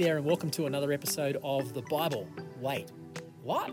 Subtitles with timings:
[0.00, 2.26] there, and welcome to another episode of The Bible.
[2.58, 2.90] Wait,
[3.42, 3.70] what?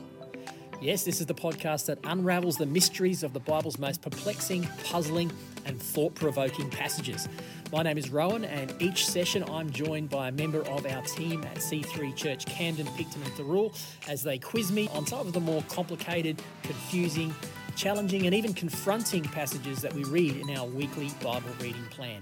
[0.81, 5.31] Yes, this is the podcast that unravels the mysteries of the Bible's most perplexing, puzzling,
[5.65, 7.29] and thought provoking passages.
[7.71, 11.45] My name is Rohan, and each session I'm joined by a member of our team
[11.45, 13.73] at C3 Church Camden, Picton, and Thirroul
[14.09, 17.33] as they quiz me on some of the more complicated, confusing,
[17.77, 22.21] challenging, and even confronting passages that we read in our weekly Bible reading plan.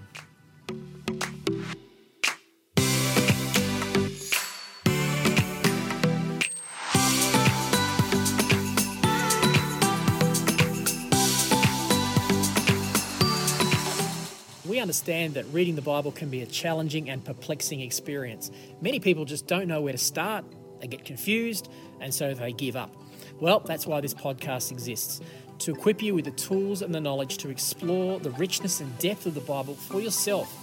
[14.85, 18.51] Understand that reading the Bible can be a challenging and perplexing experience.
[18.81, 20.45] Many people just don't know where to start,
[20.79, 22.95] they get confused, and so they give up.
[23.39, 25.21] Well, that's why this podcast exists
[25.57, 29.25] to equip you with the tools and the knowledge to explore the richness and depth
[29.25, 30.53] of the Bible for yourself.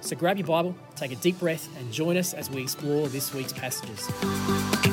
[0.00, 3.34] So grab your Bible, take a deep breath, and join us as we explore this
[3.34, 4.91] week's passages.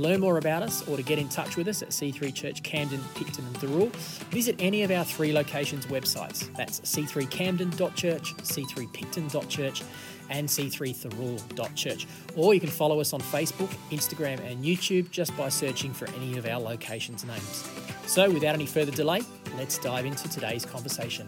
[0.00, 3.00] Learn more about us or to get in touch with us at C3 Church Camden,
[3.14, 3.90] Picton, and Thirroul,
[4.30, 6.54] visit any of our three locations' websites.
[6.56, 9.82] That's c3camden.church, c3picton.church,
[10.30, 12.06] and c3thirroul.church.
[12.36, 16.38] Or you can follow us on Facebook, Instagram, and YouTube just by searching for any
[16.38, 17.68] of our locations' names.
[18.06, 19.22] So, without any further delay,
[19.56, 21.26] let's dive into today's conversation.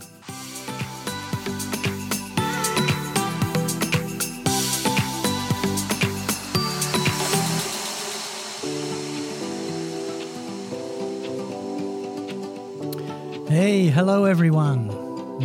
[13.52, 14.88] Hey, hello everyone.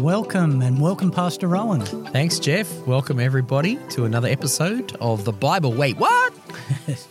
[0.01, 1.81] Welcome and welcome, Pastor Rohan.
[2.13, 2.71] Thanks, Jeff.
[2.87, 5.73] Welcome, everybody, to another episode of the Bible.
[5.73, 6.33] Wait, what?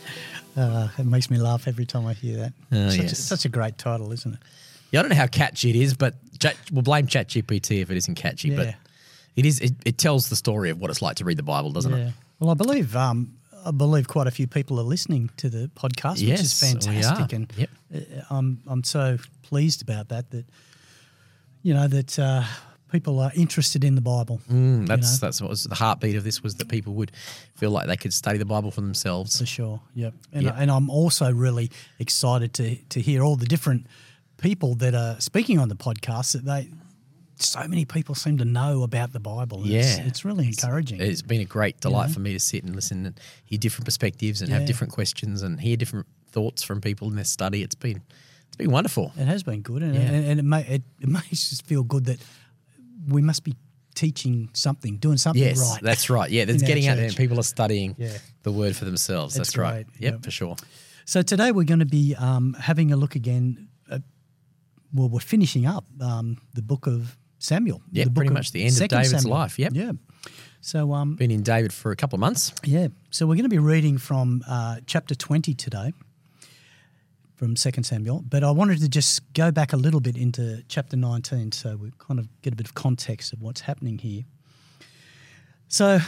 [0.56, 2.52] Uh, it makes me laugh every time I hear that.
[2.72, 3.18] Oh, such, a, yes.
[3.18, 4.40] such a great title, isn't it?
[4.90, 6.14] Yeah, I don't know how catchy it is, but
[6.72, 8.48] we'll blame ChatGPT if it isn't catchy.
[8.48, 8.56] Yeah.
[8.56, 8.74] But
[9.36, 9.60] it is.
[9.60, 12.06] It, it tells the story of what it's like to read the Bible, doesn't Yeah.
[12.06, 12.12] it?
[12.40, 13.34] Well, I believe um,
[13.66, 17.34] I believe quite a few people are listening to the podcast, which is Yes, fantastic,
[17.34, 17.70] and Yep.
[17.94, 17.98] uh,
[18.30, 20.30] I'm I'm so pleased about that.
[20.30, 20.46] That
[21.66, 22.44] you know that uh,
[22.92, 24.40] people are interested in the Bible.
[24.50, 25.26] Mm, that's know?
[25.26, 27.10] that's what was the heartbeat of this was that people would
[27.56, 29.38] feel like they could study the Bible for themselves.
[29.38, 30.14] For sure, yep.
[30.32, 30.54] And, Yep.
[30.58, 33.86] and I'm also really excited to to hear all the different
[34.36, 36.32] people that are speaking on the podcast.
[36.34, 36.68] That they,
[37.38, 39.58] so many people seem to know about the Bible.
[39.64, 40.06] It's, Yeah.
[40.06, 41.00] it's really encouraging.
[41.00, 44.40] It's been a great delight for me to sit and listen and hear different perspectives
[44.40, 44.58] and Yeah.
[44.58, 47.62] have different questions and hear different thoughts from people in their study.
[47.62, 48.02] It's been
[48.58, 49.12] it's been wonderful.
[49.18, 50.00] It has been good, and, Yeah.
[50.00, 52.18] and, and it, may, it, it makes us feel good that
[53.08, 53.54] we must be
[53.94, 55.82] teaching something, doing something Yes, right.
[55.82, 56.30] that's right.
[56.30, 58.16] Yeah, that's getting out there and people are studying Yeah.
[58.42, 59.36] the word for themselves.
[59.36, 59.86] It's That's right.
[59.86, 60.00] great.
[60.02, 60.24] Yep, Yep.
[60.24, 60.56] for sure.
[61.04, 63.68] So today we're going to be um, having a look again.
[63.90, 64.00] Uh,
[64.92, 67.80] well, we're finishing up um, the book of Samuel.
[67.92, 69.30] Yeah, pretty much the end of David's Samuel.
[69.38, 69.72] life, yep.
[69.74, 69.92] Yeah.
[70.60, 72.52] So um, Been in David for a couple of months.
[72.64, 72.88] Yeah.
[73.10, 75.92] So we're going to be reading from uh, chapter 20 today
[77.36, 78.24] from 2 Samuel.
[78.26, 81.92] But I wanted to just go back a little bit into chapter 19 so we
[81.98, 84.24] kind of get a bit of context of what's happening here.
[85.68, 86.00] So,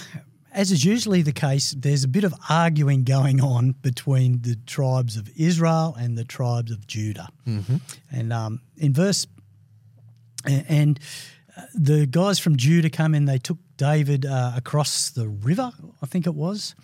[0.53, 5.16] as is usually the case, there's a bit of arguing going on between the tribes
[5.16, 7.28] of Israel and the tribes of Judah.
[8.10, 9.27] And um, in verse
[10.45, 10.99] and
[11.56, 13.25] uh, the guys from Judah come in.
[13.25, 15.72] They took David uh, across the river,
[16.03, 16.75] I think it was,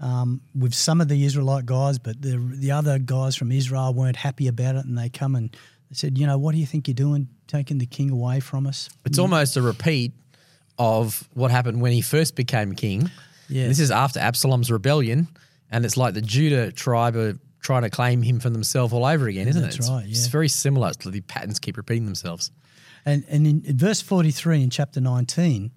[0.00, 4.16] um, with some of the Israelite guys, but the the other guys from Israel weren't
[4.16, 5.50] happy about it, and they come and
[5.90, 8.66] they said, "You know, what do you think you're doing, taking the king away from
[8.66, 10.12] us?" It's almost a repeat
[10.78, 13.10] of what happened when he first became king.
[13.48, 13.68] Yeah.
[13.68, 15.28] This is after Absalom's rebellion,
[15.70, 19.26] and it's like the Judah tribe are trying to claim him for themselves all over
[19.26, 19.78] again, isn't That's it?
[19.78, 20.10] That's right, Yeah.
[20.10, 20.92] it's very similar.
[21.04, 22.50] The patterns keep repeating themselves.
[23.04, 25.70] And, and in, in verse 43 in chapter 19,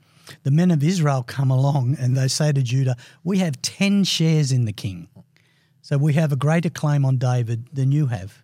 [0.44, 4.51] the men of Israel come along and they say to Judah, We have 10 shares
[4.51, 5.07] in the king.
[5.81, 8.44] So we have a greater claim on David than you have.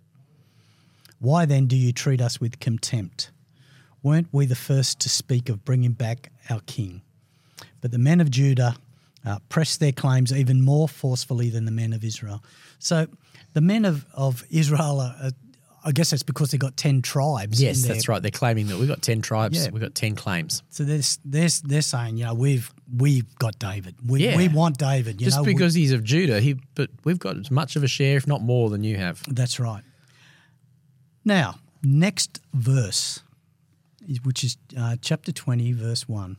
[1.20, 3.32] Why then do you treat us with contempt?
[4.02, 7.02] Weren't we the first to speak of bringing back our king?
[7.82, 8.76] But the men of Judah
[9.26, 12.44] uh, pressed their claims even more forcefully than the men of Israel.
[12.80, 13.08] So
[13.54, 15.32] the men of, of Israel are, are
[15.88, 17.62] I guess that's because they've got 10 tribes.
[17.62, 18.20] Yes, that's right.
[18.22, 19.70] They're claiming that we've got 10 tribes, Yeah.
[19.72, 20.64] we've got 10 claims.
[20.72, 23.96] So they're, they're, they're saying, you know, we've we've got David.
[24.06, 24.36] We, Yeah.
[24.38, 25.22] we want David.
[25.22, 27.84] You Just know, we- because he's of Judah, he but we've got as much of
[27.84, 29.22] a share, if not more, than you have.
[29.34, 29.84] that's right.
[31.24, 33.22] Now, next verse,
[34.24, 36.38] which is uh, chapter 20, verse 1.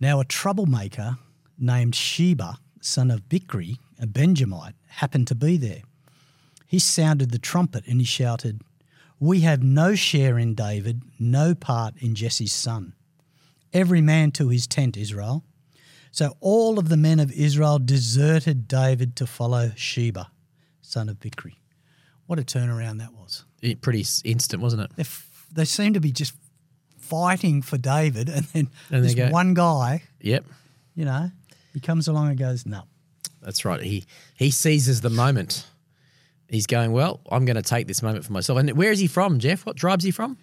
[0.00, 1.18] Now, a troublemaker
[1.58, 5.82] named Sheba, son of Bichri, a Benjamite, happened to be there.
[6.68, 8.60] He sounded the trumpet and he shouted,
[9.18, 12.92] We have no share in David, no part in Jesse's son.
[13.74, 15.44] every man to his tent, Israel.
[16.10, 20.30] So all of the men of Israel deserted David to follow Sheba,
[20.80, 21.56] son of Bichri.
[22.26, 23.44] What a turnaround that was.
[23.60, 24.90] It- pretty instant, wasn't it?
[24.96, 26.34] They, f- they seem to be just
[26.98, 30.44] fighting for David, and then And this go- one guy, Yep.
[30.94, 31.30] you know,
[31.74, 32.82] he comes along and goes, no.
[33.42, 33.80] That's right.
[33.82, 34.04] He
[34.34, 35.66] he seizes the moment.
[36.48, 38.58] He's going, well, I'm going to take this moment for myself.
[38.58, 39.66] And where is he from, Jeff?
[39.66, 40.38] What tribe's he from?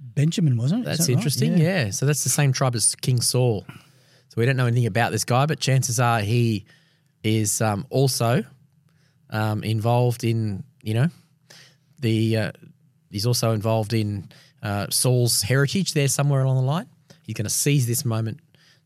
[0.00, 0.84] Benjamin, wasn't it?
[0.84, 1.16] That's that right?
[1.16, 1.58] interesting.
[1.58, 1.90] Yeah.
[1.90, 3.64] So that's the same tribe as King Saul.
[3.68, 6.64] So we don't know anything about this guy, but chances are he
[7.22, 8.44] is um, also
[9.30, 11.08] um, involved in, you know,
[12.00, 12.52] the uh,
[13.10, 14.28] he's also involved in
[14.62, 16.88] uh, Saul's heritage there somewhere along the line.
[17.22, 18.40] He's going to seize this moment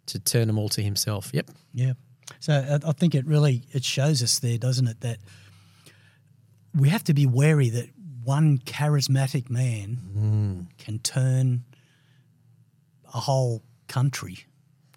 [0.07, 1.31] to turn them all to himself.
[1.33, 1.51] Yep.
[1.75, 1.93] Yeah.
[2.41, 5.19] So I, I think it really it shows us there, doesn't it, that
[6.75, 7.89] we have to be wary that
[8.25, 11.65] one charismatic man can turn
[13.13, 14.39] a whole country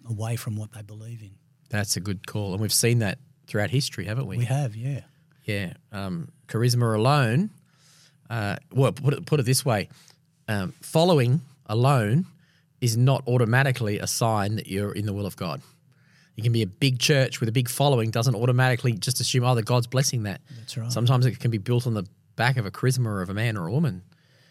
[0.08, 1.32] away from what they believe in.
[1.68, 2.52] That's a good call.
[2.52, 4.38] And we've seen that throughout history, haven't we?
[4.38, 5.00] We have, yeah.
[5.44, 7.50] Yeah, um, charisma alone.
[8.28, 9.88] Uh, well, put it put it this way:
[10.48, 12.26] um, following alone
[12.80, 15.62] is not automatically a sign that you're in the will of God.
[16.36, 19.54] You can be a big church with a big following; doesn't automatically just assume, oh,
[19.54, 20.40] that God's blessing that.
[20.58, 20.92] That's right.
[20.92, 22.04] Sometimes it can be built on the
[22.36, 24.02] back of a charisma of a man or a woman,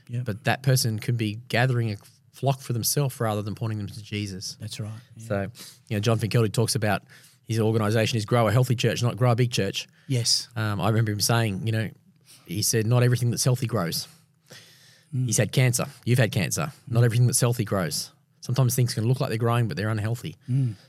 [0.10, 0.26] Yep.
[0.26, 1.98] but that person could be gathering a
[2.34, 4.58] flock for themselves rather than pointing them to Jesus.
[4.60, 4.90] That's right.
[5.16, 5.28] Yeah.
[5.28, 5.48] So,
[5.88, 7.04] you know, John Finkelty talks about
[7.48, 9.88] his organisation is grow a healthy church, not grow a big church.
[10.08, 10.50] Yes.
[10.56, 11.90] Um, I remember him saying, you know,
[12.48, 14.08] he said, not everything that's healthy grows.
[15.14, 15.86] He's had cancer.
[16.04, 16.74] You've had cancer.
[16.90, 18.12] Not everything that's healthy grows.
[18.46, 20.36] Sometimes things can look like they're growing, but they're unhealthy.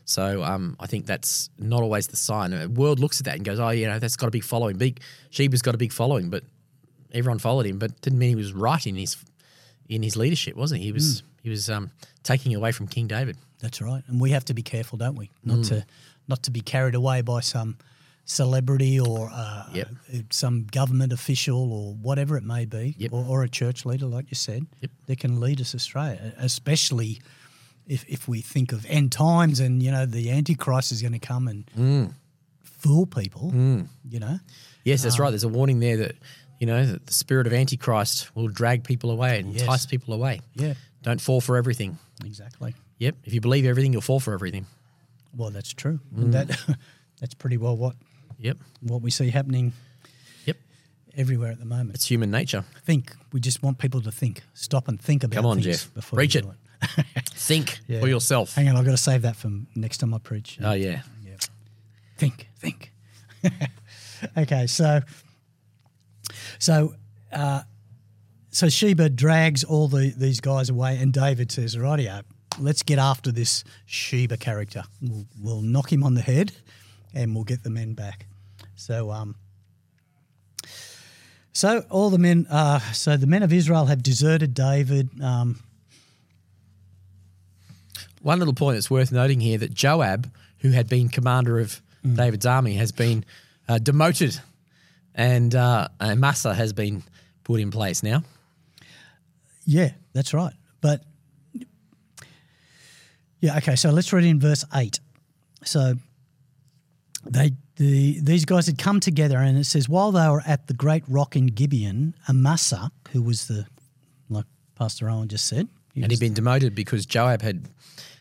[0.05, 2.51] So um, I think that's not always the sign.
[2.51, 4.77] The world looks at that and goes, oh, you know, that's got a big following.
[4.77, 5.01] Big
[5.31, 6.45] Sheba's got a big following, but
[7.13, 7.79] everyone followed him.
[7.79, 9.17] But didn't mean he was right in his
[9.89, 10.81] in his leadership, was he?
[10.81, 11.91] He was he was um,
[12.23, 13.39] taking away from King David.
[13.61, 14.03] That's right.
[14.07, 15.31] And we have to be careful, don't we?
[15.43, 15.87] Not to
[16.29, 17.79] not to be carried away by some
[18.27, 19.89] celebrity or uh, Yep.
[20.31, 23.13] some government official or whatever it may be, Yep.
[23.15, 24.91] or, or a church leader, like you said, Yep.
[25.07, 27.21] that can lead us astray, especially
[27.87, 31.19] if, if we think of end times and, you know, the Antichrist is going to
[31.19, 32.13] come and mm.
[32.63, 33.87] fool people, mm.
[34.09, 34.39] you know.
[34.85, 35.29] Yes, that's right.
[35.29, 36.17] Um, There's a warning there that
[36.61, 39.63] you know that the spirit of Antichrist will drag people away and Yes.
[39.63, 40.41] entice people away.
[40.55, 41.99] Yeah, Don't fall for everything.
[42.25, 42.75] exactly.
[42.99, 43.17] Yep.
[43.25, 44.67] If you believe everything, you'll fall for everything.
[45.37, 46.01] Well, that's true.
[46.15, 46.23] Mm.
[46.23, 46.61] And that
[47.21, 47.97] that's pretty well what
[48.39, 48.59] Yep.
[48.81, 49.73] what we see happening
[50.47, 50.57] Yep.
[51.17, 51.95] everywhere at the moment.
[51.97, 52.65] It's human nature.
[52.85, 53.13] think.
[53.33, 54.43] We just want people to think.
[54.55, 55.93] Stop and think about Come on, Jeff.
[55.95, 56.45] before Preach you it.
[56.47, 56.57] it.
[57.35, 58.01] Think Yeah.
[58.01, 58.55] for yourself.
[58.55, 60.59] Hang on, I've got to save that for next time I preach.
[60.63, 61.03] Oh yeah.
[61.25, 61.37] Yeah.
[62.19, 62.93] Think, think.
[64.37, 65.01] okay, so
[66.59, 66.95] so
[67.33, 67.63] uh,
[68.51, 72.23] so Sheba drags all the these guys away, and David says, "Rightio,
[72.59, 74.85] let's get after this Sheba character.
[75.03, 76.53] We'll, we'll knock him on the head,
[77.15, 78.27] and we'll get the men back."
[78.75, 79.37] So um.
[81.53, 85.09] So all the men, uh, so the men of Israel have deserted David.
[85.23, 85.61] Um,
[88.27, 90.29] One little point that's worth noting here that Joab,
[90.59, 93.25] who had been commander of David's army, has been
[93.69, 94.41] uh, demoted,
[95.15, 97.05] and uh, Amasa has been
[97.45, 98.25] put in place now.
[99.65, 100.55] Yeah, that's right.
[100.81, 101.05] But
[103.39, 103.77] yeah, okay.
[103.77, 104.99] So let's read in verse eight.
[105.65, 105.95] So
[107.25, 110.75] they the these guys had come together, and it says while they were at the
[110.75, 113.67] great rock in Gibeon, Amasa, who was the
[114.29, 117.69] like Pastor Rohan just said, he And he'd been demoted because Joab had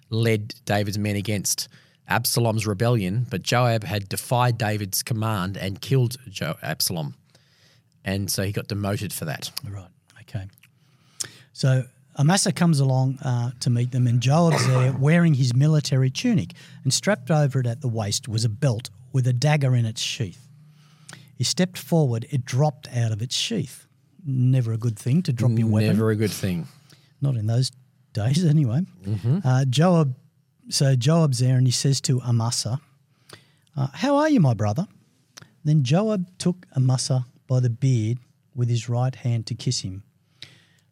[0.10, 1.68] led David's men against
[2.08, 7.16] Absalom's rebellion, but Joab had defied David's command and killed jo- Absalom.
[8.04, 9.52] And so he got demoted for that.
[9.68, 9.88] Right.
[10.22, 10.46] Okay.
[11.54, 11.86] So
[12.18, 16.94] Amasa comes along uh, to meet them, and Joab's there wearing his military tunic, and
[16.94, 20.48] strapped over it at the waist was a belt with a dagger in its sheath.
[21.36, 23.88] He stepped forward; it dropped out of its sheath.
[24.26, 25.90] Never a good thing to drop your weapon.
[25.90, 26.68] Never a good thing.
[27.22, 27.72] Not in those
[28.16, 28.82] days, anyway.
[29.44, 30.16] Uh, Joab.
[30.70, 32.80] So Joab's there, and he says to Amasa,
[33.78, 34.88] uh, "How are you, my brother?"
[35.64, 38.18] Then Joab took Amasa by the beard
[38.56, 40.02] with his right hand to kiss him.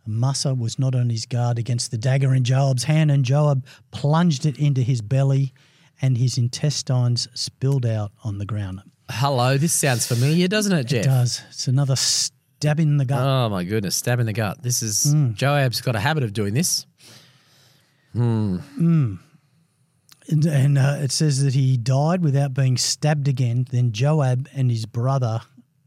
[0.05, 4.45] Amasa was not on his guard against the dagger in Joab's hand, and Joab plunged
[4.45, 5.53] it into his belly,
[6.01, 8.81] and his intestines spilled out on the ground.
[9.09, 11.05] Hello, this sounds familiar, doesn't it, It Jeff?
[11.05, 11.41] does.
[11.49, 13.25] It's another stab in the gut.
[13.25, 14.61] Oh my goodness, stab in the gut.
[14.61, 15.31] This is Hmm.
[15.33, 16.85] Joab's got a habit of doing this.
[20.29, 23.67] And, and uh, it says that he died without being stabbed again.
[23.69, 25.41] Then Joab and his brother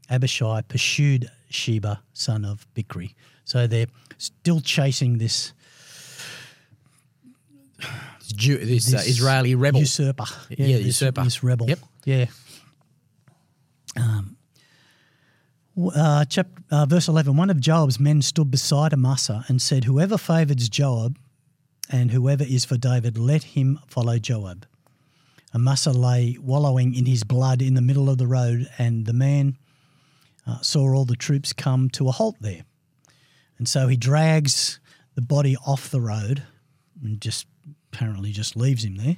[0.09, 3.15] Abishai pursued Sheba, son of Bichri.
[3.45, 5.53] So they're still chasing this
[8.35, 9.79] Jew, this, uh, Israeli rebel.
[9.79, 10.25] usurper.
[10.49, 11.23] Yeah, this, usurper.
[11.23, 11.69] This rebel.
[11.69, 11.79] Yep.
[12.05, 12.25] Yeah.
[13.95, 14.37] Um,
[15.95, 20.17] uh, chap, uh, verse 11 One of Joab's men stood beside Amasa and said, Whoever
[20.17, 21.17] favours Joab
[21.89, 24.65] and whoever is for David, let him follow Joab.
[25.55, 29.57] Amasa lay wallowing in his blood in the middle of the road, and the man
[30.45, 32.63] uh, saw all the troops come to a halt there.
[33.57, 34.79] And so he drags
[35.15, 36.43] the body off the road
[37.03, 37.47] and just
[37.91, 39.17] apparently just leaves him there.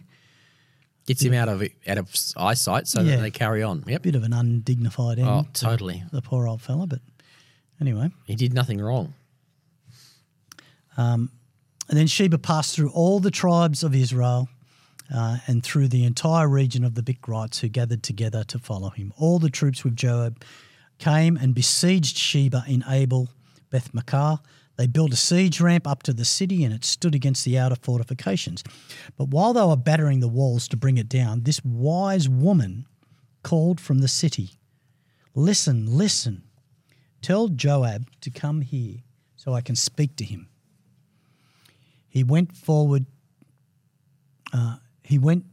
[1.07, 3.15] Gets him out of out of eyesight so Yeah.
[3.15, 3.83] that they carry on.
[3.87, 4.03] Yep.
[4.03, 5.27] Bit of an undignified end.
[5.27, 6.03] Oh, to totally.
[6.11, 6.99] The poor old fella, but
[7.81, 8.11] anyway.
[8.25, 9.13] He did nothing wrong.
[11.89, 14.47] And then Sheba passed through all the tribes of Israel
[15.13, 19.11] uh, and through the entire region of the Bichrites who gathered together to follow him.
[19.17, 20.43] All the troops with Joab
[20.99, 23.29] came and besieged Sheba in Abel
[23.71, 24.39] Beth Makkah.
[24.77, 27.75] They built a siege ramp up to the city and it stood against the outer
[27.75, 28.63] fortifications.
[29.17, 32.85] But while they were battering the walls to bring it down, this wise woman
[33.43, 34.51] called from the city,
[35.35, 36.43] Listen, listen,
[37.21, 38.97] tell Joab to come here
[39.35, 40.48] so I can speak to him.
[42.09, 43.05] He went forward.
[44.51, 45.45] Uh, he went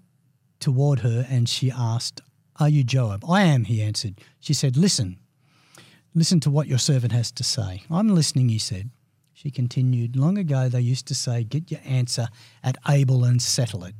[0.59, 2.23] toward her, and she asked,
[2.59, 4.21] "Are you Joab?" "I am," he answered.
[4.41, 5.19] She said, "Listen,
[6.15, 8.91] listen to what your servant has to say." "I'm listening," he said.
[9.35, 12.29] She continued, "Long ago they used to say, get your answer
[12.63, 13.95] at Abel and settle it.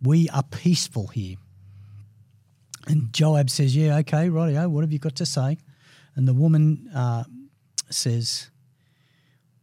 [0.00, 1.36] We are peaceful here."
[2.86, 4.70] And Joab says, "Yeah, okay, rightio.
[4.70, 5.58] What have you got to say?"
[6.14, 7.24] And the woman uh,
[7.90, 8.50] says,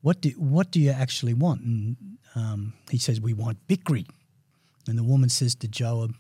[0.02, 1.62] what do what do you actually want?
[1.62, 1.98] And
[2.36, 4.08] um, he says, we want Bichri.
[4.88, 6.14] And the woman says to Joab,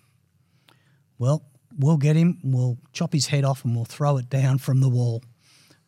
[1.19, 1.43] well,
[1.77, 4.89] we'll get him, we'll chop his head off and we'll throw it down from the
[4.89, 5.23] wall.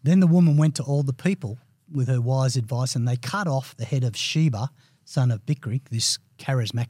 [0.03, 1.57] Then the woman went to all the people
[1.91, 4.69] with her wise advice and they cut off the head of Sheba,
[5.03, 6.87] son of Bichri, this charismatic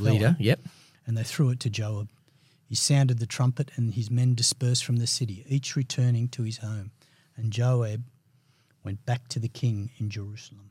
[0.00, 0.36] Leader.
[0.38, 0.60] Yep.
[1.06, 2.08] and they threw it to Joab.
[2.66, 6.58] He sounded the trumpet, and his men dispersed from the city, each returning to his
[6.58, 6.90] home.
[7.34, 8.04] And Joab
[8.88, 10.70] went back to the king in Jerusalem.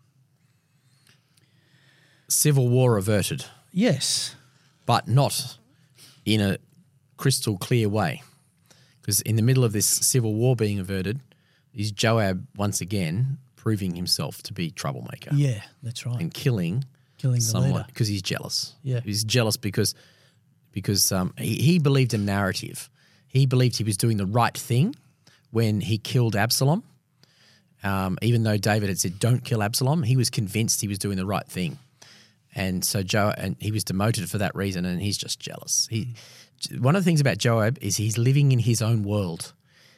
[2.28, 4.36] Civil war averted, Yes.
[4.88, 5.58] but not
[6.26, 6.58] in a
[7.18, 8.24] crystal clear way.
[9.00, 11.20] Because in the middle of this civil war being averted,
[11.76, 16.20] is Joab once again proving himself to be troublemaker Yeah, that's right.
[16.20, 16.86] and killing
[17.20, 17.86] Killing the someone leader.
[17.88, 18.74] because he's jealous.
[18.84, 19.02] Yeah.
[19.02, 19.94] he's jealous because
[20.72, 22.90] because um, he, he believed a narrative.
[23.28, 24.96] He believed he was doing the right thing
[25.52, 26.84] when he killed Absalom.
[27.84, 31.18] Um, even though David had said, "Don't kill Absalom," he was convinced he was doing
[31.18, 31.78] the right thing,
[32.56, 34.86] and so Joab and he was demoted for that reason.
[34.86, 35.88] And he's just jealous.
[35.90, 36.16] He
[36.80, 39.54] one of the things about Joab is he's living in his own world.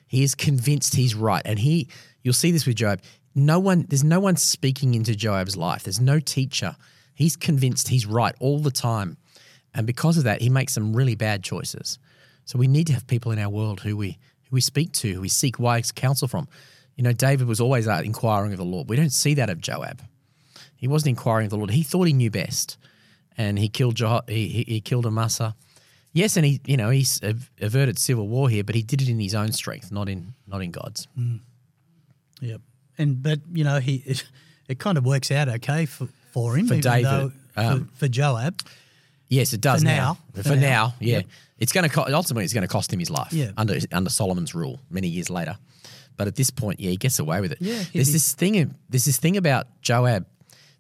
[0.08, 1.88] He is convinced he's right, and he
[2.24, 3.02] you'll see this with Joab.
[3.36, 5.84] No one, there's no one speaking into Joab's life.
[5.84, 6.76] There's no teacher.
[7.14, 9.18] He's convinced he's right all the time,
[9.74, 12.00] and because of that, he makes some really bad choices.
[12.46, 14.18] So we need to have people in our world who we
[14.50, 16.48] who we speak to, who we seek wise counsel from.
[17.00, 18.90] You know, David was always out inquiring of the Lord.
[18.90, 20.02] We don't see that of Joab.
[20.76, 21.72] He wasn't inquiring of the Lord.
[21.72, 22.78] He thought he knew best,
[23.38, 25.56] and he killed jo- he, he, he killed Amasa.
[26.12, 29.08] Yes, and he you know he's av- averted civil war here, but he did it
[29.08, 31.08] in his own strength, not in not in God's.
[32.42, 32.62] Yep.
[32.98, 34.26] And but you know he it,
[34.68, 38.08] it kind of works out okay for, for him For David, though- um, for, for
[38.10, 38.62] Joab.
[39.30, 39.96] Yes, it does For now.
[40.36, 40.42] now.
[40.42, 40.94] For, For now, now.
[41.00, 41.26] yeah, Yep.
[41.60, 43.32] it's going to co- ultimately it's going to cost him his life.
[43.32, 43.52] Yeah.
[43.58, 45.56] under under Solomon's rule many years later.
[46.20, 47.60] But at this point, yeah, he gets away with it.
[47.62, 48.76] Yeah, there's be- this thing.
[48.90, 50.26] There's this thing about Joab.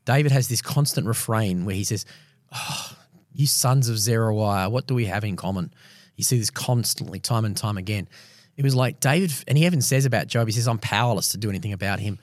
[0.03, 2.05] David has this constant refrain where he says,
[2.53, 2.97] oh,
[3.31, 5.73] "You sons of Zeruiah, what do we have in common?"
[6.17, 8.09] You see this constantly, time and time again.
[8.57, 11.37] It was like David, and he even says about Joab, he says, "I'm powerless to
[11.37, 12.19] do anything about him."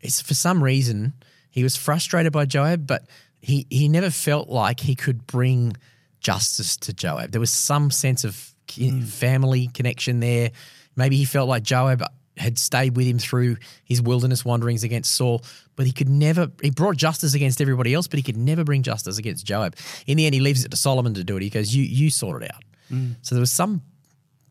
[0.00, 1.14] It's for some reason
[1.50, 3.08] he was frustrated by Joab, but
[3.40, 5.76] he he never felt like he could bring
[6.20, 7.32] justice to Joab.
[7.32, 9.00] There was some sense of ki- hmm.
[9.00, 10.52] family connection there.
[10.94, 12.04] Maybe he felt like Joab
[12.36, 15.42] had stayed with him through his wilderness wanderings against Saul,
[15.76, 16.50] but he could never.
[16.62, 19.76] He brought justice against everybody else, but he could never bring justice against Joab.
[20.06, 21.42] In the end, he leaves it to Solomon to do it.
[21.42, 23.16] He goes, "You you sort it out." Mm.
[23.22, 23.82] So there was some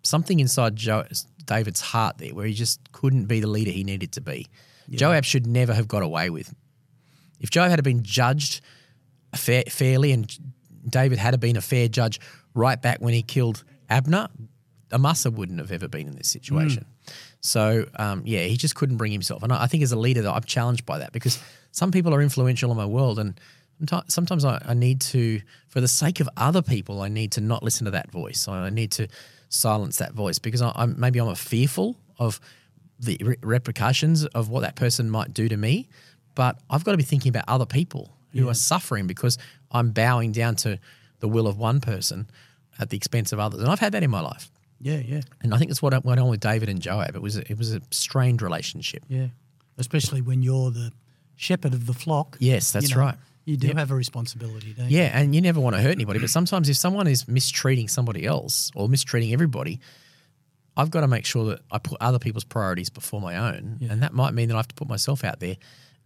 [0.03, 1.05] something inside jo-
[1.45, 4.47] David's heart there where he just couldn't be the leader he needed to be.
[4.89, 6.53] Joab should never have got away with.
[7.39, 8.61] If Joab had been judged
[9.35, 10.31] fair, fairly and
[10.87, 12.19] David had been a fair judge
[12.53, 14.27] right back when he killed Abner,
[14.91, 16.33] Amasa wouldn't have ever been in this mm.
[16.33, 16.85] situation.
[17.41, 19.43] So, um, yeah, he just couldn't bring himself.
[19.43, 21.41] And I I think as a leader, though, I'm challenged by that because
[21.71, 23.19] some people are influential in my world.
[23.19, 23.39] And
[24.07, 27.63] sometimes I, I need to, for the sake of other people, I need to not
[27.63, 28.47] listen to that voice.
[28.47, 29.07] I need to
[29.49, 32.39] silence that voice because I, I'm, maybe I'm fearful of
[32.99, 35.87] the re- repercussions of what that person might do to me.
[36.35, 39.37] But I've got to be thinking about other people who are suffering because
[39.71, 40.79] I'm bowing down to
[41.19, 42.29] the will of one person
[42.77, 43.59] at the expense of others.
[43.61, 44.51] And I've had that in my life.
[44.81, 47.15] Yeah, yeah, And I think it's what went on with David and Joab.
[47.15, 49.03] It was a, it was a strained relationship.
[49.09, 49.27] yeah.
[49.77, 50.91] Especially when you're the
[51.37, 52.35] shepherd of the flock.
[52.39, 53.15] Yes, that's you know, right.
[53.45, 53.77] You do Yep.
[53.77, 54.97] have a responsibility, don't you?
[54.99, 58.25] Yeah, and you never want to hurt anybody, but sometimes if someone is mistreating somebody
[58.25, 59.79] else or mistreating everybody,
[60.77, 64.01] I've got to make sure that I put other people's priorities before my own, and
[64.03, 65.55] that might mean that I have to put myself out there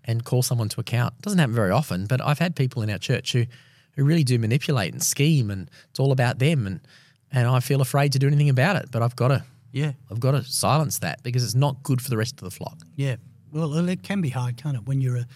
[0.05, 1.13] and call someone to account.
[1.19, 3.45] It doesn't happen very often, but I've had people in our church who
[3.95, 6.79] who really do manipulate and scheme, and it's all about them, and
[7.33, 10.19] and I feel afraid to do anything about it, but I've got to Yeah, I've
[10.19, 12.77] got to silence that because it's not good for the rest of the flock.
[12.95, 13.15] yeah.
[13.51, 14.85] Well, it can be hard, can't it?
[14.87, 15.27] When you're a,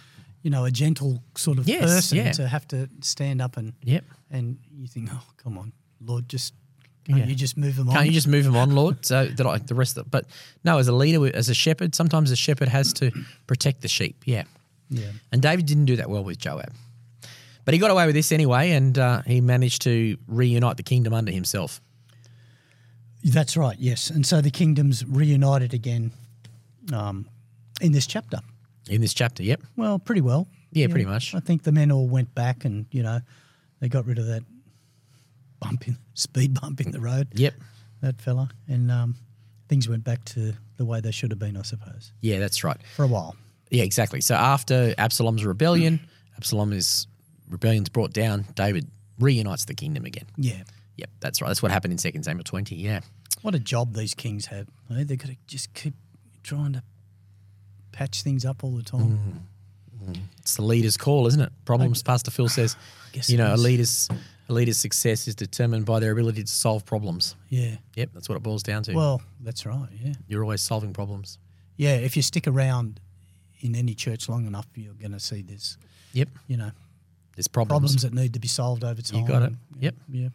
[0.41, 2.31] you know, a gentle sort of Yes, person yeah.
[2.31, 4.05] to have to stand up and Yep.
[4.31, 5.71] and you think, oh, come on,
[6.03, 6.53] Lord, just
[7.05, 7.25] can't Yeah.
[7.27, 7.93] you just move them on?
[7.95, 9.05] Can't you just move them on, Lord?
[9.05, 10.25] So that I, the rest of, but
[10.63, 13.11] no, as a leader, as a shepherd, sometimes a shepherd has to
[13.45, 14.23] protect the sheep.
[14.25, 14.43] Yeah,
[14.89, 16.73] yeah, and David didn't do that well with Joab,
[17.65, 21.13] but he got away with this anyway, and uh, he managed to reunite the kingdom
[21.13, 21.81] under himself.
[23.23, 23.77] That's right.
[23.79, 26.11] Yes, and so the kingdoms reunited again
[26.93, 27.27] um,
[27.81, 28.39] in this chapter.
[28.89, 30.47] In this chapter, yep, Well, pretty well.
[30.71, 31.35] Yeah, pretty much.
[31.35, 33.19] I think the men all went back and, you know,
[33.79, 34.43] they got rid of that
[35.59, 37.53] bump in, speed bump in the road, yep,
[38.01, 39.15] that fella, and um,
[39.69, 42.77] things went back to the way they should have been, I suppose, yeah, that's right.
[42.95, 43.35] for a while.
[43.71, 44.21] Yeah, exactly.
[44.21, 45.99] So after Absalom's rebellion,
[46.37, 47.07] Absalom is
[47.49, 48.45] rebellion's brought down.
[48.55, 48.87] David
[49.19, 50.25] reunites the kingdom again.
[50.37, 50.61] Yeah.
[50.97, 51.47] Yep, that's right.
[51.49, 52.75] That's what happened in Second Samuel twenty.
[52.75, 53.01] Yeah,
[53.41, 54.67] What a job these kings have.
[54.91, 55.03] eh?
[55.05, 55.93] They've got to just keep
[56.43, 56.83] trying to
[57.91, 59.47] patch things up all the time.
[60.39, 61.51] it's the leader's call, isn't it?
[61.65, 62.03] Problems.
[62.03, 62.75] Pastor Phil says,
[63.27, 64.09] you know, a leader's
[64.49, 67.35] a leader's success is determined by their ability to solve problems.
[67.49, 67.75] Yeah.
[67.95, 68.93] Yep, that's what it boils down to.
[68.95, 69.89] Well, that's right.
[70.01, 70.13] Yeah.
[70.27, 71.37] You're always solving problems.
[71.75, 71.95] Yeah.
[71.95, 72.99] If you stick around
[73.59, 75.77] in any church long enough, you're going to see this,
[76.13, 76.71] Yep, you know,
[77.35, 77.81] there's problems.
[77.81, 79.19] problems that need to be solved over time.
[79.21, 79.45] You got it.
[79.47, 79.95] and- Yep.
[80.11, 80.29] Yeah.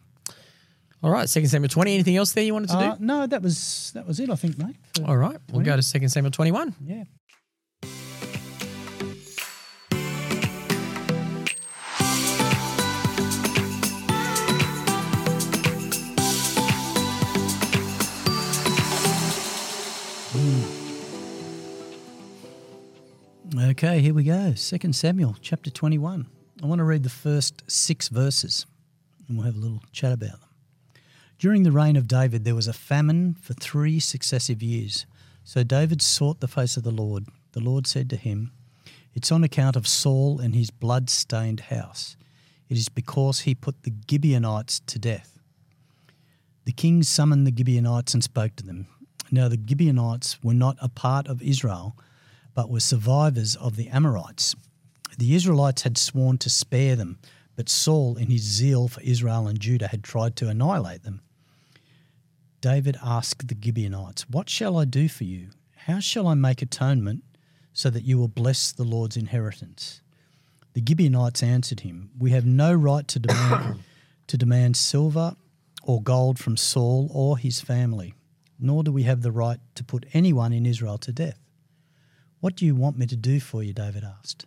[1.03, 1.93] All right, Second Samuel twenty.
[1.93, 3.03] Anything else there you wanted to Uh, do?
[3.05, 4.29] no, that was that was it.
[4.29, 4.77] I think, mate.
[4.95, 6.75] for- All right, we'll go to Second Samuel twenty-one.
[6.83, 7.03] Yeah.
[23.57, 24.53] Okay, here we go.
[24.55, 26.27] Second Samuel, chapter twenty-one.
[26.61, 28.65] I want to read the first six verses,
[29.27, 30.49] and we'll have a little chat about them.
[31.43, 35.05] During the reign of David, there was a famine for three successive years.
[35.43, 37.25] So David sought the face of the Lord.
[37.51, 38.53] The Lord said to him,
[39.13, 42.15] It's on account of Saul and his blood stained house.
[42.69, 45.37] It is because he put the Gibeonites to death.
[46.63, 48.87] The king summoned the Gibeonites and spoke to them.
[49.29, 51.97] Now, the Gibeonites were not a part of Israel,
[52.53, 54.55] but were survivors of the Amorites.
[55.17, 57.19] The Israelites had sworn to spare them,
[57.57, 61.19] but Saul, in his zeal for Israel and Judah, had tried to annihilate them.
[62.63, 65.49] David asked the Gibeonites, What shall I do for you?
[65.75, 67.25] How shall I make atonement
[67.73, 69.99] so that you will bless the Lord's inheritance?
[70.71, 73.79] The Gibeonites answered him, We have no right to demand,
[74.27, 75.35] to demand silver
[75.83, 78.13] or gold from Saul or his family,
[78.57, 81.41] nor do we have the right to put anyone in Israel to death.
[82.39, 83.73] What do you want me to do for you?
[83.73, 84.45] David asked.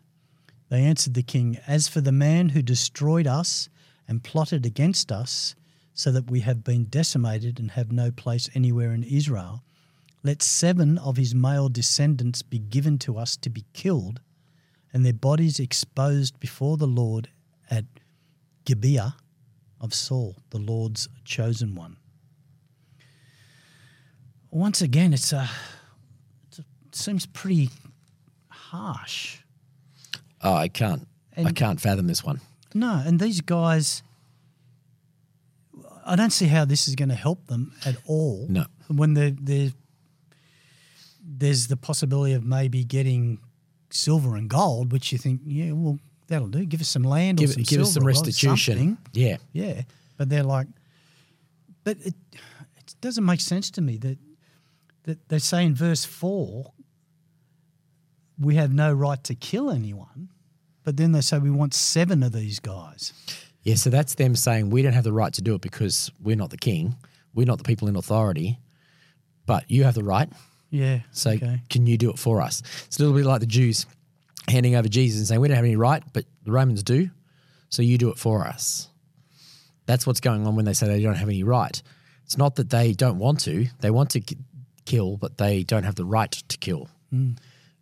[0.70, 3.68] They answered the king, As for the man who destroyed us
[4.08, 5.54] and plotted against us,
[5.96, 9.64] so that we have been decimated and have no place anywhere in Israel,
[10.22, 14.20] let seven of his male descendants be given to us to be killed,
[14.92, 17.30] and their bodies exposed before the Lord
[17.70, 17.86] at
[18.66, 19.16] Gibeah
[19.80, 21.96] of Saul, the Lord's chosen one.
[24.50, 25.48] Once again, it's a,
[26.48, 27.70] it's a it seems pretty
[28.48, 29.38] harsh.
[30.42, 31.08] Oh, I can't.
[31.36, 32.40] I can't fathom this one.
[32.74, 34.02] No, and these guys,
[36.06, 38.46] I don't see how this is going to help them at all.
[38.48, 38.66] No.
[38.88, 39.70] When they're, they're,
[41.22, 43.40] there's the possibility of maybe getting
[43.90, 46.64] silver and gold, which you think, yeah, well, that'll do.
[46.64, 48.98] Give us some land Give, or some give us some silver or gold, restitution.
[49.12, 49.36] Yeah.
[49.52, 49.82] Yeah,
[50.16, 50.68] but they're like,
[51.84, 52.14] but it,
[52.76, 54.18] it doesn't make sense to me that
[55.04, 56.72] that they say in verse four,
[58.38, 60.28] we have no right to kill anyone,
[60.84, 63.12] but then they say we want seven of these guys.
[63.66, 66.36] Yeah, so that's them saying we don't have the right to do it because we're
[66.36, 66.94] not the king,
[67.34, 68.60] we're not the people in authority,
[69.44, 70.28] but you have the right.
[70.70, 71.00] Yeah.
[71.10, 71.62] So okay.
[71.68, 72.62] can you do it for us?
[72.86, 73.84] It's a little bit like the Jews
[74.48, 77.10] handing over Jesus and saying we don't have any right, but the Romans do,
[77.68, 78.88] so you do it for us.
[79.86, 81.82] That's what's going on when they say they don't have any right.
[82.24, 84.38] It's not that they don't want to; they want to ki-
[84.84, 86.88] kill, but they don't have the right to kill.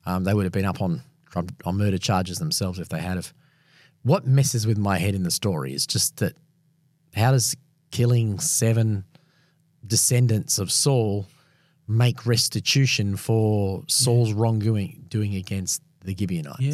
[0.06, 1.02] Um, they would have been up on
[1.36, 3.34] on murder charges themselves if they had have.
[4.04, 6.36] What messes with my head in the story is just that
[7.14, 7.56] how does
[7.90, 9.04] killing seven
[9.86, 11.26] descendants of Saul
[11.88, 16.60] make restitution for Saul's wrongdoing doing against the Gibeonites?
[16.60, 16.72] Yeah.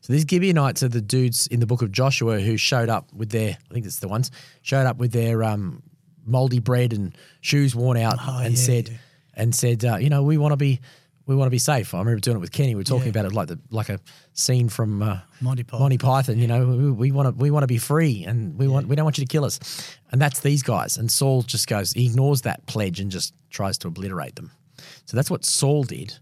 [0.00, 3.30] So these Gibeonites are the dudes in the book of Joshua who showed up with
[3.30, 4.30] their, I think it's the ones,
[4.62, 5.82] showed up with their um,
[6.24, 8.96] moldy bread and shoes worn out Oh, and yeah, said, yeah.
[9.34, 10.80] and said, uh, you know, we want to be,
[11.28, 11.94] we want to be safe.
[11.94, 12.74] I remember doing it with Kenny.
[12.74, 13.10] We were talking Yeah.
[13.20, 14.00] about it like the like a
[14.32, 15.80] scene from uh, Monty Python.
[15.80, 16.38] Monty Python.
[16.38, 18.96] You know, we, we want to we want to be free, and we want we
[18.96, 19.60] don't want you to kill us.
[20.10, 20.96] And that's these guys.
[20.96, 24.50] And Saul just goes, he ignores that pledge and just tries to obliterate them.
[25.04, 26.14] So that's what Saul did.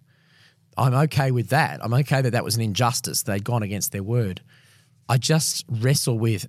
[0.77, 1.83] I'm okay with that.
[1.83, 3.23] I'm okay that that was an injustice.
[3.23, 4.42] They'd gone against their word.
[5.09, 6.47] I just wrestle with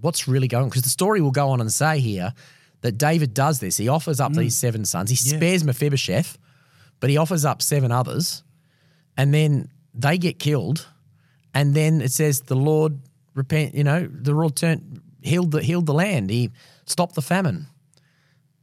[0.00, 2.34] what's really going on because the story will go on and say here
[2.82, 3.76] that David does this.
[3.76, 5.10] He offers up these seven sons.
[5.10, 5.38] He Yeah.
[5.38, 6.38] spares Mephibosheth,
[7.00, 8.42] but he offers up seven others,
[9.16, 10.86] and then they get killed.
[11.54, 12.98] And then it says the Lord
[13.34, 13.74] repent.
[13.74, 16.30] You know, the Lord turned healed the healed the land.
[16.30, 16.50] He
[16.86, 17.66] stopped the famine.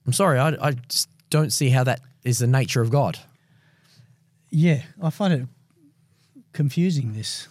[0.05, 3.19] I'm sorry, I, I just don't see how that is the nature of God.
[4.49, 5.47] Yeah, I find it
[6.53, 7.13] confusing.
[7.13, 7.47] This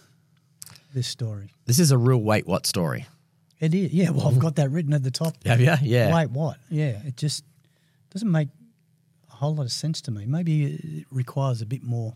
[0.93, 1.51] this story.
[1.65, 3.07] This is a real wait what story.
[3.59, 3.93] It is.
[3.93, 4.09] Yeah.
[4.09, 5.35] Well, I've got that written at the top.
[5.45, 5.73] Have you?
[5.81, 6.13] Yeah.
[6.13, 6.57] Wait, what?
[6.69, 6.99] Yeah.
[7.05, 7.43] It just
[8.11, 8.49] doesn't make
[9.35, 10.25] a whole lot of sense to me.
[10.25, 12.15] Maybe it requires a bit more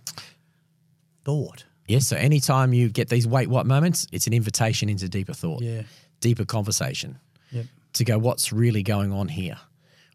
[1.26, 1.66] thought.
[1.88, 2.08] Yes.
[2.08, 5.84] So anytime you get these wait what moments, it's an invitation into deeper thought, Yeah.
[6.22, 7.20] deeper conversation
[7.52, 7.66] Yep.
[7.94, 9.58] to go, what's really going on here?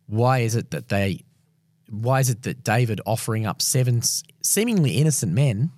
[0.06, 1.24] Why is it that they,
[1.90, 4.00] why is it that David offering up seven
[4.42, 5.72] seemingly innocent men?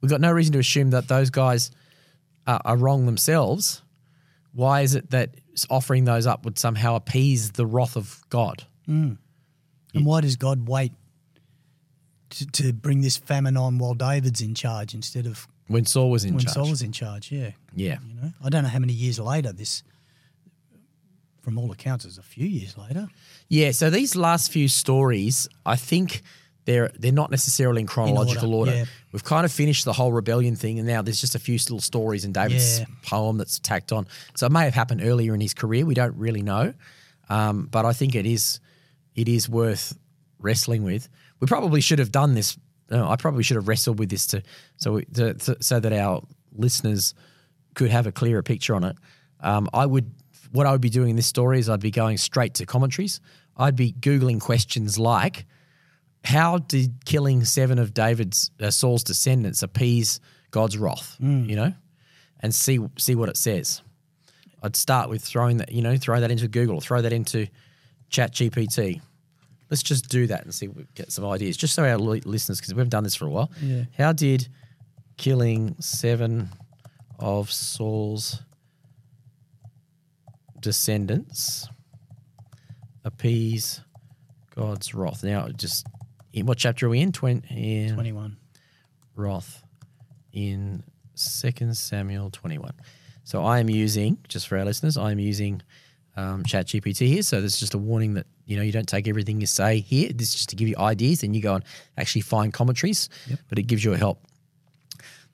[0.00, 1.70] We've got no reason to assume that those guys
[2.46, 3.82] are, are wrong themselves.
[4.52, 5.36] Why is it that
[5.68, 8.64] offering those up would somehow appease the wrath of God?
[8.88, 9.18] Mm.
[9.94, 10.92] And why does God wait
[12.30, 16.24] to, to bring this famine on while David's in charge instead of When Saul was
[16.24, 16.54] in when charge.
[16.54, 17.32] Saul was in charge?
[17.32, 17.50] Yeah.
[17.74, 17.98] yeah.
[18.06, 19.82] You know, I don't know how many years later this.
[21.42, 23.08] From all accounts, is a few years later.
[23.48, 26.20] Yeah, so these last few stories, I think
[26.66, 28.80] they're they're not necessarily in chronological order, order.
[28.80, 28.84] yeah.
[29.10, 31.80] We've kind of finished the whole rebellion thing, and now there's just a few little
[31.80, 32.84] stories in David's Yeah.
[33.02, 34.06] poem that's tacked on.
[34.36, 35.86] So it may have happened earlier in his career.
[35.86, 36.74] We don't really know,
[37.30, 38.60] um, but I think it is
[39.14, 39.98] it is worth
[40.38, 41.08] wrestling with.
[41.40, 42.58] We probably should have done this.
[42.90, 44.42] No, I probably should have wrestled with this to
[44.76, 47.14] so we, to, to, so that our listeners
[47.74, 48.96] could have a clearer picture on it.
[49.40, 50.10] Um, I would
[50.52, 53.20] what I would be doing in this story is I'd be going straight to commentaries.
[53.56, 55.46] I'd be googling questions like,
[56.24, 60.20] "How did killing seven of David's uh, Saul's descendants appease
[60.50, 61.16] God's wrath?"
[61.48, 61.74] You know,
[62.40, 63.82] and see see what it says.
[64.62, 67.46] I'd start with throwing that you know throw that into Google throw that into
[68.10, 69.00] Chat GPT.
[69.70, 72.58] Let's just do that and see if we get some ideas, just so our listeners,
[72.58, 73.50] because we haven't done this for a while.
[73.62, 73.84] Yeah.
[73.96, 74.48] How did
[75.16, 76.50] killing seven
[77.20, 78.42] of Saul's
[80.58, 81.68] descendants
[83.04, 83.80] appease
[84.56, 85.22] God's wrath?
[85.22, 85.86] Now, just
[86.32, 87.12] in what chapter are we in?
[87.12, 88.36] Twen- in 21.
[89.14, 89.62] wrath
[90.32, 90.82] in
[91.14, 92.72] Second Samuel 21.
[93.24, 95.62] So I am using, just for our listeners, I am using
[96.20, 97.22] um, ChatGPT here.
[97.22, 99.80] So this is just a warning that you know you don't take everything you say
[99.80, 100.10] here.
[100.12, 101.64] This is just to give you ideas, and you go and
[101.96, 103.08] actually find commentaries.
[103.48, 104.22] But it gives you a help.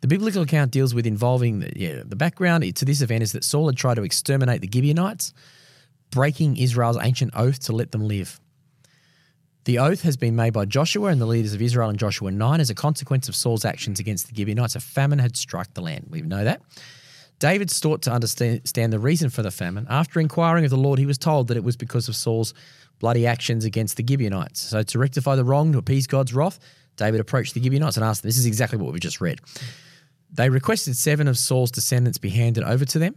[0.03, 3.45] The biblical account deals with involving the, yeah, the background to this event is that
[3.45, 5.33] Saul had tried to exterminate the Gibeonites,
[6.11, 8.39] breaking Israel's ancient oath to let them live.
[9.65, 12.61] The oath has been made by Joshua and the leaders of Israel in Joshua 9
[12.61, 14.77] as a consequence of Saul's actions against the Gibeonites.
[14.77, 16.07] A famine had struck the land.
[16.09, 16.63] We know that.
[17.39, 19.87] David sought to understand the reason for the famine.
[19.91, 22.55] After inquiring of the Lord, he was told that it was because of Saul's
[22.99, 24.61] bloody actions against the Gibeonites.
[24.61, 26.59] So, to rectify the wrong, to appease God's wrath,
[26.97, 29.41] David approached the Gibeonites and asked them, This is exactly what we just read.
[30.33, 33.17] They requested seven of Saul's descendants be handed over to them,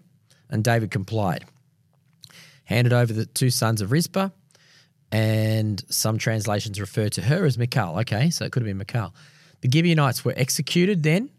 [0.50, 1.46] and David complied.
[2.66, 4.30] Handed over the two sons of Rizpah,
[5.12, 8.00] and some translations refer to her as Michal.
[8.00, 9.14] Okay, so it could have been Michal.
[9.62, 11.30] The Gibeonites were executed then,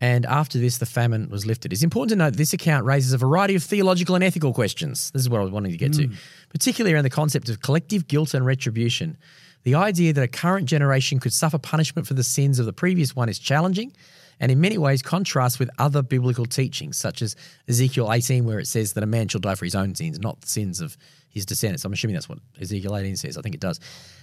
[0.00, 1.72] and after this, the famine was lifted.
[1.72, 5.10] It's important to note that this account raises a variety of theological and ethical questions.
[5.10, 6.14] This is what I was wanting to get to, hmm.
[6.48, 9.18] particularly around the concept of collective guilt and retribution.
[9.64, 13.14] The idea that a current generation could suffer punishment for the sins of the previous
[13.14, 13.92] one is challenging
[14.40, 17.36] and in many ways contrasts with other biblical teachings, such as
[17.68, 20.40] Ezekiel 18, where it says that a man shall die for his own sins, not
[20.40, 20.96] the sins of
[21.28, 21.84] his descendants.
[21.84, 23.36] I'm assuming that's what Ezekiel 18 says.
[23.36, 23.78] I think it does.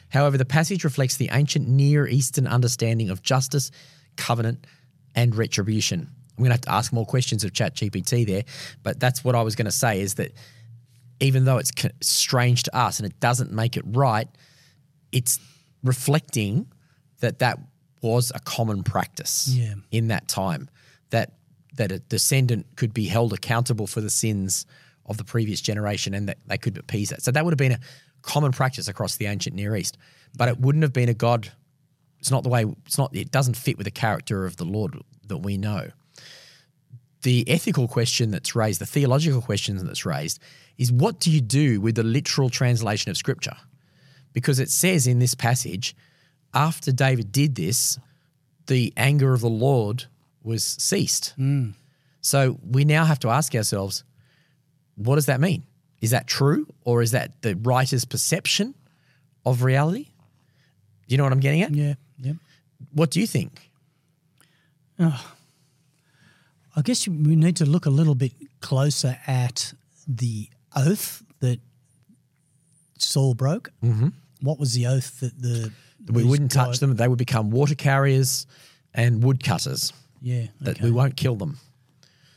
[0.09, 3.69] However, the passage reflects the ancient Near Eastern understanding of justice,
[4.15, 4.65] covenant,
[5.17, 6.09] and retribution.
[6.37, 8.43] I'm going to have to ask more questions of ChatGPT there,
[8.83, 10.31] but that's what I was going to say is that
[11.19, 14.27] even though it's strange to us and it doesn't make it right,
[15.11, 15.39] it's
[15.83, 16.67] reflecting
[17.21, 17.57] that that
[18.03, 19.73] was a common practice Yeah.
[19.91, 20.69] in that time.
[21.09, 21.33] That
[21.77, 24.65] that a descendant could be held accountable for the sins
[25.05, 27.21] of the previous generation and that they could appease that.
[27.21, 27.79] So that would have been a
[28.23, 29.95] common practice across the ancient Near East,
[30.35, 31.51] but it wouldn't have been a God.
[32.19, 32.65] It's not the way.
[32.85, 33.15] It's not.
[33.15, 35.89] It doesn't fit with the character of the Lord that we know.
[37.23, 40.39] The ethical question that's raised, the theological question that's raised,
[40.77, 43.57] is what do you do with the literal translation of Scripture?
[44.33, 45.95] Because it says in this passage,
[46.53, 47.97] after David did this,
[48.67, 50.05] the anger of the Lord
[50.43, 51.33] was ceased.
[51.35, 51.71] Hmm.
[52.21, 54.03] So we now have to ask ourselves,
[54.95, 55.63] what does that mean?
[56.01, 58.75] Is that true or is that the writer's perception
[59.45, 60.05] of reality?
[61.07, 61.73] Do you know what I'm getting at?
[61.73, 61.93] Yeah.
[62.93, 63.69] What do you think?
[64.99, 69.73] I guess we need to look a little bit closer at
[70.07, 71.59] the oath that
[72.97, 73.71] Saul broke.
[73.83, 74.09] Mm-hmm.
[74.41, 75.71] What was the oath that the
[76.11, 76.95] We wouldn't touch guys- them.
[76.95, 78.45] They would become water carriers
[78.93, 79.93] and woodcutters.
[80.21, 81.59] Yeah, That we won't kill them.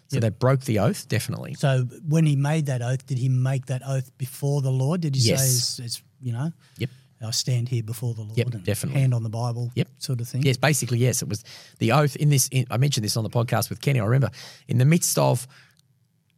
[0.08, 1.54] So they broke the oath, definitely.
[1.54, 5.02] So when he made that oath, did he make that oath before the Lord?
[5.02, 5.40] Did he Yes.
[5.40, 6.90] say, it's, it's, you know, Yep.
[7.22, 9.00] I stand here before the Lord Yep, and definitely.
[9.00, 9.88] hand on the Bible Yep.
[9.98, 10.42] sort of thing?
[10.42, 11.20] Yes, basically, yes.
[11.22, 11.44] It was
[11.78, 12.48] the oath in this.
[12.50, 14.00] In, I mentioned this on the podcast with Kenny.
[14.00, 14.30] I remember
[14.68, 15.46] in the midst of,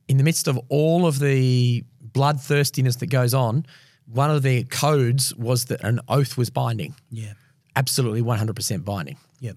[0.08, 3.64] in the midst of all of the bloodthirstiness that goes on,
[4.06, 7.34] one of the codes was that an oath was binding, Yeah.
[7.76, 9.16] absolutely one hundred percent binding.
[9.40, 9.56] Yep.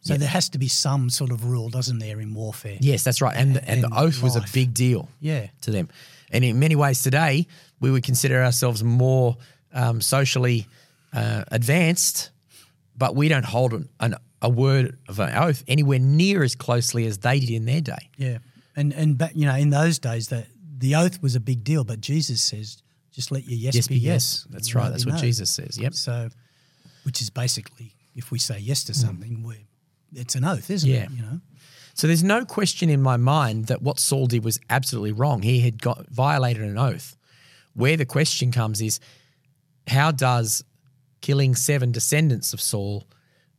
[0.00, 2.76] So there has to be some sort of rule, doesn't there, in warfare?
[2.80, 3.36] Yes, that's right.
[3.36, 5.08] And and, And the oath was a big deal.
[5.20, 5.48] Yeah.
[5.62, 5.88] to them.
[6.30, 7.46] And in many ways today,
[7.80, 9.36] we would consider ourselves more
[9.74, 10.66] um, socially
[11.12, 12.30] uh, advanced,
[12.96, 17.06] but we don't hold an, an, a word of an oath anywhere near as closely
[17.06, 18.08] as they did in their day.
[18.16, 18.38] Yeah.
[18.76, 20.46] And and back, you know, in those days that
[20.78, 22.82] the oath was a big deal, but Jesus says,
[23.12, 24.46] just let your yes, Yes, be yes.
[24.50, 24.90] That's right.
[24.90, 25.20] That's what no.
[25.20, 25.78] Jesus says.
[25.78, 25.94] Yep.
[25.94, 26.28] So
[27.04, 29.58] which is basically if we say yes to something, we're
[30.14, 30.92] it's an oath, isn't Mm.
[30.94, 31.02] Yeah.
[31.04, 31.10] it?
[31.10, 31.40] You know?
[31.94, 35.42] So there's no question in my mind that what Saul did was absolutely wrong.
[35.42, 37.16] He had got violated an oath.
[37.74, 38.98] Where the question comes is,
[39.86, 40.64] how does
[41.20, 43.04] killing seven descendants of Saul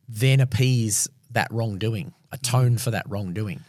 [0.07, 3.61] then appease that wrongdoing, atone for that wrongdoing?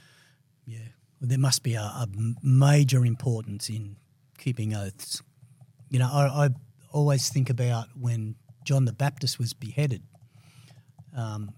[0.66, 0.79] Yeah.
[1.21, 2.09] Well, there must be a, a
[2.42, 3.97] major importance in
[4.38, 5.23] keeping oaths.
[5.88, 6.49] You know, I, I
[6.92, 10.03] always think about when John the Baptist was beheaded.
[11.16, 11.55] Um,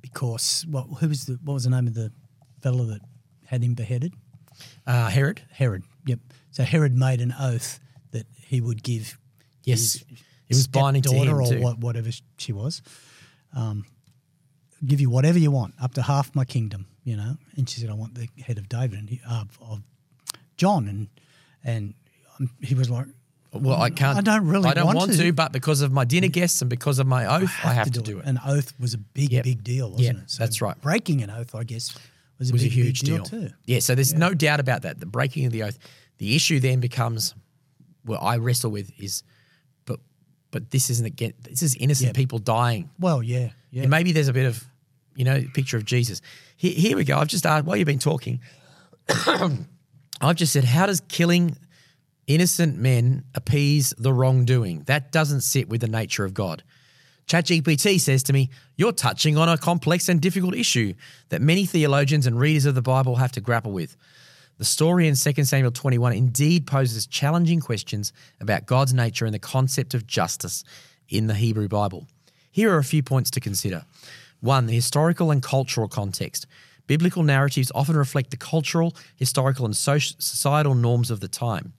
[0.00, 2.12] because what who was the what was the name of the
[2.62, 3.00] fellow that
[3.46, 4.14] had him beheaded?
[4.86, 5.42] Uh, Herod?
[5.50, 5.82] Herod.
[6.06, 6.20] Yep.
[6.50, 7.80] So Herod made an oath
[8.12, 9.18] that he would give
[9.64, 9.94] Yes.
[9.94, 10.02] his
[10.48, 11.60] It was binding to him or too.
[11.60, 12.82] what, whatever she was.
[13.56, 13.84] Um,
[14.84, 17.36] give you whatever you want, up to half my kingdom, you know.
[17.56, 19.82] And she said, "I want the head of David and he, uh, of
[20.56, 21.08] John." And
[21.62, 21.94] and
[22.38, 23.06] um, he was like,
[23.52, 24.18] Well, I can't.
[24.18, 25.16] I don't really I don't want want, to.
[25.18, 25.32] to.
[25.32, 28.18] but because of my dinner guests and because of my oath, I have, to, do,
[28.18, 28.26] it.
[28.26, 29.44] An oath was a big, Yep.
[29.44, 30.30] big deal, wasn't Yep, it?
[30.30, 30.78] So that's right.
[30.82, 31.96] Breaking an oath, I guess,
[32.38, 33.24] was a, was big, a huge big deal.
[33.24, 33.50] too.
[33.64, 34.98] Yeah, so there's no doubt about that.
[35.00, 35.78] The breaking of the oath.
[36.18, 37.34] The issue then becomes,
[38.04, 39.22] what I wrestle with is,
[40.54, 41.32] but this isn't again.
[41.42, 42.14] This is innocent Yep.
[42.16, 42.88] people dying.
[43.00, 43.82] Well, yeah, yeah.
[43.82, 44.62] And maybe there's a bit of,
[45.16, 46.22] you know, picture of Jesus.
[46.56, 47.18] Here, here we go.
[47.18, 48.38] I've just asked while you've been talking.
[49.26, 51.56] I've just said, how does killing
[52.28, 54.84] innocent men appease the wrongdoing?
[54.84, 56.62] That doesn't sit with the nature of God.
[57.26, 60.94] ChatGPT says to me, You're touching on a complex and difficult issue
[61.30, 63.96] that many theologians and readers of the Bible have to grapple with.
[64.58, 69.40] The story in 2 Samuel 21 indeed poses challenging questions about God's nature and the
[69.40, 70.62] concept of justice
[71.08, 72.06] in the Hebrew Bible.
[72.52, 73.84] Here are a few points to consider.
[74.40, 76.46] One, the historical and cultural context.
[76.86, 81.72] Biblical narratives often reflect the cultural, historical, and societal norms of the time.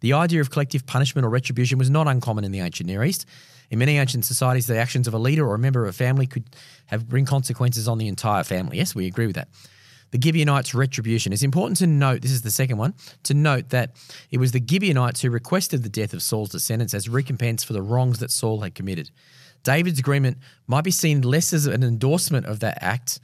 [0.00, 3.26] The idea of collective punishment or retribution was not uncommon in the ancient Near East.
[3.70, 6.26] In many ancient societies, the actions of a leader or a member of a family
[6.26, 6.44] could
[6.86, 8.78] have bring consequences on the entire family.
[8.78, 9.48] Yes, we agree with that.
[10.12, 11.32] The Gibeonites' retribution.
[11.32, 12.94] It's important to note, this is the second one,
[13.24, 13.96] to note that
[14.30, 17.82] it was the Gibeonites who requested the death of Saul's descendants as recompense for the
[17.82, 19.10] wrongs that Saul had committed.
[19.64, 23.20] David's agreement might be seen less as an endorsement of that act,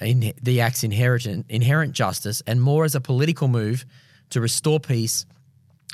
[0.00, 3.84] in the act's inherent, inherent justice, and more as a political move
[4.30, 5.26] to restore peace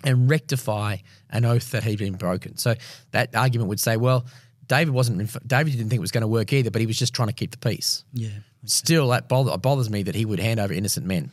[0.05, 0.97] and rectify
[1.31, 2.57] an oath that had been broken.
[2.57, 2.75] So
[3.11, 4.27] that argument would say, well,
[4.69, 5.19] David wasn't.
[5.47, 7.35] David didn't think it was going to work either, but he was just trying to
[7.35, 8.05] keep the peace.
[8.13, 8.31] yeah.
[8.65, 11.31] Still, that bother, bothers me that he would hand over innocent men.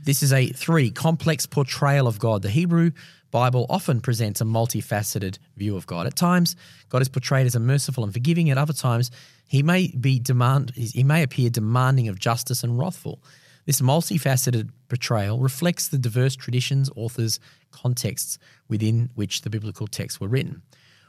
[0.00, 2.42] This is a three complex portrayal of God.
[2.42, 2.90] The Hebrew
[3.30, 6.06] Bible often presents a multifaceted view of God.
[6.06, 6.56] At times,
[6.88, 8.50] God is portrayed as a merciful and forgiving.
[8.50, 9.10] At other times,
[9.46, 10.72] he may be demand.
[10.74, 13.22] He may appear demanding of justice and wrathful.
[13.64, 20.28] This multifaceted portrayal reflects the diverse traditions, authors, contexts within which the biblical texts were
[20.28, 20.62] written.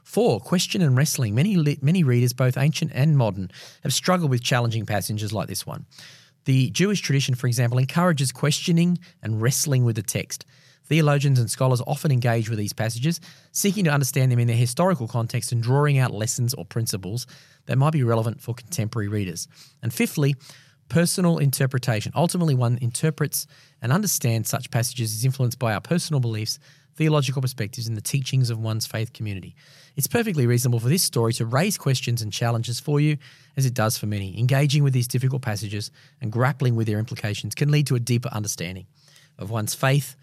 [0.05, 1.33] Four, question and wrestling.
[1.33, 3.49] Many, many readers, both ancient and modern,
[3.81, 5.87] have struggled with challenging passages like this one.
[6.45, 10.45] The Jewish tradition, for example, encourages questioning and wrestling with the text.
[10.85, 13.19] Theologians and scholars often engage with these passages,
[13.51, 17.25] seeking to understand them in their historical context and drawing out lessons or principles
[17.65, 19.47] that might be relevant for contemporary readers.
[19.81, 20.35] And fifthly,
[20.87, 22.11] personal interpretation.
[22.15, 23.47] Ultimately, one interprets
[23.81, 26.59] and understands such passages is influenced by our personal beliefs,
[26.95, 29.55] theological perspectives, and the teachings of one's faith community.
[29.95, 33.17] It's perfectly reasonable for this story to raise questions and challenges for you,
[33.55, 34.37] as it does for many.
[34.39, 35.89] Engaging with these difficult passages
[36.21, 38.87] and grappling with their implications can lead to a deeper understanding
[39.37, 40.15] of one's faith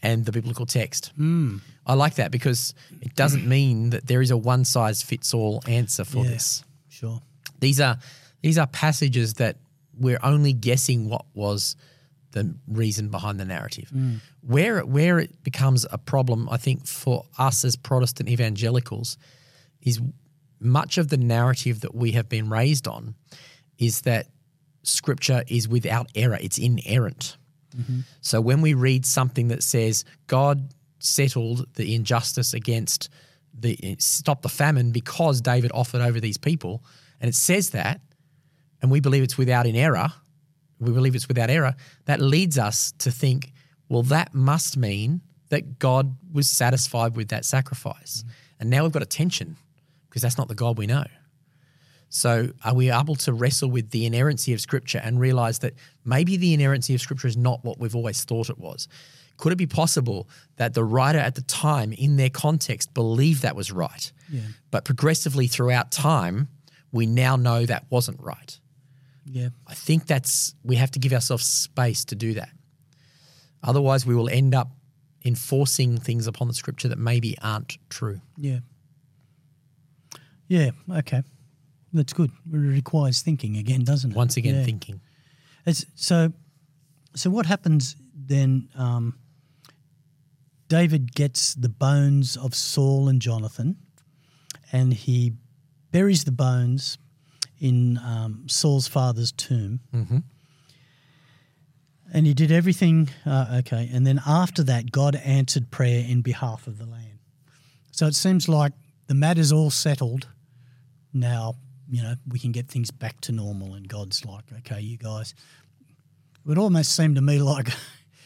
[0.00, 1.12] and the biblical text.
[1.16, 1.58] Hmm.
[1.86, 5.62] I like that because it doesn't mean that there is a one size fits all
[5.66, 6.30] answer for Yeah.
[6.30, 6.64] this.
[6.88, 7.20] Sure.
[7.60, 7.98] These are
[8.40, 9.56] these are passages that
[9.98, 11.74] we're only guessing what was
[12.38, 13.90] the reason behind the narrative.
[13.94, 14.20] Mm.
[14.40, 19.18] Where where it becomes a problem, I think, for us as Protestant evangelicals,
[19.82, 20.00] is
[20.60, 23.14] much of the narrative that we have been raised on
[23.78, 24.26] is that
[24.82, 27.36] Scripture is without error; it's inerrant.
[27.76, 28.00] Mm-hmm.
[28.20, 33.08] So when we read something that says God settled the injustice against
[33.54, 36.82] the stop the famine because David offered over these people,
[37.20, 38.00] and it says that,
[38.80, 40.12] and we believe it's without an error,
[40.80, 41.74] we believe it's without error,
[42.06, 43.52] that leads us to think,
[43.88, 48.22] well, that must mean that God was satisfied with that sacrifice.
[48.22, 48.30] Mm.
[48.60, 49.56] And now we've got a tension
[50.08, 51.04] because that's not the God we know.
[52.10, 56.38] So, are we able to wrestle with the inerrancy of Scripture and realize that maybe
[56.38, 58.88] the inerrancy of Scripture is not what we've always thought it was?
[59.36, 63.54] Could it be possible that the writer at the time, in their context, believed that
[63.54, 64.10] was right?
[64.30, 64.40] Yeah.
[64.70, 66.48] But progressively throughout time,
[66.92, 68.58] we now know that wasn't right.
[69.30, 69.48] Yeah.
[69.66, 72.50] I think that's, we have to give ourselves space to do that.
[73.62, 74.70] Otherwise, we will end up
[75.24, 78.20] enforcing things upon the Scripture that maybe aren't true.
[78.36, 78.60] Yeah.
[80.46, 80.70] Yeah.
[80.90, 81.22] Okay.
[81.92, 82.30] That's good.
[82.52, 84.16] It requires thinking again, doesn't it?
[84.16, 84.64] Once again, Yeah.
[84.64, 85.00] thinking.
[85.66, 86.32] It's, so,
[87.14, 88.68] so what happens then?
[88.74, 89.18] Um,
[90.68, 93.76] David gets the bones of Saul and Jonathan,
[94.70, 95.32] and he
[95.90, 96.98] buries the bones
[97.60, 99.80] in um, Saul's father's tomb.
[99.94, 100.22] Mhm.
[102.12, 103.90] And he did everything uh, okay.
[103.92, 107.18] And then after that, God answered prayer in behalf of the land.
[107.90, 108.72] So it seems like
[109.08, 110.28] the matter's all settled.
[111.12, 111.56] Now,
[111.90, 113.74] you know, we can get things back to normal.
[113.74, 115.34] And God's like, okay, you guys.
[116.36, 117.68] It would almost seem to me like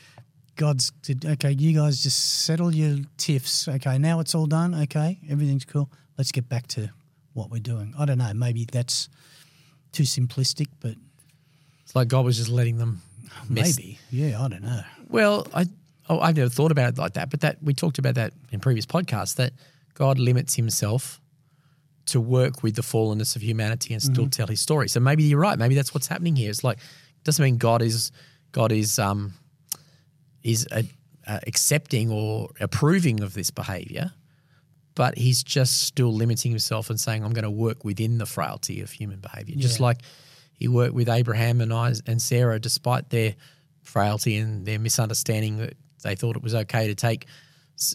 [0.56, 3.66] God's said, okay, you guys just settle your tiffs.
[3.66, 4.74] Okay, now it's all done.
[4.74, 5.90] Okay, everything's cool.
[6.18, 6.90] Let's get back to
[7.34, 7.94] what we're doing.
[7.98, 8.32] I don't know.
[8.34, 9.08] Maybe that's
[9.92, 10.94] too simplistic, but
[11.84, 13.02] It's like God was just letting them
[13.48, 13.98] mess maybe.
[14.10, 14.82] Yeah, I don't know.
[15.08, 15.66] Well, I
[16.08, 18.60] oh, I've never thought about it like that, but that we talked about that in
[18.60, 19.52] previous podcasts that
[19.94, 21.20] God limits Himself
[22.06, 24.88] to work with the fallenness of humanity and still tell His story.
[24.88, 25.58] So maybe you're right.
[25.58, 26.50] Maybe that's what's happening here.
[26.50, 28.10] It's like it doesn't mean God is
[28.52, 29.34] God is um
[30.42, 30.82] is uh
[31.26, 34.12] uh, accepting or approving of this behavior,
[34.94, 38.80] but He's just still limiting Himself and saying, "I'm going to work within the frailty
[38.80, 39.86] of human behavior," just Yeah.
[39.86, 39.98] like
[40.54, 43.34] He worked with Abraham and Is- and Sarah, despite their
[43.82, 47.26] frailty and their misunderstanding that they thought it was okay to take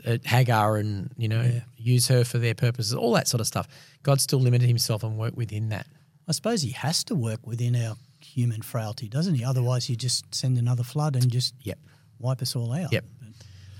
[0.06, 1.62] uh, Hagar and you know Yeah.
[1.78, 3.68] use her for their purposes, all that sort of stuff.
[4.04, 5.88] God still limited Himself and worked within that.
[6.28, 9.46] I suppose he has to work within our human frailty, doesn't he?
[9.46, 11.80] Otherwise, you just send another flood and just Yep.
[12.20, 12.92] wipe us all out.
[12.92, 13.06] Yep.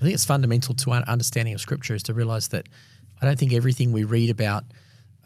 [0.00, 2.68] think it's fundamental to our understanding of Scripture is to realize that
[3.20, 4.64] I don't think everything we read about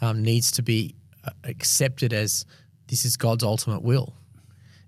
[0.00, 2.44] um, needs to be uh, accepted as
[2.88, 4.14] this is God's ultimate will.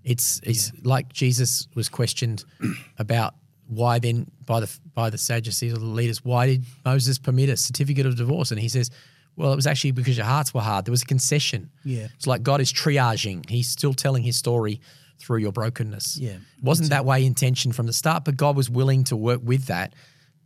[0.03, 2.43] It's it's like Jesus was questioned
[2.99, 3.33] about
[3.67, 7.57] why then by the by the Sadducees or the leaders why did Moses permit a
[7.57, 8.91] certificate of divorce and he says
[9.35, 12.07] well it was actually because your hearts were hard there was a concession Yeah.
[12.13, 14.81] it's like God is triaging he's still telling his story
[15.17, 16.33] through your brokenness Yeah.
[16.33, 19.65] it wasn't that way intention from the start, but God was willing to work with
[19.65, 19.95] that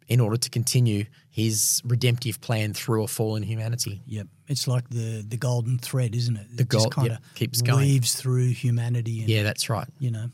[0.09, 4.01] in order to continue his redemptive plan through a fallen humanity.
[4.07, 4.27] Yep.
[4.47, 6.47] It's like the the golden thread, isn't it?
[6.57, 7.85] The it just gold- kind yep, of keeps going.
[7.85, 9.21] weaves through humanity.
[9.21, 9.87] And, Yeah, that's right.
[9.99, 10.31] You know.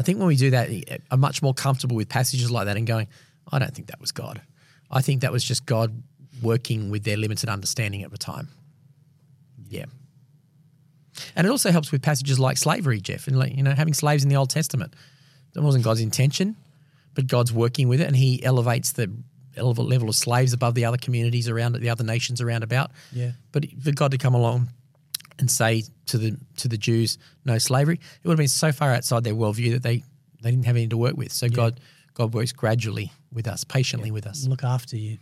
[0.00, 2.66] I think when we do that, eh, eh, I'm much more comfortable with passages like
[2.66, 3.06] that and going,
[3.52, 4.40] I don't think that was God.
[4.90, 6.02] I think that was just God
[6.42, 8.48] working with their limited understanding at the time.
[9.68, 9.84] Yeah.
[11.36, 14.24] And it also helps with passages like slavery, Jeff, and like, you know, having slaves
[14.24, 14.94] in the Old Testament.
[15.52, 16.56] That wasn't God's intention,
[17.20, 19.10] but God's working with it and he elevates the
[19.56, 22.90] level of slaves above the other communities around it, the other nations around about.
[23.12, 23.32] Yeah.
[23.52, 24.68] But for God to come along
[25.38, 28.92] and say to the to the Jews, no slavery, it would have been so far
[28.92, 30.02] outside their worldview that they,
[30.42, 31.32] they didn't have anything to work with.
[31.32, 31.80] So God
[32.14, 34.46] God works gradually with us, patiently with us.
[34.46, 35.18] Look after you,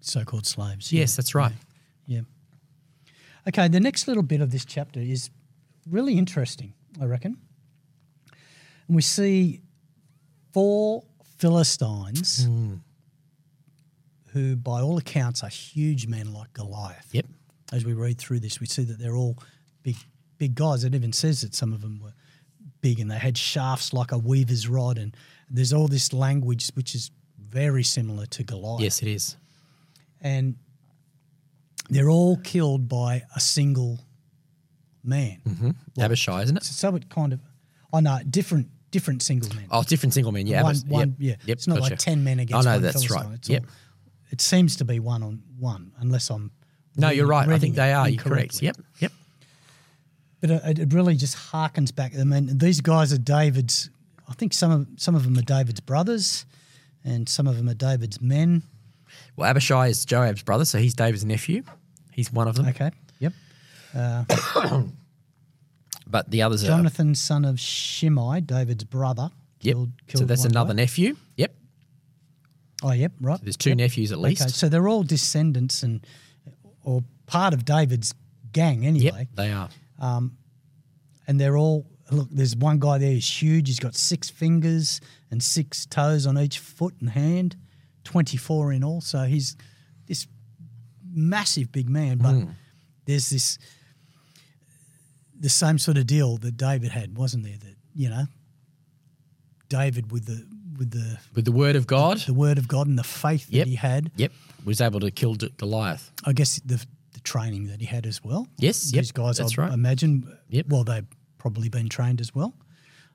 [0.00, 0.92] so-called slaves.
[0.92, 1.16] Yes, Yeah.
[1.16, 1.52] that's right.
[2.06, 2.20] Yeah.
[3.48, 5.30] Okay, the next little bit of this chapter is
[5.88, 7.36] really interesting, I reckon.
[8.86, 9.60] And we see
[10.52, 11.04] four
[11.40, 12.74] Philistines Hmm.
[14.32, 17.08] who, by all accounts, are huge men like Goliath.
[17.12, 17.26] Yep.
[17.72, 19.36] As we read through this, we see that they're all
[19.82, 19.96] big,
[20.38, 20.84] big guys.
[20.84, 22.12] It even says that some of them were
[22.80, 24.98] big and they had shafts like a weaver's rod.
[24.98, 25.16] And
[25.48, 28.80] there's all this language which is very similar to Goliath.
[28.82, 29.36] Yes, it is.
[30.20, 30.56] And
[31.88, 33.98] they're all killed by a single
[35.02, 35.40] man.
[35.48, 35.70] Mm-hmm.
[36.00, 36.64] Abishai, isn't it?
[36.64, 37.40] So it kind of,
[37.92, 39.66] oh no, different, different single men.
[39.70, 40.46] Oh, different single men.
[40.46, 40.62] Yeah.
[40.62, 41.38] one, Abish- one, yep.
[41.40, 41.46] yeah.
[41.46, 41.56] Yep.
[41.56, 41.90] It's not gotcha.
[41.90, 42.64] like ten men against.
[42.66, 43.26] No, one that's right.
[43.34, 43.62] It's Yep.
[43.64, 43.70] all-
[44.30, 46.52] it seems to be one on one, unless I'm.
[46.96, 47.48] No, you're right.
[47.48, 48.08] I think they are.
[48.08, 48.62] You're correct.
[48.62, 48.76] Yep.
[48.98, 49.12] Yep.
[50.40, 52.12] But it, it really just harkens back.
[52.18, 53.90] I mean, these guys are David's.
[54.28, 56.46] I think some of some of them are David's brothers,
[57.04, 58.62] and some of them are David's men.
[59.36, 61.62] Well, Abishai is Joab's brother, so he's David's nephew.
[62.12, 62.66] He's one of them.
[62.68, 62.90] Okay.
[63.18, 63.32] Yep.
[63.94, 64.24] Uh,
[66.10, 66.68] But the others are.
[66.68, 69.30] Jonathan, son of Shimei, David's brother.
[69.60, 69.74] Yep.
[69.74, 70.82] Killed, so that's another guy.
[70.82, 71.16] nephew.
[71.36, 71.54] Yep.
[72.82, 73.12] Oh, yep.
[73.20, 73.38] Right.
[73.42, 73.78] There's two Yep.
[73.78, 74.42] nephews at least.
[74.42, 76.04] Okay, so they're all descendants and
[76.82, 78.14] or part of David's
[78.52, 79.28] gang anyway.
[79.28, 79.28] Yep.
[79.34, 79.68] They are.
[79.98, 80.36] Um,
[81.26, 82.28] And they're all look.
[82.32, 83.12] There's one guy there.
[83.12, 83.68] He's huge.
[83.68, 85.00] He's got six fingers
[85.30, 87.54] and six toes on each foot and hand,
[88.02, 89.00] twenty four in all.
[89.00, 89.56] So he's
[90.06, 90.26] this
[91.12, 92.18] massive big man.
[92.18, 92.50] But Hmm.
[93.04, 93.58] there's this
[95.40, 97.56] the same sort of deal that David had, wasn't there?
[97.58, 98.24] That you know,
[99.68, 100.46] David with the
[100.78, 102.18] with the With the word of God.
[102.18, 103.64] the word of God and the faith Yep.
[103.66, 104.10] that he had.
[104.16, 104.32] Yep.
[104.64, 106.10] Was able to kill D- Goliath.
[106.24, 108.46] I guess the the training that he had as well.
[108.58, 109.72] Yes, yep, these guys, that's I right.
[109.72, 110.36] imagine.
[110.48, 110.66] Yep.
[110.68, 111.06] Well, they've
[111.38, 112.54] probably been trained as well.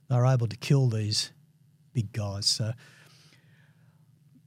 [0.09, 1.31] They're able to kill these
[1.93, 2.45] big guys.
[2.45, 2.73] So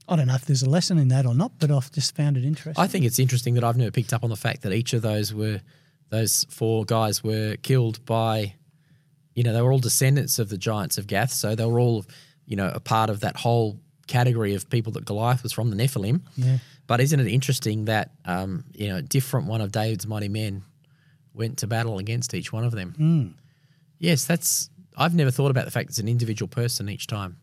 [0.07, 2.37] I don't know if there's a lesson in that or not, but I've just found
[2.37, 2.81] it interesting.
[2.81, 5.01] I think it's interesting that I've never picked up on the fact that each of
[5.01, 5.61] those were,
[6.09, 8.55] those four guys were killed by,
[9.35, 11.31] you know, they were all descendants of the giants of Gath.
[11.31, 12.05] So they were all,
[12.45, 15.75] you know, a part of that whole category of people that Goliath was from, the
[15.75, 16.21] Nephilim.
[16.35, 16.57] Yeah.
[16.87, 20.63] But isn't it interesting that, um, you know, a different one of David's mighty men
[21.33, 22.93] went to battle against each one of them?
[22.97, 23.27] Hmm.
[23.99, 27.37] Yes, that's, I've never thought about the fact it's an individual person each time.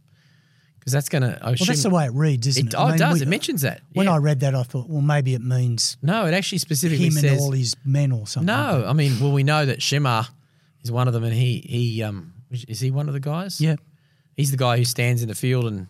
[0.86, 2.76] Because that's going to, well, that's the way it reads, isn't it, it?
[2.76, 3.14] oh, I it does.
[3.18, 3.80] we- it mentions that.
[3.92, 4.06] When.
[4.06, 7.24] I read that, I thought, well, maybe it means No, it actually specifically him says
[7.32, 8.46] and all his men or something.
[8.46, 8.84] no.
[8.86, 10.28] I mean, well, we know that Shammah
[10.84, 13.60] is one of them, and he he um is he one of the guys?
[13.60, 13.74] Yeah.
[14.36, 15.88] he's the guy who stands in the field and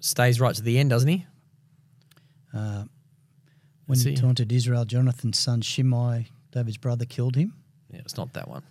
[0.00, 1.26] stays right to the end, doesn't he?
[2.52, 2.88] When
[3.88, 7.52] Let's he taunted Israel, Jonathan's son Shimei, David's brother, killed him.
[7.92, 8.62] Yeah, it's not that one.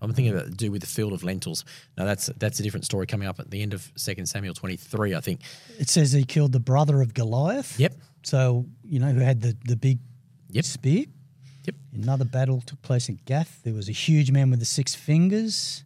[0.00, 1.64] I'm thinking about do with the field of lentils.
[1.96, 5.14] Now that's that's a different story coming up at the end of Second Samuel 23,
[5.14, 5.40] I think.
[5.78, 7.78] It says he killed the brother of Goliath.
[7.80, 9.98] Yep, So, you know, who had the, the big
[10.50, 10.64] Yep.
[10.64, 11.04] spear.
[11.64, 11.74] yep.
[11.92, 13.60] Another battle took place at Gath.
[13.64, 15.84] There was a huge man with the six fingers.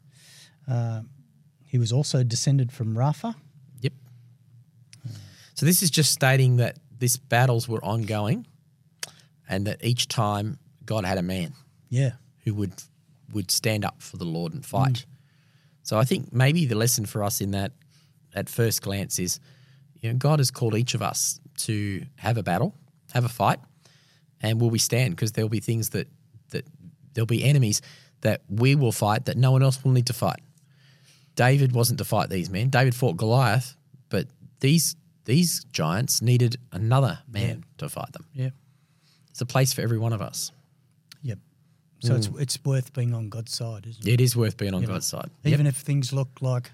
[0.69, 1.03] Uh,
[1.65, 3.35] he was also descended from Rapha.
[3.81, 3.93] Yep.
[5.55, 8.47] So this is just stating that these battles were ongoing,
[9.49, 11.55] and that each time God had a man
[11.89, 12.13] Yeah.
[12.45, 12.73] who would
[13.33, 14.93] would stand up for the Lord and fight.
[14.93, 15.07] Mm.
[15.83, 17.73] So I think maybe the lesson for us in that
[18.35, 19.41] at first glance is,
[20.01, 22.75] you know, God has called each of us to have a battle,
[23.13, 23.59] have a fight,
[24.41, 25.15] and will we stand?
[25.15, 26.09] Because there'll be things that
[26.51, 26.67] that
[27.15, 27.81] there'll be enemies
[28.21, 30.41] that we will fight that no one else will need to fight.
[31.35, 32.69] David wasn't to fight these men.
[32.69, 33.77] David fought Goliath,
[34.09, 34.27] but
[34.61, 38.27] these these giants needed another man to fight them.
[38.35, 38.51] Yeah.
[39.31, 40.53] It's a place for every one of us.
[42.03, 42.41] So it's hmm.
[42.41, 44.13] it's worth being on God's side, isn't it?
[44.15, 45.31] It is worth being on You know, God's side.
[45.45, 45.53] Yep.
[45.53, 46.73] Even if things look like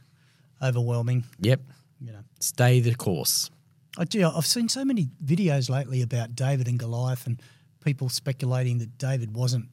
[0.62, 1.61] overwhelming, Yep.
[2.01, 2.20] you know.
[2.41, 3.51] Stay the course.
[3.99, 7.43] I gee, I've seen so many videos lately about David and Goliath and
[7.85, 9.68] people speculating that David wasn't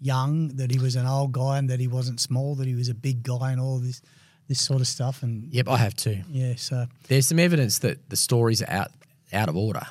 [0.00, 2.88] young, that he was an old guy and that he wasn't small, that he was
[2.88, 4.02] a big guy and all this
[4.48, 5.22] this sort of stuff.
[5.22, 6.20] And Yep, I have too.
[6.30, 8.90] yeah, so There's some evidence that the stories are out
[9.32, 9.86] out of order.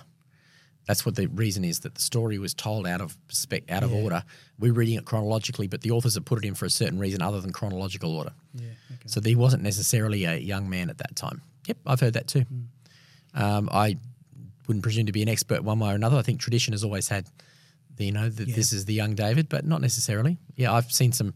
[0.85, 3.91] That's what the reason is that the story was told out of spec out of
[3.91, 3.97] Yeah.
[4.01, 4.23] order.
[4.59, 7.21] We're reading it chronologically, but the authors have put it in for a certain reason
[7.21, 8.33] other than chronological order.
[8.53, 8.99] yeah, okay.
[9.07, 11.41] So he wasn't necessarily a young man at that time.
[11.67, 12.45] Yep, I've heard that too.
[13.33, 13.97] Um, I
[14.67, 16.17] wouldn't presume to be an expert one way or another.
[16.17, 17.27] I think tradition has always had,
[17.95, 18.55] the, you know, that Yeah.
[18.55, 20.37] this is the young David, but not necessarily.
[20.55, 21.33] Yeah, I've seen some,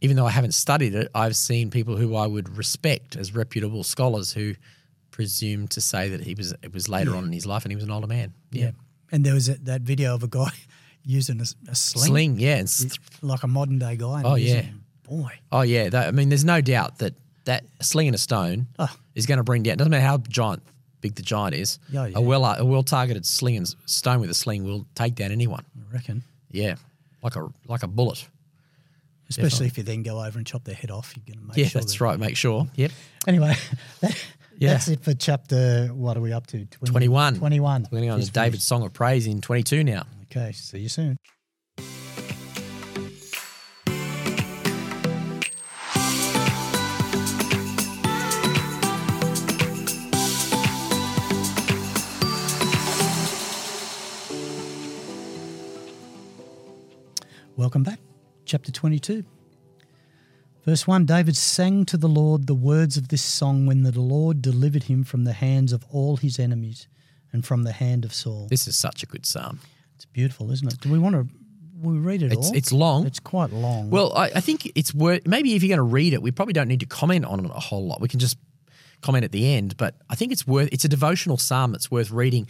[0.00, 3.84] even though I haven't studied it, I've seen people who I would respect as reputable
[3.84, 4.54] scholars who
[5.12, 7.18] presume to say that he was it was later Yeah.
[7.18, 8.34] on in his life and he was an older man.
[8.50, 8.72] yeah.
[9.12, 10.50] And there was a, that video of a guy
[11.04, 14.18] using a, a sling, Sling, yeah, and like a modern day guy.
[14.18, 14.64] and Oh, yeah.
[15.08, 18.66] boy, Oh yeah, that, I mean, there's no doubt that that sling and a stone
[18.78, 18.88] Oh.
[19.14, 19.76] is going to bring down.
[19.76, 20.62] Doesn't matter how giant,
[21.02, 21.78] big the giant is.
[21.90, 22.18] Yeah, yeah.
[22.18, 25.64] A well a well targeted sling and stone with a sling will take down anyone.
[25.76, 26.22] I reckon.
[26.50, 26.76] Yeah,
[27.22, 28.26] like a like a bullet.
[29.28, 31.56] Especially if you then go over and chop their head off, you're going to make
[31.56, 31.80] Yeah, sure.
[31.80, 32.18] that's that- right.
[32.18, 32.66] Make sure.
[32.76, 32.90] Yep.
[33.26, 33.54] Anyway,
[34.00, 34.24] that,
[34.62, 34.74] Yeah.
[34.74, 35.88] that's it for chapter.
[35.88, 36.64] What are we up to?
[36.64, 37.38] 20 21.
[37.38, 37.82] 21.
[37.82, 40.04] We're going to go on David's Song of Praise in 22 now.
[40.30, 41.18] Okay, see you soon.
[57.56, 57.98] Welcome back.
[58.44, 59.24] Chapter 22.
[60.64, 64.40] Verse 1 David sang to the Lord the words of this song when the Lord
[64.40, 66.86] delivered him from the hands of all his enemies
[67.32, 68.46] and from the hand of Saul.
[68.48, 69.60] This is such a good psalm.
[69.96, 70.80] It's beautiful, isn't it?
[70.80, 71.26] Do we want to
[71.80, 72.56] we read it It's, all?
[72.56, 73.06] it's long.
[73.06, 73.90] It's quite long.
[73.90, 75.26] Well, I, I think it's worth.
[75.26, 77.50] Maybe if you're going to read it, we probably don't need to comment on it
[77.50, 78.00] a whole lot.
[78.00, 78.38] We can just
[79.00, 79.76] comment at the end.
[79.76, 80.68] But I think it's worth.
[80.70, 82.46] It's a devotional psalm that's worth reading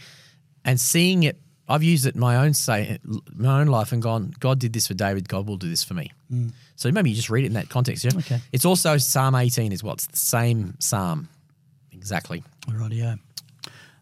[0.63, 1.39] and seeing it.
[1.67, 2.99] I've used it in my own say,
[3.33, 4.33] my own life, and gone.
[4.39, 5.29] God did this for David.
[5.29, 6.11] God will do this for me.
[6.31, 6.51] Mm.
[6.75, 8.03] So maybe you just read it in that context.
[8.03, 8.11] Yeah.
[8.17, 8.41] Okay.
[8.51, 11.29] It's also Psalm 18 is what's the same psalm,
[11.91, 12.43] exactly.
[12.67, 13.19] Rightio.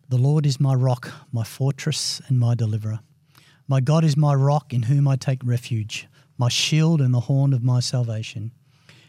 [0.10, 3.00] The Lord is my rock, my fortress, and my deliverer.
[3.68, 6.08] My God is my rock in whom I take refuge,
[6.38, 8.52] my shield and the horn of my salvation.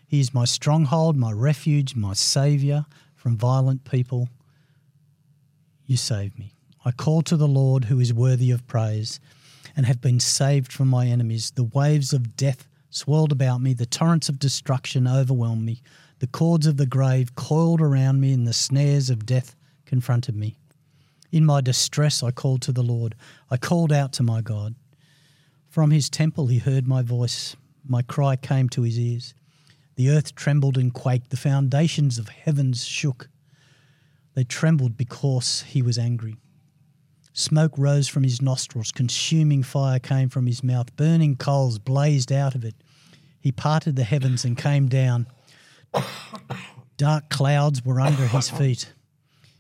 [0.07, 2.85] He is my stronghold, my refuge, my saviour
[3.17, 4.29] from violent people.
[5.87, 6.53] You save me.
[6.85, 9.20] I call to the Lord who is worthy of praise
[9.76, 11.53] and have been saved from my enemies.
[11.53, 15.83] The waves of death swirled about me, the torrents of destruction overwhelmed me.
[16.18, 19.57] The cords of the grave coiled around me, and the snares of death
[19.87, 20.57] confronted me.
[21.33, 23.14] In my distress, I called to the Lord.
[23.51, 24.74] I called out to my God.
[25.68, 27.57] From his temple, he heard my voice.
[27.85, 29.35] My cry came to his ears.
[29.97, 31.30] The earth trembled and quaked.
[31.30, 33.28] The foundations of heavens shook.
[34.35, 36.37] They trembled because he was angry.
[37.35, 38.93] Smoke rose from his nostrils.
[38.93, 40.95] Consuming fire came from his mouth.
[40.97, 42.74] Burning coals blazed out of it.
[43.41, 45.26] He parted the heavens and came down.
[46.97, 48.93] Dark clouds were under his feet.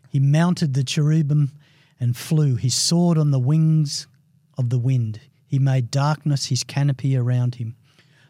[0.08, 1.52] He mounted the cherubim
[1.98, 2.56] and flew.
[2.56, 4.06] his sword on the wings
[4.58, 5.20] of the wind.
[5.46, 7.76] He made darkness his canopy around him,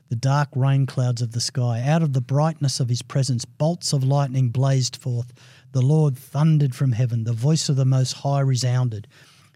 [0.09, 1.81] the dark rain clouds of the sky.
[1.81, 5.33] Out of the brightness of his presence, bolts of lightning blazed forth.
[5.73, 7.25] The Lord thundered from heaven.
[7.25, 9.09] The voice of the Most High resounded.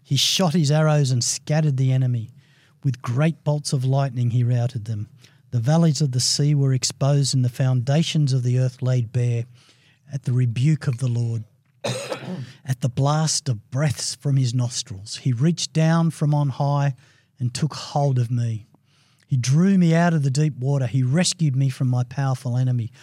[0.07, 2.29] He shot his arrows and scattered the enemy.
[2.81, 5.09] With great bolts of lightning, he routed them.
[5.51, 9.43] The valleys of the sea were exposed, and the foundations of the earth laid bare
[10.09, 11.43] at the rebuke of the Lord
[11.83, 15.17] at the blast of breaths from his nostrils.
[15.17, 16.95] He reached down from on high
[17.37, 18.65] and took hold of me.
[19.27, 20.87] He drew me out of the deep water.
[20.87, 22.93] He rescued me from my powerful enemy,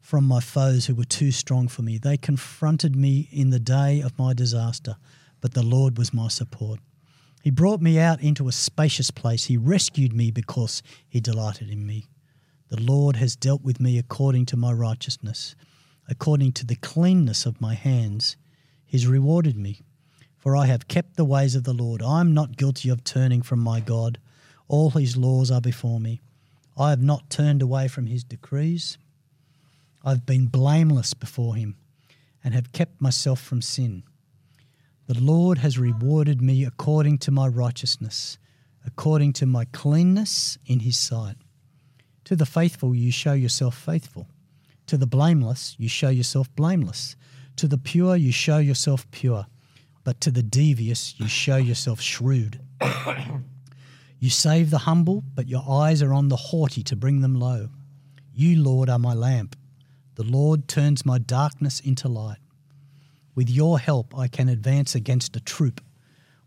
[0.00, 1.98] from my foes who were too strong for me.
[1.98, 4.96] They confronted me in the day of my disaster,
[5.40, 6.80] but the Lord was my support.
[7.42, 9.44] He brought me out into a spacious place.
[9.44, 12.08] He rescued me because he delighted in me.
[12.68, 15.54] The Lord has dealt with me according to my righteousness
[16.08, 18.36] according to the cleanness of my hands,
[18.84, 19.82] he's rewarded me.
[20.38, 22.02] For I have kept the ways of the Lord.
[22.02, 24.18] I am not guilty of turning from my God.
[24.68, 26.20] All his laws are before me.
[26.78, 28.98] I have not turned away from his decrees.
[30.04, 31.76] I've been blameless before him
[32.44, 34.04] and have kept myself from sin.
[35.06, 38.38] The Lord has rewarded me according to my righteousness,
[38.84, 41.36] according to my cleanness in his sight.
[42.24, 44.26] To the faithful, you show yourself faithful.
[44.88, 47.14] To the blameless, you show yourself blameless.
[47.54, 49.46] To the pure, you show yourself pure.
[50.02, 52.60] But to the devious, you show yourself shrewd.
[54.18, 57.68] you save the humble, but your eyes are on the haughty to bring them low.
[58.34, 59.54] You, Lord, are my lamp.
[60.16, 62.38] The Lord turns my darkness into light.
[63.36, 65.80] With your help, I can advance against a troop.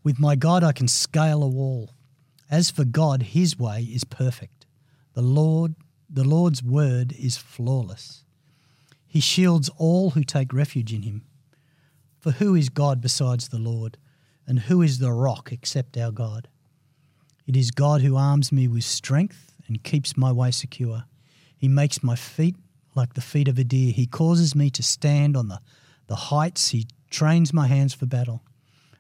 [0.04, 1.92] With my God, I can scale a wall.
[2.50, 4.66] As for God, his way is perfect.
[5.14, 5.76] The Lord,
[6.10, 8.24] the Lord's word is flawless.
[9.06, 11.24] He shields all who take refuge in him.
[12.20, 13.98] For who is God besides the Lord?
[14.48, 16.48] And who is the rock except our God?
[17.46, 21.04] It is God who arms me with strength and keeps my way secure.
[21.56, 22.56] He makes my feet
[22.96, 23.92] like the feet of a deer.
[23.92, 25.60] He causes me to stand on the,
[26.10, 26.70] the heights.
[26.70, 28.44] He trains my hands for battle.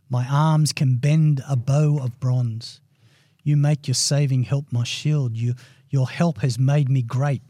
[0.09, 2.79] My arms can bend a bow of bronze.
[3.43, 5.35] You make your saving help my shield.
[5.35, 5.55] You,
[5.89, 7.41] your help has made me great.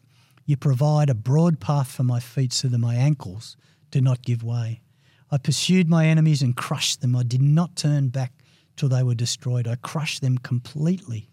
[0.46, 3.56] You provide a broad path for my feet so that my ankles
[3.92, 4.82] do not give way.
[5.30, 7.16] I pursued my enemies and crushed them.
[7.16, 8.34] I did not turn back
[8.76, 9.68] till they were destroyed.
[9.68, 11.30] I crushed them completely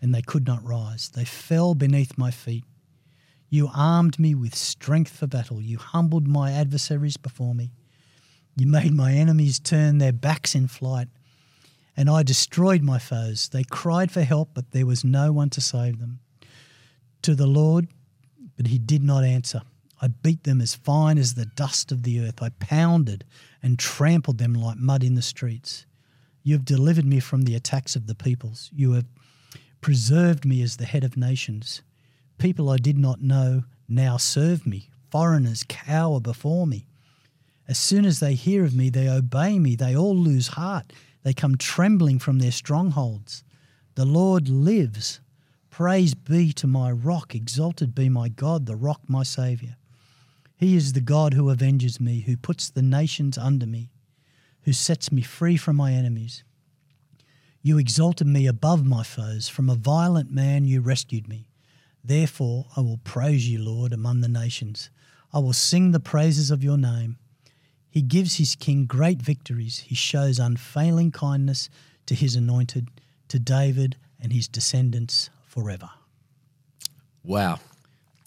[0.00, 1.10] and they could not rise.
[1.14, 2.64] They fell beneath my feet.
[3.52, 5.60] You armed me with strength for battle.
[5.60, 7.74] You humbled my adversaries before me.
[8.56, 11.08] You made my enemies turn their backs in flight,
[11.94, 13.50] and I destroyed my foes.
[13.50, 16.20] They cried for help, but there was no one to save them.
[17.20, 17.88] to the Lord,
[18.56, 19.60] but he did not answer.
[20.00, 22.42] I beat them as fine as the dust of the earth.
[22.42, 23.22] I pounded
[23.62, 25.84] and trampled them like mud in the streets.
[26.42, 28.70] You have delivered me from the attacks of the peoples.
[28.74, 29.04] You have
[29.82, 31.82] preserved me as the head of nations.
[32.42, 34.90] People I did not know now serve me.
[35.12, 36.88] Foreigners cower before me.
[37.68, 39.76] As soon as they hear of me, they obey me.
[39.76, 40.92] They all lose heart.
[41.22, 43.44] They come trembling from their strongholds.
[43.94, 45.20] The Lord lives.
[45.70, 47.32] Praise be to my rock.
[47.32, 49.76] Exalted be my God, the rock, my Saviour.
[50.56, 53.92] He is the God who avenges me, who puts the nations under me,
[54.62, 56.42] who sets me free from my enemies.
[57.62, 59.48] You exalted me above my foes.
[59.48, 61.46] From a violent man you rescued me.
[62.04, 64.90] Therefore I will praise you, Lord, among the nations.
[65.32, 67.16] I will sing the praises of your name.
[67.88, 69.80] He gives his king great victories.
[69.80, 71.68] He shows unfailing kindness
[72.06, 72.88] to his anointed,
[73.28, 75.90] to David and his descendants forever.
[77.22, 77.60] Wow.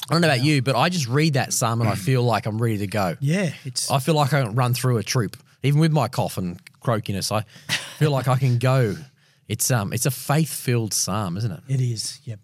[0.08, 2.46] I don't know about you, but I just read that psalm and I feel like
[2.46, 3.18] I'm ready to go.
[3.20, 6.38] Yeah, it's I feel like I can run through a troop, even with my cough
[6.38, 7.32] and croakiness.
[7.32, 7.42] I
[7.98, 8.96] feel like I can go.
[9.48, 11.62] It's um, it's a faith filled psalm, isn't it?
[11.68, 12.20] it is.
[12.24, 12.40] Yep,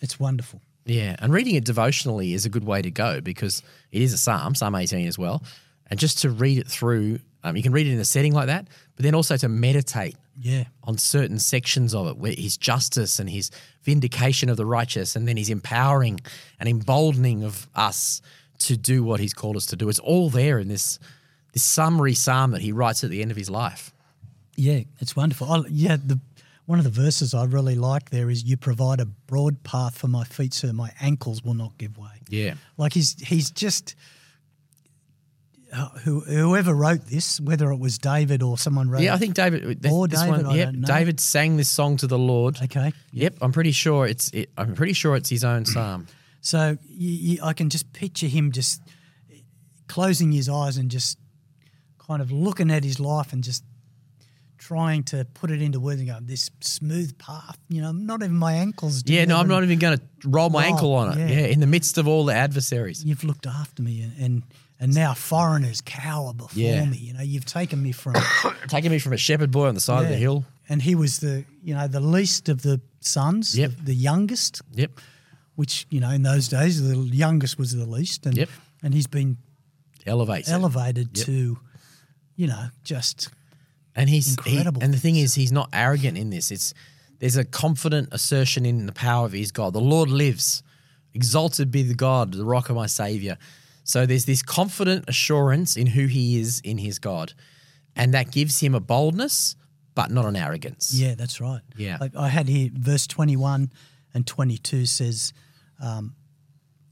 [0.00, 0.62] it's wonderful.
[0.84, 3.62] Yeah, and reading it devotionally is a good way to go because
[3.92, 5.42] it is a psalm, Psalm 18 as well,
[5.88, 8.46] and just to read it through, um, you can read it in a setting like
[8.46, 8.66] that,
[8.96, 13.30] but then also to meditate Yeah, on certain sections of it, where his justice and
[13.30, 13.50] his
[13.82, 16.20] vindication of the righteous, and then his empowering
[16.58, 18.20] and emboldening of us
[18.58, 19.88] to do what he's called us to do.
[19.88, 20.98] It's all there in this
[21.52, 23.92] this summary psalm that he writes at the end of his life.
[24.56, 25.50] yeah, it's wonderful.
[25.52, 26.18] I, yeah, the
[26.66, 30.08] one of the verses I really like there is, "You provide a broad path for
[30.08, 33.94] my feet, so my ankles will not give way." Yeah, Like he's he's just
[35.72, 39.02] uh, who, whoever wrote this, whether it was David or someone wrote.
[39.02, 39.14] yeah.
[39.14, 39.86] I think David.
[39.90, 40.74] Or David, one, I yep.
[40.84, 42.58] David sang this song to the Lord.
[42.62, 44.30] Okay, Yep, I'm pretty sure it's.
[44.30, 46.06] It, I'm pretty sure it's his own psalm.
[46.40, 48.82] so you, you, I can just picture him just
[49.88, 51.18] closing his eyes and just
[51.98, 53.64] kind of looking at his life and just
[54.66, 58.36] trying to put it into words and go, this smooth path, you know, not even
[58.36, 59.02] my ankles.
[59.02, 61.28] do Yeah, no, I'm not even going to roll my Roll, ankle on it.
[61.30, 61.40] yeah.
[61.40, 61.46] Yeah.
[61.46, 63.04] in the midst of all the adversaries.
[63.04, 64.42] You've looked after me and, and,
[64.78, 66.84] and now foreigners cower before Yeah.
[66.84, 66.96] me.
[66.98, 68.14] You know, you've taken me from
[68.68, 70.44] Taking me from a shepherd boy on the side of the hill.
[70.68, 73.70] And he was the, you know, the least of the sons, Yep.
[73.78, 74.92] the, the youngest, Yep,
[75.56, 78.26] which, you know, in those days, the youngest was the least.
[78.26, 78.48] And, Yep.
[78.82, 79.38] and he's been
[80.06, 80.48] elevates.
[80.48, 80.52] it.
[80.52, 81.26] elevated Yep.
[81.26, 81.58] to,
[82.36, 83.28] you know, just,
[83.94, 86.50] And he's he- Incredible and the thing is, he's not arrogant in this.
[86.50, 86.72] It's
[87.18, 89.72] there's a confident assertion in the power of his God.
[89.74, 90.62] The Lord lives.
[91.14, 93.36] Exalted be the God, the rock of my savior.
[93.84, 97.34] So there's this confident assurance in who he is in his God,
[97.94, 99.54] and that gives him a boldness,
[99.94, 100.94] but not an arrogance.
[100.94, 101.60] yeah, that's right.
[101.76, 101.98] Yeah.
[102.00, 103.70] Like I had here, verse 21
[104.14, 105.34] and 22 says,
[105.82, 106.14] um,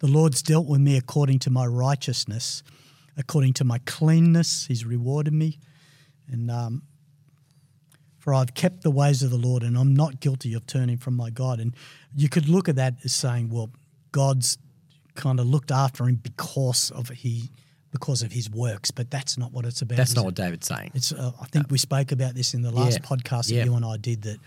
[0.01, 2.63] The Lord's dealt with me according to my righteousness,
[3.17, 5.59] according to my cleanness, he's rewarded me.
[6.29, 6.83] And um,
[8.21, 11.15] for I've kept the ways of the Lord and I'm not guilty of turning from
[11.17, 11.59] my God.
[11.59, 11.75] And
[12.15, 13.71] you could look at that as saying, well,
[14.13, 14.57] God's
[15.17, 17.51] kind of looked after him because of he
[17.93, 19.97] because of his works, but that's not what it's about.
[19.97, 20.27] That's not it?
[20.27, 20.93] what David's saying.
[20.95, 21.11] It's.
[21.11, 23.07] Uh, I think we spoke about this in the last Yeah.
[23.17, 23.65] podcast that Yeah.
[23.65, 24.23] you and I did.
[24.23, 24.39] That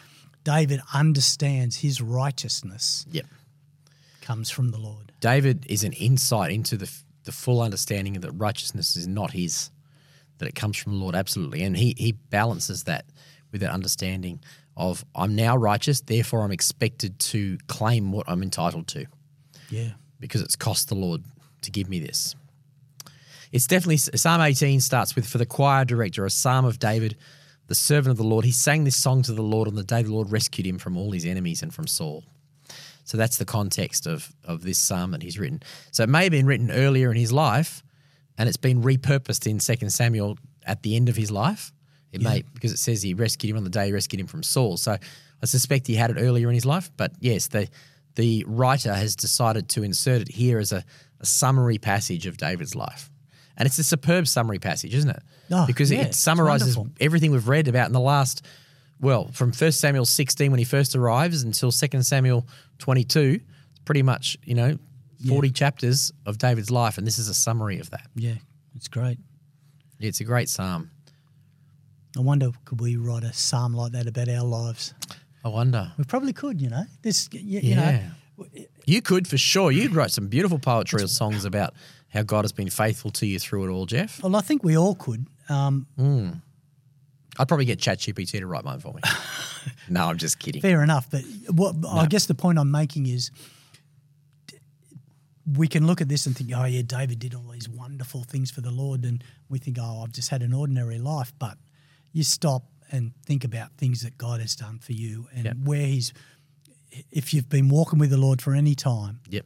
[0.45, 3.25] David understands his righteousness Yep.
[4.21, 5.11] comes from the Lord.
[5.19, 6.89] David is an insight into the
[7.25, 9.71] the full understanding that righteousness is not his,
[10.39, 13.05] that it comes from the Lord absolutely, and he he balances that
[13.53, 14.41] with that understanding
[14.75, 19.05] of I'm now righteous, therefore I'm expected to claim what I'm entitled to
[19.69, 21.23] Yeah, because it's cost the Lord
[21.61, 22.35] to give me this.
[23.53, 27.15] It's definitely Psalm 18 starts with for the choir director, a psalm of David,
[27.67, 28.45] the servant of the Lord.
[28.45, 30.97] He sang this song to the Lord on the day the Lord rescued him from
[30.97, 32.23] all his enemies and from Saul.
[33.05, 35.61] So that's the context of of this psalm that he's written.
[35.91, 37.83] So it may have been written earlier in his life,
[38.37, 41.71] and it's been repurposed in 2 Samuel at the end of his life.
[42.13, 44.43] It may because it says he rescued him on the day he rescued him from
[44.43, 44.77] Saul.
[44.77, 46.91] So I suspect he had it earlier in his life.
[46.95, 47.67] But yes, the
[48.15, 50.83] the writer has decided to insert it here as a,
[51.19, 53.09] a summary passage of David's life.
[53.57, 55.21] And it's a superb summary passage, isn't it?
[55.51, 58.45] Oh, because yeah, it summarizes everything we've read about in the last,
[58.99, 62.47] well, from 1 Samuel 16 when he first arrives until 2 Samuel
[62.79, 63.39] 22,
[63.71, 64.77] it's pretty much, you know,
[65.27, 66.97] 40 chapters of David's life.
[66.97, 68.07] And this is a summary of that.
[68.15, 68.35] yeah,
[68.75, 69.19] it's great.
[69.99, 70.89] It's a great psalm.
[72.17, 74.93] I wonder, could we write a psalm like that about our lives?
[75.43, 75.91] I wonder.
[75.97, 76.61] We probably could.
[76.61, 77.27] You know, this.
[77.31, 77.75] You, you Yeah.
[78.37, 78.45] know,
[78.85, 79.71] You could for sure.
[79.71, 81.73] You'd write some beautiful poetry or songs about
[82.09, 84.21] how God has been faithful to you through it all, Jeff.
[84.23, 85.25] well, I think we all could.
[85.49, 85.87] Um,
[87.39, 89.01] I'd probably get ChatGPT to write mine for me.
[89.89, 90.61] no, I'm just kidding.
[90.61, 93.31] fair enough, but what I guess the point I'm making is,
[95.57, 98.49] we can look at this and think, oh yeah, David did all these wonderful things
[98.51, 101.33] for the Lord, and we think, oh, I've just had an ordinary life.
[101.37, 101.57] But
[102.13, 105.57] you stop and think about things that God has done for you and Yep.
[105.63, 106.13] where He's.
[107.11, 109.45] If you've been walking with the Lord for any time, Yep.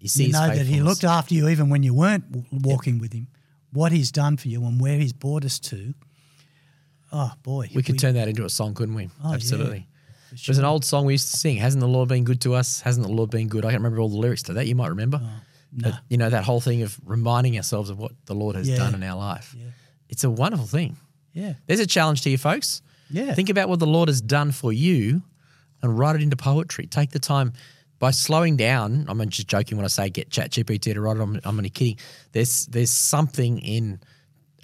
[0.00, 3.12] You see you know that He looked after you even when you weren't walking with
[3.12, 3.28] Him.
[3.72, 5.94] What He's done for you and where He's brought us to.
[7.12, 9.08] Oh boy, We could turn that into a song, couldn't we?
[9.22, 9.86] Oh, yeah, Absolutely.
[10.30, 11.56] for There's an old song we used to sing.
[11.56, 12.80] Hasn't the Lord been good to us?
[12.80, 13.64] Hasn't the Lord been good?
[13.64, 14.66] I can't remember all the lyrics to that.
[14.66, 15.18] You might remember.
[15.72, 15.90] no.
[15.90, 18.76] But you know that whole thing of reminding ourselves of what the Lord has Yeah.
[18.76, 19.54] done in our life.
[19.56, 19.66] Yeah.
[20.08, 20.96] It's a wonderful thing.
[21.36, 22.80] Yeah, There's a challenge to you folks.
[23.10, 23.34] Yeah.
[23.34, 25.22] Think about what the Lord has done for you
[25.82, 26.86] and write it into poetry.
[26.86, 27.52] Take the time
[27.98, 29.04] by slowing down.
[29.06, 31.20] I'm just joking when I say get ChatGPT to write it.
[31.20, 31.98] I'm, I'm only kidding.
[32.32, 34.00] There's there's something in,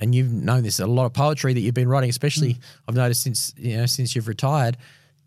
[0.00, 2.60] and you've known this a lot of poetry that you've been writing, especially mm.
[2.88, 4.78] I've noticed since you know since you've retired,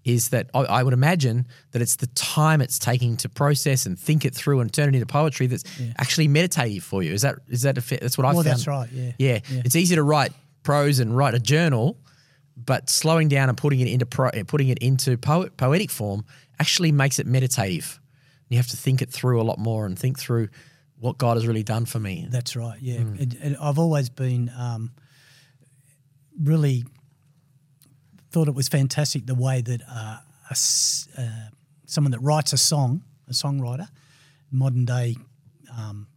[0.04, 4.00] is that I, I would imagine that it's the time it's taking to process and
[4.00, 5.64] think it through and turn it into poetry that's
[5.98, 7.14] actually meditative for you.
[7.14, 8.00] Is that is that a?
[8.00, 8.58] That's what I've Well, found.
[8.58, 9.12] that's right, yeah.
[9.18, 9.62] yeah, Yeah.
[9.64, 10.34] It's easy to write
[10.66, 11.98] prose and write a journal,
[12.58, 16.26] but slowing down and putting it into pro, putting it into po- poetic form
[16.60, 18.00] actually makes it meditative.
[18.50, 20.50] You have to think it through a lot more and think through
[20.98, 22.28] what God has really done for me.
[22.30, 22.78] That's right.
[22.82, 23.20] Yeah, Mm.
[23.22, 24.92] and, and I've always been um,
[26.42, 26.84] really
[28.32, 30.18] thought it was fantastic the way that uh,
[30.50, 30.56] a
[31.22, 31.50] uh,
[31.86, 33.88] someone that writes a song, a songwriter,
[34.52, 35.16] modern day
[35.78, 36.08] um,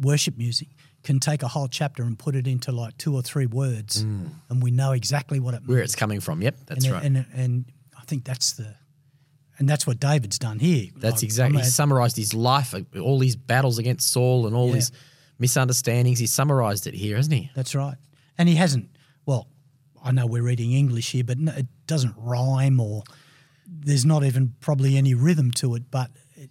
[0.00, 0.68] worship music,
[1.02, 4.62] can take a whole chapter and put it into like two or three words, and
[4.62, 5.68] we know exactly what it means.
[5.68, 5.74] Mm.
[5.74, 6.42] Where it's coming from.
[6.42, 7.04] Yep, that's and, right.
[7.04, 7.64] And, and
[7.98, 8.74] I think that's the,
[9.58, 10.88] and that's what David's done here.
[10.96, 11.58] that's Like, exactly.
[11.62, 14.76] He summarized his life, uh, all these battles against Saul and all Yeah.
[14.76, 14.92] his
[15.38, 16.18] misunderstandings.
[16.18, 17.50] He summarized it here, hasn't he?
[17.54, 17.96] That's right.
[18.38, 18.88] And he hasn't,
[19.26, 19.48] well,
[20.04, 23.02] I know we're reading English here, but no, it doesn't rhyme or
[23.66, 26.50] there's not even probably any rhythm to it, but it,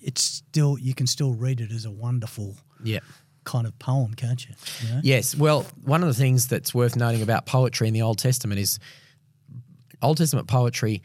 [0.00, 3.00] it's still, you can still read it as a wonderful Yeah.
[3.44, 4.54] Kind of poem, can't you?
[4.82, 5.00] You know?
[5.02, 5.34] Yes.
[5.34, 8.78] Well, one of the things that's worth noting about poetry in the Old Testament is
[10.02, 11.02] Old Testament poetry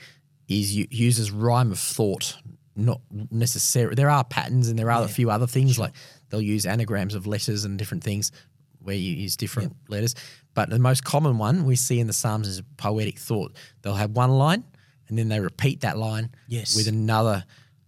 [0.47, 2.38] is uses rhyme of thought,
[2.75, 3.95] not necessarily.
[3.95, 5.93] There are patterns and there are a few other things like
[6.29, 8.31] they'll use anagrams of letters and different things
[8.79, 10.13] where you use different letters.
[10.53, 13.53] But the most common one we see in the Psalms is poetic thought.
[13.81, 14.63] They'll have one line
[15.09, 16.75] and then they repeat that line Yes.
[16.75, 17.43] with another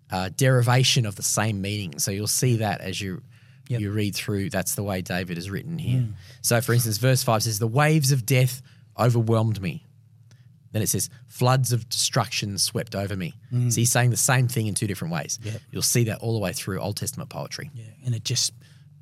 [0.10, 2.00] uh, derivation of the same meaning.
[2.00, 3.22] So you'll see that as you
[3.70, 3.82] Yep.
[3.82, 4.50] you read through.
[4.50, 6.06] That's the way David has written here.
[6.42, 8.62] So, for instance, verse five says, "The waves of death
[8.98, 9.86] overwhelmed me."
[10.74, 13.34] Then it says, "Floods of destruction swept over me."
[13.70, 15.40] So he's saying the same thing in two different ways.
[15.44, 15.62] Yep.
[15.72, 17.72] You'll see that all the way through Old Testament poetry.
[17.74, 17.86] Yeah.
[18.06, 18.54] And it just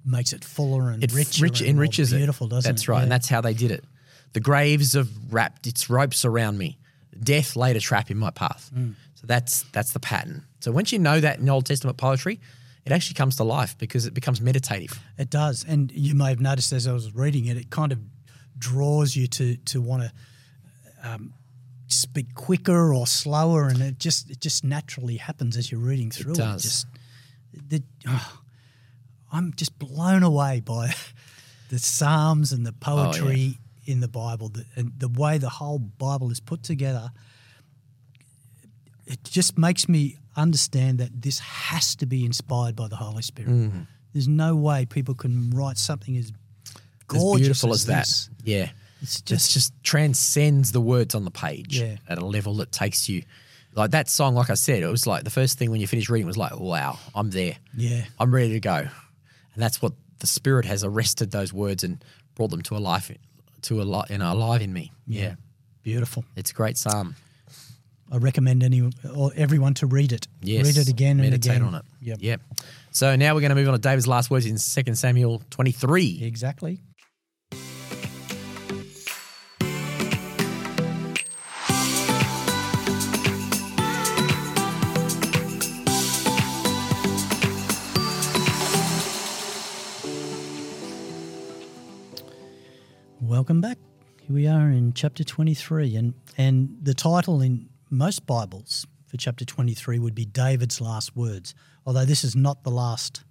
[0.06, 1.44] makes it fuller and It richer.
[1.44, 2.18] rich, and enriches it.
[2.18, 2.88] beautiful, doesn't That's it?
[2.90, 3.84] right, and that's how they did it.
[4.34, 6.78] The graves have wrapped its ropes around me.
[7.24, 8.70] Death laid a trap in my path.
[8.76, 8.94] Mm.
[9.16, 10.44] So that's that's the pattern.
[10.60, 12.40] So once you know that in Old Testament poetry,
[12.86, 15.00] it actually comes to life because it becomes meditative.
[15.18, 18.00] It does, and you may have noticed as I was reading it, it kind of
[18.58, 20.12] draws you to to want to
[21.10, 21.34] um,
[21.88, 26.34] speak quicker or slower, and it just it just naturally happens as you're reading through
[26.34, 26.38] it.
[26.38, 26.64] does.
[26.64, 26.88] Just
[27.70, 28.40] the, oh,
[29.32, 30.94] I'm just blown away by
[31.70, 36.32] the Psalms and the poetry in the Bible, the, and the way the whole Bible
[36.32, 37.12] is put together.
[39.06, 43.52] It just makes me understand that this has to be inspired by the Holy Spirit.
[43.52, 43.82] Mm-hmm.
[44.14, 46.32] There's no way people can write something as
[46.68, 46.74] As
[47.08, 48.00] gorgeous beautiful as, that.
[48.02, 48.30] this.
[48.44, 48.70] Yeah.
[49.02, 51.98] It's Just, just, just transcends the words on the page Yeah.
[52.08, 53.24] at a level that takes you.
[53.74, 56.10] Like that song, like I said, it was like the first thing when you finish
[56.10, 57.58] reading was like, wow, I'm there.
[57.76, 58.76] yeah, I'm ready to go.
[58.78, 58.90] And
[59.64, 62.04] that's what the Spirit has arrested those words and
[62.36, 63.12] brought them to a life,
[63.64, 64.94] to a li- you know, alive in me.
[65.08, 65.36] Yeah.
[65.84, 66.24] beautiful.
[66.38, 67.16] It's a great psalm.
[68.16, 70.26] I recommend any or everyone to read it.
[70.42, 70.66] Yes.
[70.66, 71.64] Read it again and Meditate again.
[71.68, 71.82] on it.
[72.00, 72.20] Yep.
[72.22, 72.42] Yep.
[72.92, 76.22] So now we're going to move on to David's last words in 2 Samuel 23.
[76.24, 76.80] Exactly.
[93.20, 93.78] Welcome back.
[94.22, 99.46] Here we are in chapter 23 and and the title in most Bibles for chapter
[99.46, 101.54] 23 would be David's last words.
[101.86, 103.24] Although this is not the last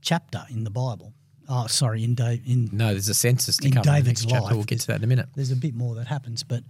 [0.00, 1.14] chapter in the Bible.
[1.48, 4.24] Oh, sorry, in Dave in No, there's a census to In come in the David's
[4.26, 4.40] chapter.
[4.44, 5.28] life, We'll get to that in a minute.
[5.34, 6.62] there's a bit more that happens, but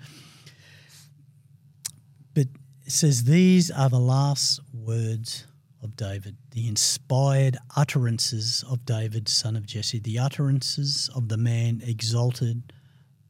[2.35, 2.47] but
[2.87, 5.47] it says these are the last words
[5.83, 11.83] of David, the inspired utterances of David, son of Jesse, the utterances of the man
[11.85, 12.73] exalted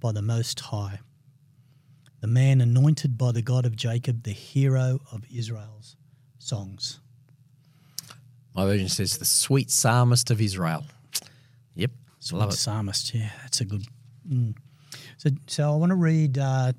[0.01, 1.01] by the Most High,
[2.21, 5.97] the man anointed by the God of Jacob, the hero of Israel's
[6.39, 7.01] songs.
[8.55, 10.85] My version says the sweet psalmist of Israel.
[11.75, 11.93] Yep.
[12.19, 12.57] Sweet Love it.
[12.57, 13.15] psalmist.
[13.15, 13.85] Yeah, that's a good.
[14.29, 14.55] Mm.
[15.17, 16.73] So, so I want to read uh,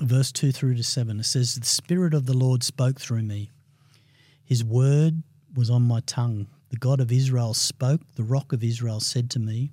[0.00, 1.20] verse two through to seven.
[1.20, 3.50] It says, "The Spirit of the Lord spoke through me.
[4.44, 5.22] His word
[5.54, 6.48] was on my tongue.
[6.70, 8.00] The God of Israel spoke.
[8.16, 9.70] The Rock of Israel said to me,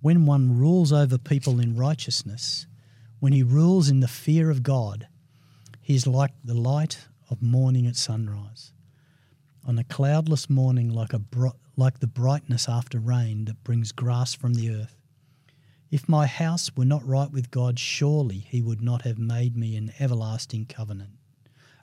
[0.00, 2.66] When one rules over people in righteousness,
[3.24, 5.08] when he rules in the fear of God,
[5.80, 8.74] he is like the light of morning at sunrise."
[9.64, 11.22] on a cloudless morning like a
[11.74, 14.98] like the brightness after rain that brings grass from the earth.
[15.90, 19.74] If my house were not right with God, surely he would not have made me
[19.74, 21.16] an everlasting covenant,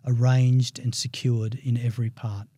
[0.05, 2.49] arranged and secured in every part.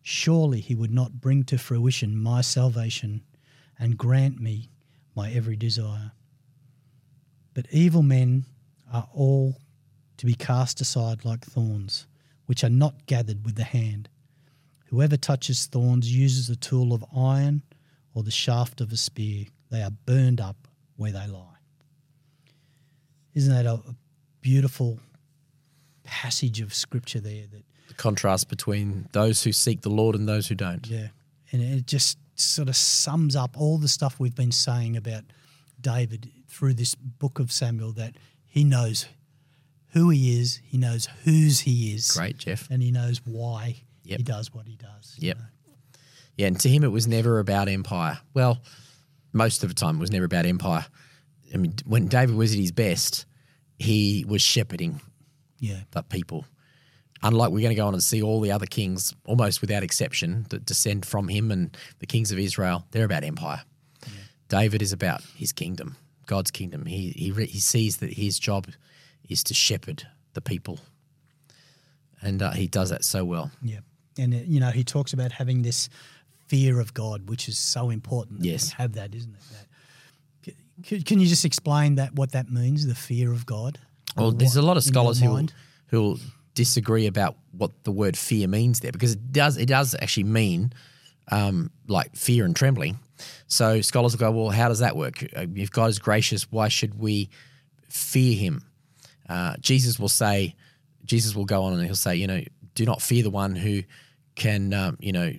[0.00, 3.24] Surely he would not bring to fruition my salvation
[3.80, 4.70] and grant me
[5.12, 6.12] my every desire.
[7.54, 8.46] But evil men
[8.92, 9.56] are all
[10.18, 12.06] to be cast aside like thorns,
[12.46, 14.08] which are not gathered with the hand.
[14.86, 17.62] Whoever touches thorns uses a tool of iron
[18.14, 19.46] or the shaft of a spear.
[19.70, 21.56] They are burned up where they lie.
[23.34, 23.94] Isn't that a a
[24.42, 24.98] beautiful
[26.04, 30.48] passage of scripture there that The contrast between those who seek the Lord and those
[30.48, 30.86] who don't.
[30.86, 31.08] yeah.
[31.52, 35.24] And it just sort of sums up all the stuff we've been saying about
[35.80, 39.06] David through this book of Samuel that he knows
[39.88, 42.68] who he is, he knows whose he is, Great, Jeff.
[42.70, 44.18] and he knows why Yep.
[44.18, 45.16] he does what he does.
[45.18, 45.38] you Yep.
[45.38, 45.44] know.
[46.36, 48.18] Yeah, and to him it was never about empire.
[48.34, 48.60] Well,
[49.32, 50.86] most of the time it was never about empire.
[51.54, 53.26] I mean, when David was at his best,
[53.78, 55.00] he was shepherding
[55.58, 55.82] Yeah.
[55.92, 56.46] the people.
[57.22, 60.46] Unlike we're going to go on and see all the other kings, almost without exception,
[60.50, 63.62] that descend from him and the kings of Israel, they're about empire.
[64.48, 65.96] David is about his kingdom,
[66.26, 66.86] God's kingdom.
[66.86, 68.66] He he re- he sees that his job
[69.28, 70.80] is to shepherd the people,
[72.20, 73.50] and uh, he does that so well.
[73.62, 73.80] Yeah.
[74.18, 75.88] And, uh, you know, he talks about having this
[76.46, 78.44] fear of God, which is so important.
[78.44, 78.72] Yes.
[78.72, 79.40] Have that, isn't it?
[80.44, 80.54] That,
[80.84, 83.78] can, can you just explain that, what that means, the fear of God?
[84.16, 85.46] Well, there's a lot of scholars who
[85.86, 86.18] who
[86.54, 90.72] disagree about what the word fear means there because it does it does actually mean
[91.30, 92.98] um, like fear and trembling.
[93.46, 95.22] So scholars will go, well, how does that work?
[95.36, 97.30] Uh, If God is gracious, why should we
[97.88, 98.64] fear Him?
[99.28, 100.54] Uh, Jesus will say,
[101.04, 102.42] Jesus will go on and he'll say, you know,
[102.74, 103.82] do not fear the one who
[104.34, 105.32] can, um, you know,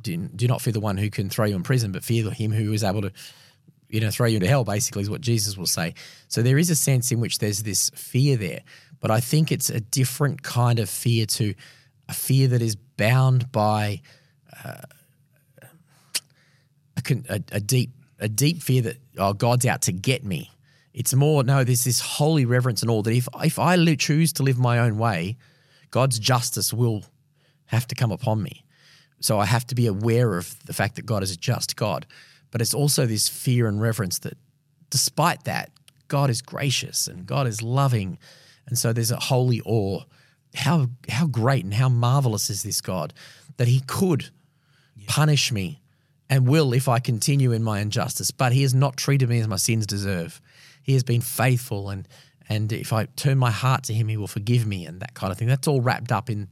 [0.00, 2.52] do, do not fear the one who can throw you in prison, but fear him
[2.52, 3.12] who is able to
[3.88, 5.94] you know, throw you into hell, basically, is what Jesus will say.
[6.26, 8.62] So there is a sense in which there's this fear there,
[9.00, 11.54] but I think it's a different kind of fear to
[12.08, 14.00] a fear that is bound by
[14.64, 14.82] uh,
[17.04, 20.50] con- a, a deep a deep fear that oh God's out to get me.
[20.92, 24.32] It's more no, there's this holy reverence and all that if if I li- choose
[24.34, 25.36] to live my own way,
[25.90, 27.04] God's justice will
[27.66, 28.64] have to come upon me.
[29.20, 32.06] So I have to be aware of the fact that God is a just God.
[32.50, 34.36] But it's also this fear and reverence that
[34.90, 35.70] despite that,
[36.08, 38.18] God is gracious and God is loving.
[38.66, 40.02] And so there's a holy awe.
[40.54, 43.12] How how great and how marvelous is this God
[43.56, 44.30] that he could
[45.06, 45.80] punish me
[46.34, 49.46] and will if I continue in my injustice, but he has not treated me as
[49.46, 50.40] my sins deserve.
[50.82, 52.08] He has been faithful and
[52.48, 55.32] and if I turn my heart to him, he will forgive me and that kind
[55.32, 55.48] of thing.
[55.48, 56.48] That's all wrapped up in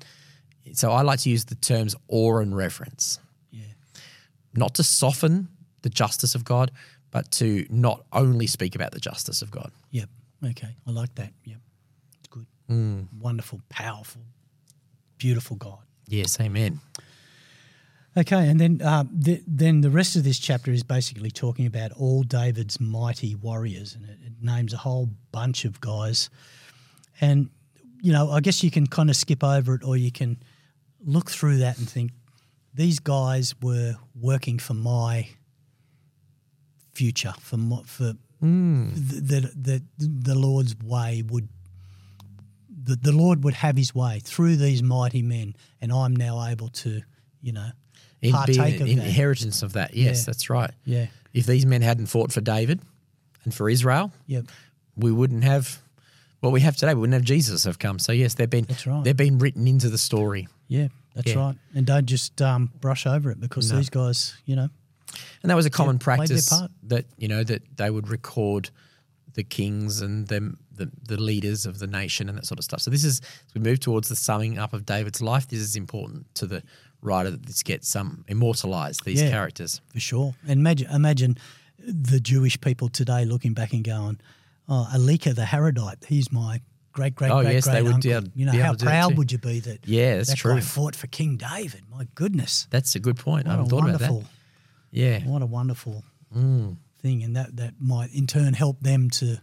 [0.73, 3.19] so I like to use the terms awe and reverence
[3.51, 3.65] Yeah.
[4.55, 5.49] not to soften
[5.83, 6.71] the justice of God,
[7.11, 9.73] but to not only speak about the justice of God.
[9.91, 10.09] Yep.
[10.51, 10.77] Okay.
[10.87, 11.33] I like that.
[11.45, 11.59] Yep.
[12.21, 12.47] It's good.
[12.71, 13.09] Mm.
[13.19, 14.23] Wonderful, powerful,
[15.19, 15.81] beautiful God.
[16.07, 16.81] Yes, amen.
[18.15, 21.93] Okay, and then uh, the, then the rest of this chapter is basically talking about
[21.93, 26.29] all David's mighty warriors, and it, it names a whole bunch of guys.
[27.21, 27.49] And
[28.03, 30.37] you know, I guess you can kind of skip over it, or you can
[31.05, 32.11] look through that and think
[32.75, 35.29] these guys were working for my
[36.93, 41.49] future, for my, for the, the the Lord's way would.
[42.85, 46.67] The, the Lord would have his way through these mighty men, and I'm now able
[46.69, 47.03] to,
[47.41, 47.71] you know,
[48.23, 48.89] Be partake an of that.
[48.89, 49.95] inheritance of that.
[49.95, 50.25] Yes, Yeah.
[50.27, 50.71] that's right.
[50.85, 51.07] Yeah.
[51.35, 52.81] If these men hadn't fought for David
[53.45, 54.47] and for Israel, Yep.
[54.97, 55.81] we wouldn't have
[56.41, 56.95] what we have today.
[56.95, 57.99] We wouldn't have Jesus have come.
[57.99, 59.05] So yes, they've been That's right.
[59.05, 60.49] they've been written into the story.
[60.69, 60.89] Yeah.
[61.15, 61.39] That's Yeah.
[61.39, 61.57] right.
[61.75, 63.77] And don't just um, brush over it because No.
[63.79, 64.69] these guys, you know,
[65.43, 66.51] And that was a common practice
[66.85, 68.71] that you know that they would record
[69.35, 72.81] the kings and them the, the leaders of the nation and that sort of stuff.
[72.81, 75.47] So this is as we move towards the summing up of David's life.
[75.49, 76.63] This is important to the
[77.03, 79.05] writer that this gets um, immortalized.
[79.05, 79.31] These Yeah.
[79.31, 79.81] characters.
[79.93, 80.35] for sure.
[80.49, 81.37] And imagine, imagine
[81.79, 84.21] the Jewish people today looking back and going,
[84.69, 86.61] "Oh, Elika the Harodite, he's my
[86.93, 88.31] great, great, Oh, great, yes, great they would uncle.
[88.37, 90.55] you know, how proud would you be that Yeah, that's that true.
[90.55, 91.83] guy fought for King David?
[91.91, 92.67] My goodness.
[92.71, 93.47] That's a good point.
[93.47, 94.29] I What a haven't thought about that.
[94.93, 95.25] Yeah.
[95.27, 96.05] what a wonderful
[96.37, 96.77] Mm.
[97.01, 97.23] thing.
[97.25, 99.41] And that, that might in turn help them to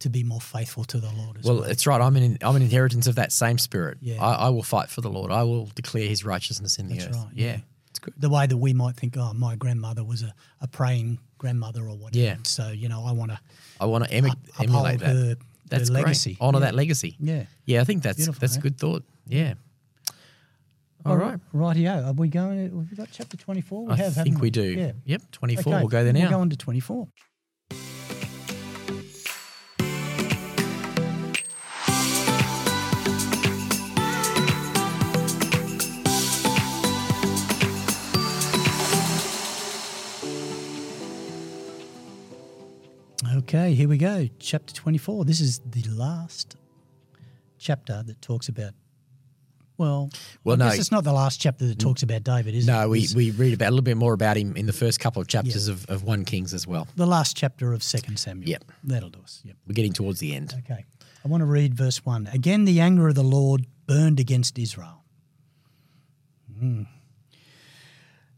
[0.00, 1.56] to be more faithful to the Lord as well.
[1.60, 2.00] Well, it's right.
[2.00, 3.98] I'm an I'm an inheritance of that same spirit.
[4.00, 4.22] Yeah.
[4.24, 5.30] I, I will fight for the Lord.
[5.32, 7.16] I will declare His righteousness in the That's earth.
[7.16, 7.46] right, Yeah.
[7.46, 7.58] yeah.
[7.90, 8.14] it's good.
[8.18, 11.96] the way that we might think, oh, my grandmother was a, a praying grandmother or
[11.96, 12.18] whatever.
[12.24, 12.36] Yeah.
[12.44, 13.40] So, you know, I want to
[13.80, 15.00] I want to emulate that.
[15.00, 15.36] her,
[15.68, 16.04] that's her great.
[16.04, 16.36] legacy.
[16.40, 16.64] Honor yeah.
[16.66, 17.16] that legacy.
[17.18, 17.44] Yeah.
[17.64, 18.58] Yeah, I think that's Beautiful, that's eh?
[18.58, 19.02] a good thought.
[19.26, 19.54] Yeah.
[21.04, 21.38] All right.
[21.52, 21.76] Right.
[21.76, 22.06] Rightio.
[22.06, 22.76] Are we going?
[22.76, 23.86] We've we got chapter 24?
[23.86, 24.62] We I have, think we do.
[24.62, 24.92] Yeah.
[25.04, 25.22] Yep.
[25.30, 25.72] Twenty four.
[25.74, 26.20] Okay, We'll go there now.
[26.22, 27.06] We'll go on to 24.
[43.46, 44.28] Okay, here we go.
[44.40, 45.24] Chapter 24.
[45.24, 46.56] This is the last
[47.58, 48.72] chapter that talks about.
[49.78, 50.10] Well,
[50.42, 50.66] Well, no.
[50.66, 52.72] it's not the last chapter that talks about David, is it?
[52.72, 55.22] no, we, we read about a little bit more about him in the first couple
[55.22, 56.88] of chapters of, of one Kings as well.
[56.96, 58.48] the last chapter of Second Samuel.
[58.48, 58.64] Yep.
[58.82, 59.42] That'll do us.
[59.44, 59.56] Yep.
[59.68, 60.52] We're getting towards the end.
[60.64, 60.84] Okay.
[61.24, 62.30] I want to read verse 1.
[62.32, 65.04] Again, the anger of the Lord burned against Israel.
[66.58, 66.82] Hmm.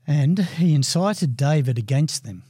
[0.07, 2.43] And he incited David against them,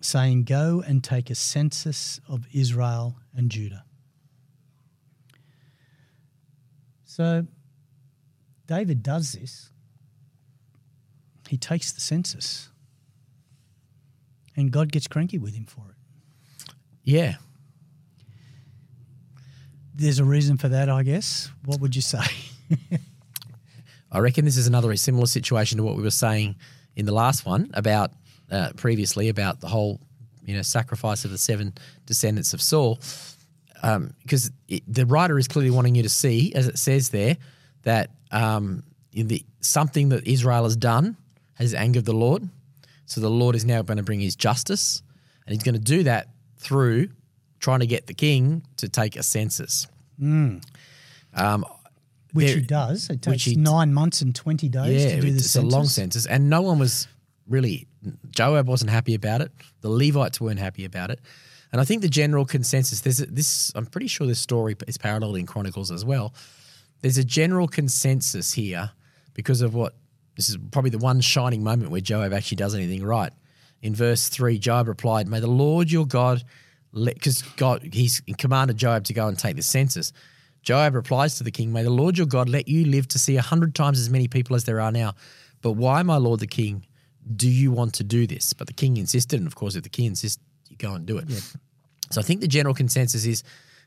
[0.00, 3.84] saying, Go and take a census of Israel and Judah.
[7.04, 7.46] So
[8.66, 9.70] David does this.
[11.48, 12.68] He takes the census.
[14.56, 16.72] And God gets cranky with him for it.
[17.02, 17.36] Yeah.
[19.94, 21.50] There's a reason for that, I guess.
[21.64, 22.22] What would you say?
[24.12, 26.56] I reckon this is another similar situation to what we were saying
[26.96, 28.12] in the last one about
[28.50, 30.00] uh, previously about the whole
[30.44, 31.72] you know sacrifice of the seven
[32.06, 32.98] descendants of Saul.
[34.22, 34.50] Because
[34.86, 37.36] the writer is clearly wanting you to see, as it says there,
[37.82, 38.82] that um,
[39.12, 41.16] in the something that Israel has done
[41.54, 42.48] has angered the Lord.
[43.06, 45.02] So the Lord is now going to bring His justice,
[45.46, 46.28] and He's going to do that
[46.58, 47.08] through
[47.58, 49.86] trying to get the king to take a census.
[52.32, 53.10] Which There- he does.
[53.10, 55.62] It which takes he- nine months and 20 days Yeah, to do the it's a
[55.62, 57.08] long census, and no one was
[57.48, 57.86] really.
[58.30, 59.52] Joab wasn't happy about it.
[59.80, 61.20] The Levites weren't happy about it,
[61.72, 63.00] and I think the general consensus.
[63.00, 63.72] There's a, this.
[63.74, 66.34] I'm pretty sure this story is paralleled in Chronicles as well.
[67.02, 68.90] There's a general consensus here
[69.34, 69.94] because of what
[70.36, 73.32] this is probably the one shining moment where Joab actually does anything right.
[73.82, 76.42] In verse three, Joab replied, "May the Lord your God,
[76.92, 80.12] because God he's commanded Joab to go and take the census."
[80.62, 83.36] Joab replies to the king, May the Lord your God let you live to see
[83.36, 85.14] a hundred times as many people as there are now.
[85.62, 86.84] But why, my lord the king,
[87.36, 88.52] do you want to do this?
[88.52, 91.18] But the king insisted, and of course, if the king insists, you go and do
[91.18, 91.30] it.
[92.10, 93.42] So I think the general consensus is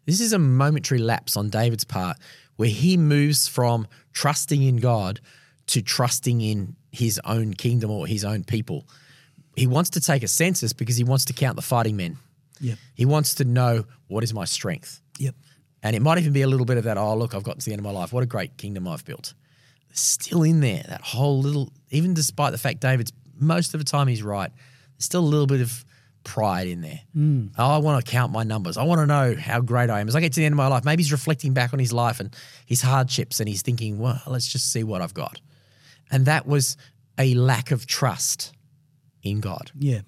[0.06, 2.18] this is a momentary lapse on David's part
[2.56, 5.20] where he moves from trusting in God
[5.68, 8.88] to trusting in his own kingdom or his own people.
[9.56, 12.18] He wants to take a census because he wants to count the fighting men.
[12.60, 12.78] Yep.
[12.96, 15.02] He wants to know what is my strength.
[15.20, 15.36] Yep.
[15.82, 17.66] And it might even be a little bit of that, oh, look, I've got to
[17.66, 18.14] the end of my life.
[18.14, 19.34] What a great kingdom I've built.
[19.92, 23.12] Still in there, that whole little, even despite the fact David's
[23.46, 24.52] most of the time he's right,
[24.96, 25.86] there's still a little bit of
[26.24, 27.02] pride in there.
[27.16, 27.52] Mm.
[27.58, 28.78] Oh, I want to count my numbers.
[28.78, 30.08] I want to know how great I am.
[30.08, 31.92] As I get to the end of my life, maybe he's reflecting back on his
[31.92, 32.36] life and
[32.66, 35.42] his hardships and he's thinking, well, let's just see what I've got.
[36.12, 36.78] And that was
[37.18, 38.54] a lack of trust
[39.22, 39.72] in God.
[39.78, 40.02] Yeah.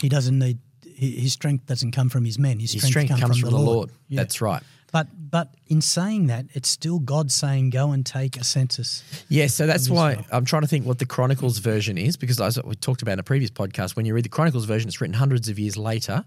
[0.00, 2.58] He doesn't need, his strength doesn't come from his men.
[2.60, 3.90] His, His strength, strength comes from the Lord.
[4.08, 4.20] Yeah.
[4.20, 4.62] That's right.
[4.94, 9.48] But but in saying that, it's still God saying, "Go and take a census." Yeah,
[9.48, 10.24] so that's why.
[10.30, 13.18] I'm trying to think what the Chronicles version is because as we talked about in
[13.18, 16.24] a previous podcast, when you read the Chronicles version, it's written hundreds of years later.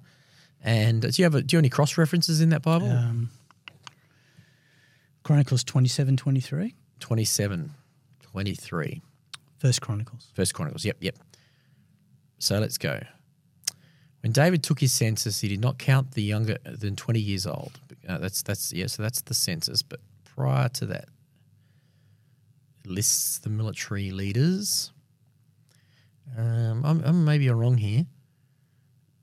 [0.61, 2.91] And do you have a, do you have any cross references in that Bible?
[2.91, 3.29] Um,
[5.23, 6.75] Chronicles 27, 23.
[6.99, 7.71] 27,
[8.21, 9.01] 23.
[9.59, 10.27] First Chronicles.
[10.33, 10.83] First Chronicles.
[10.83, 11.15] Yep, yep.
[12.39, 12.99] So let's go.
[14.21, 17.79] When David took his census, he did not count the younger than 20 years old.
[18.07, 19.81] Uh, that's that's yeah, so that's the census.
[19.81, 21.09] But prior to that,
[22.83, 24.91] it lists the military leaders.
[26.37, 28.05] Um, I'm, I'm maybe I'm wrong here.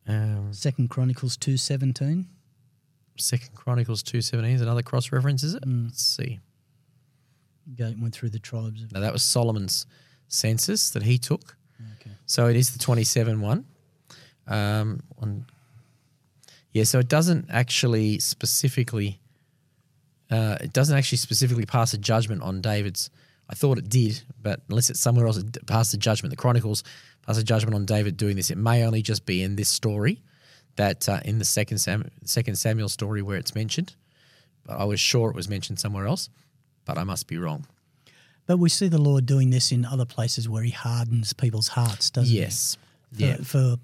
[0.06, 2.26] Um, Second Chronicles 2, 17.
[3.16, 5.62] Second Chronicles two seventeen is another cross reference, is it?
[5.66, 6.40] Let's see.
[7.76, 8.84] Go, went through the tribes.
[8.92, 9.86] Now that was Solomon's
[10.28, 11.56] census that he took.
[12.00, 12.10] Okay.
[12.26, 13.64] So it is the 27 one.
[14.46, 15.46] Um, on,
[16.72, 19.18] yeah, so it doesn't actually specifically,
[20.30, 23.10] uh, it doesn't actually specifically pass a judgment on David's.
[23.48, 26.30] I thought it did, but unless it's somewhere else, it passed a judgment.
[26.30, 26.82] The Chronicles
[27.26, 28.50] pass a judgment on David doing this.
[28.50, 30.22] It may only just be in this story,
[30.76, 33.94] that uh, in the second Sam, second Samuel story where it's mentioned.
[34.66, 36.28] but I was sure it was mentioned somewhere else,
[36.84, 37.66] but I must be wrong.
[38.46, 42.10] But we see the Lord doing this in other places where He hardens people's hearts,
[42.10, 42.76] doesn't Yes.
[43.16, 43.26] He?
[43.26, 43.36] Yeah.
[43.36, 43.76] For, for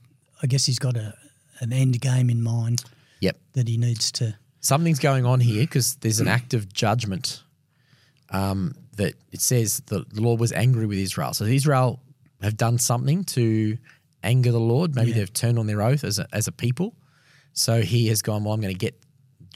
[0.43, 1.14] I guess He's got a
[1.61, 2.82] an end game in mind
[3.20, 3.36] Yep.
[3.53, 4.36] that He needs to.
[4.61, 7.43] Something's going on here because there's an act of judgment
[8.30, 11.32] um, that it says that the Lord was angry with Israel.
[11.34, 12.01] So Israel
[12.43, 13.76] have done something to
[14.22, 14.95] anger the Lord.
[14.95, 15.16] Maybe Yeah.
[15.16, 16.95] they've turned on their oath as a, as a people.
[17.53, 18.99] So he has gone, well, I'm going to get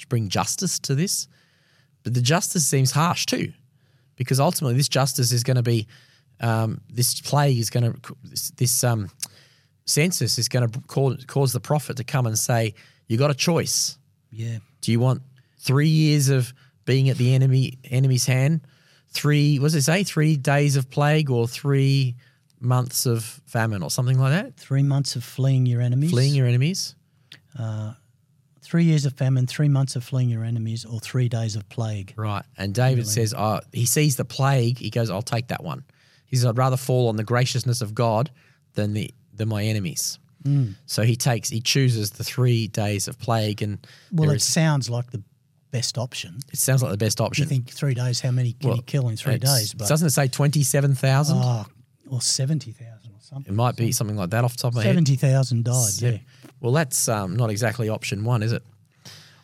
[0.09, 1.29] bring justice to this.
[2.03, 3.53] But the justice seems harsh too,
[4.17, 5.87] because ultimately this justice is going to be
[6.41, 9.11] um, this plague is going to this, this um,
[9.87, 12.75] census is going to cause, cause the prophet to come and say,
[13.07, 13.99] you got a choice.
[14.31, 14.59] Yeah.
[14.81, 15.23] Do you want
[15.59, 16.53] three years of
[16.85, 18.61] being at the enemy enemy's hand?
[19.09, 20.05] Three what does it say?
[20.05, 22.17] Three days of plague or three
[22.61, 24.57] months of famine or something like that?
[24.57, 26.11] Three months of fleeing your enemies.
[26.11, 26.95] Fleeing your enemies?
[27.59, 27.93] Uh,
[28.63, 32.15] three years of famine, three months of fleeing your enemies, or three days of plague.
[32.17, 32.45] Right.
[32.57, 34.79] And David says, oh, he sees the plague.
[34.79, 35.85] He goes, I'll take that one.
[36.27, 38.31] He says, I'd rather fall on the graciousness of God
[38.75, 40.19] than the than my enemies.
[40.85, 43.79] So he takes, he chooses the three days of plague, and
[44.13, 45.23] Well, it is- sounds like the
[45.71, 46.39] best option.
[46.53, 47.45] it sounds like the best option.
[47.45, 48.21] You think three days?
[48.21, 49.73] How many can Well, you kill in three days?
[49.73, 51.39] But doesn't it say twenty seven thousand?
[51.41, 51.65] oh,
[52.11, 53.55] or seventy thousand or something.
[53.55, 54.91] it might be something like that off the top of my head.
[54.91, 55.93] Seventy thousand died.
[55.99, 56.19] Yeah.
[56.61, 58.63] Well, that's um, not exactly option one, is it?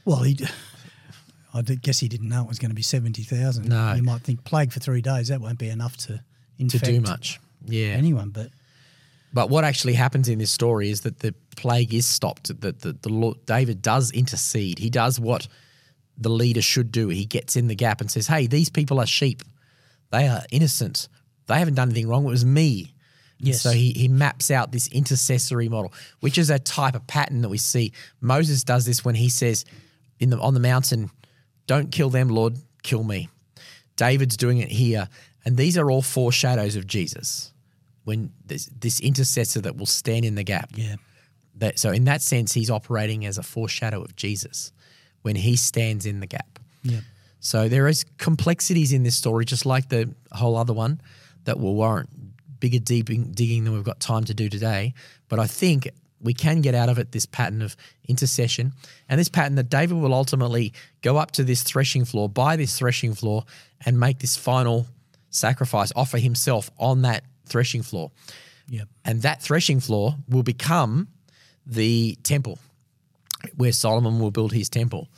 [0.05, 0.39] Well, he.
[1.55, 3.69] I guess he didn't know it was going to be seventy thousand.
[3.71, 3.95] No.
[3.95, 6.23] You might think plague for three days that won't be enough to To
[6.59, 7.41] infect do much.
[7.65, 7.87] Yeah.
[7.89, 8.51] anyone, but
[9.33, 12.61] But what actually happens in this story is that the plague is stopped.
[12.61, 14.79] That the, the Lord, David does intercede.
[14.79, 15.47] He does what
[16.19, 17.09] the leader should do.
[17.09, 19.43] He gets in the gap and says, "Hey, these people are sheep.
[20.11, 21.09] They are innocent.
[21.47, 22.25] They haven't done anything wrong.
[22.25, 22.95] It was me."
[23.39, 23.63] Yes.
[23.63, 27.49] So he he maps out this intercessory model, which is a type of pattern that
[27.49, 27.93] we see.
[28.21, 29.65] Moses does this when he says,
[30.19, 31.11] "In the on the mountain,
[31.67, 33.29] don't kill them, Lord, kill me."
[33.97, 35.09] David's doing it here,
[35.45, 37.53] and these are all foreshadows of Jesus.
[38.05, 40.71] When this, this intercessor that will stand in the gap.
[40.75, 40.97] yeah,
[41.57, 44.73] That, so in that sense, he's operating as a foreshadow of Jesus
[45.23, 46.59] when he stands in the gap.
[46.83, 47.01] yeah,
[47.41, 51.01] So there is complexities in this story, just like the whole other one,
[51.45, 52.09] that will warrant
[52.59, 54.95] bigger deeping, digging than we've got time to do today.
[55.29, 55.91] But I think
[56.21, 57.77] we can get out of it this pattern of
[58.07, 58.73] intercession
[59.09, 62.79] and this pattern that David will ultimately go up to this threshing floor, buy this
[62.79, 63.45] threshing floor,
[63.85, 64.87] and make this final
[65.31, 68.11] sacrifice, offer himself on that threshing floor.
[68.69, 71.09] yeah, And that threshing floor will become
[71.67, 72.59] the temple
[73.57, 75.09] where Solomon will build his temple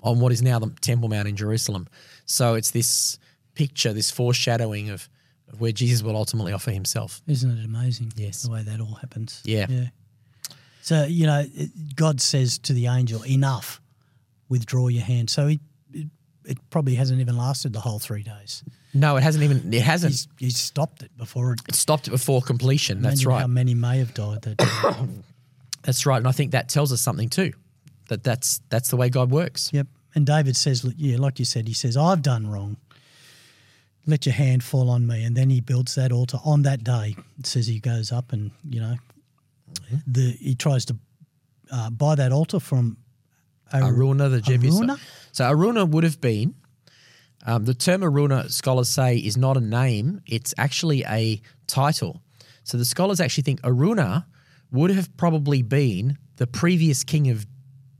[0.00, 1.86] on what is now the Temple Mount in Jerusalem.
[2.26, 3.18] So it's this
[3.54, 5.08] picture, this foreshadowing of,
[5.52, 7.22] of where Jesus will ultimately offer himself.
[7.26, 8.12] Isn't it amazing?
[8.16, 8.42] Yes.
[8.42, 9.42] the way that all happens.
[9.44, 9.66] Yeah.
[9.68, 9.86] yeah.
[10.82, 11.44] So you know,
[11.94, 13.80] God says to the angel, "Enough,
[14.48, 15.60] withdraw your hand." So he,
[16.44, 18.62] it, probably hasn't even lasted the whole three days.
[18.94, 21.60] No, it hasn't even, it hasn't He's, he's stopped it before it.
[21.68, 21.74] it.
[21.74, 23.02] stopped it before completion.
[23.02, 23.40] That's right.
[23.40, 25.06] How many may have died that day.
[25.82, 26.18] That's right.
[26.18, 27.52] And I think that tells us something too,
[28.08, 29.70] that that's, that's the way God works.
[29.72, 29.88] Yep.
[30.14, 32.76] And David says, yeah, like you said, he says, I've done wrong.
[34.06, 35.24] Let your hand fall on me.
[35.24, 37.16] And then he builds that altar on that day.
[37.38, 38.96] It says he goes up and, you know,
[40.06, 40.96] the he tries to
[41.70, 42.96] uh, buy that altar from
[43.80, 44.82] Aruna the Jebusite.
[44.88, 45.00] Araunah?
[45.32, 46.54] So Aruna would have been,
[47.46, 52.22] um, the term Aruna, scholars say, is not a name, it's actually a title.
[52.64, 54.24] So the scholars actually think Aruna
[54.70, 57.46] would have probably been the previous king of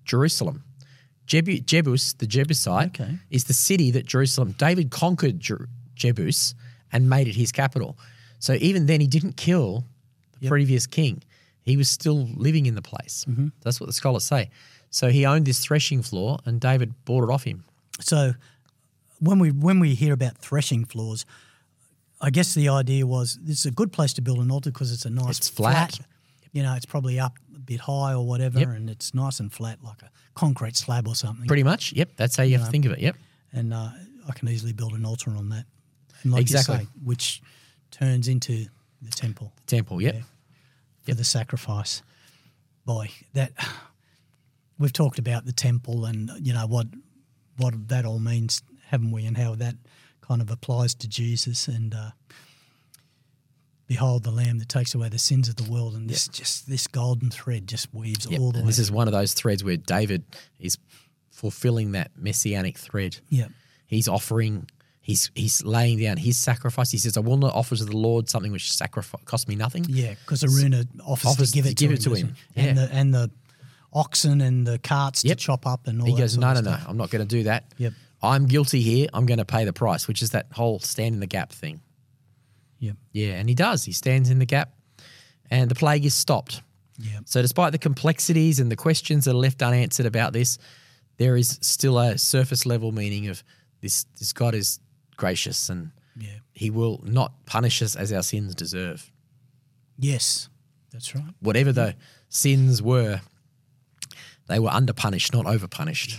[0.05, 0.65] Jerusalem.
[1.27, 3.19] Jebu- Jebus, the Jebusite, Okay.
[3.31, 6.55] is the city that Jerusalem, David conquered Jer- Jebus
[6.93, 7.99] and made it his capital.
[8.39, 9.86] So even then, he didn't kill
[10.40, 11.23] the previous king.
[11.62, 13.24] He was still living in the place.
[13.62, 14.51] That's what the scholars say.
[14.93, 17.64] So he owned this threshing floor, and David bought it off him.
[18.01, 18.35] So
[19.19, 21.24] when we when we hear about threshing floors,
[22.20, 24.93] I guess the idea was this is a good place to build an altar because
[24.93, 25.98] it's a nice It's flat.
[26.52, 28.69] You know, it's probably up a bit high or whatever, Yep.
[28.69, 31.47] and it's nice and flat like a concrete slab or something.
[31.47, 31.93] Pretty much.
[31.94, 32.10] Yep.
[32.16, 32.98] That's how you have to think of it.
[33.01, 33.16] Yep.
[33.55, 33.89] and uh,
[34.28, 35.64] I can easily build an altar on that.
[36.24, 36.74] Like Exactly.
[36.77, 37.43] you say, which
[37.90, 38.66] turns into
[39.01, 40.01] the temple The Temple.
[40.02, 40.16] Yep.
[41.02, 42.02] for the sacrifice.
[42.85, 43.52] Boy, that
[44.83, 46.87] we've talked about the temple and you know what
[47.57, 49.25] what that all means, haven't we?
[49.27, 49.77] And how that
[50.21, 51.95] kind of applies to Jesus and.
[51.95, 52.11] Uh,
[53.89, 56.87] Behold the Lamb that takes away the sins of the world, and this just this
[56.87, 58.41] golden thread just weaves Yep.
[58.41, 58.71] all the And way.
[58.71, 60.25] this is one of those threads where David
[60.59, 60.79] is
[61.31, 63.19] fulfilling that messianic thread.
[63.29, 63.49] yeah,
[63.87, 64.69] He's offering.
[65.03, 66.91] He's he's laying down his sacrifice.
[66.91, 69.85] He says, "I will not offer to the Lord something which sacrifice cost me nothing."
[69.89, 72.69] Yeah, because Aruna offers, Offers to give to it give to it to him, him.
[72.69, 73.31] and the and the
[73.93, 75.39] oxen and the carts Yep.
[75.39, 76.06] to chop up and all.
[76.06, 76.77] He goes, "No, no, no.
[76.86, 77.73] I'm not going to do that.
[77.78, 77.93] Yep.
[78.23, 79.09] I'm guilty here.
[79.12, 81.81] I'm going to pay the price, which is that whole stand in the gap thing.
[82.78, 82.97] Yep.
[83.12, 83.85] Yeah, and he does.
[83.85, 84.73] He stands in the gap,
[85.51, 86.62] and the plague is stopped.
[86.98, 87.20] Yeah.
[87.24, 90.59] So, despite the complexities and the questions that are left unanswered about this,
[91.16, 93.43] there is still a surface level meaning of
[93.81, 94.05] this.
[94.19, 94.78] This God is
[95.16, 96.39] gracious, and Yeah.
[96.52, 99.10] He will not punish us as our sins deserve.
[99.98, 100.48] Yes.
[100.93, 101.24] That's right.
[101.40, 101.97] Whatever the
[102.28, 103.23] sins were,
[104.48, 106.19] they were underpunished, not overpunished.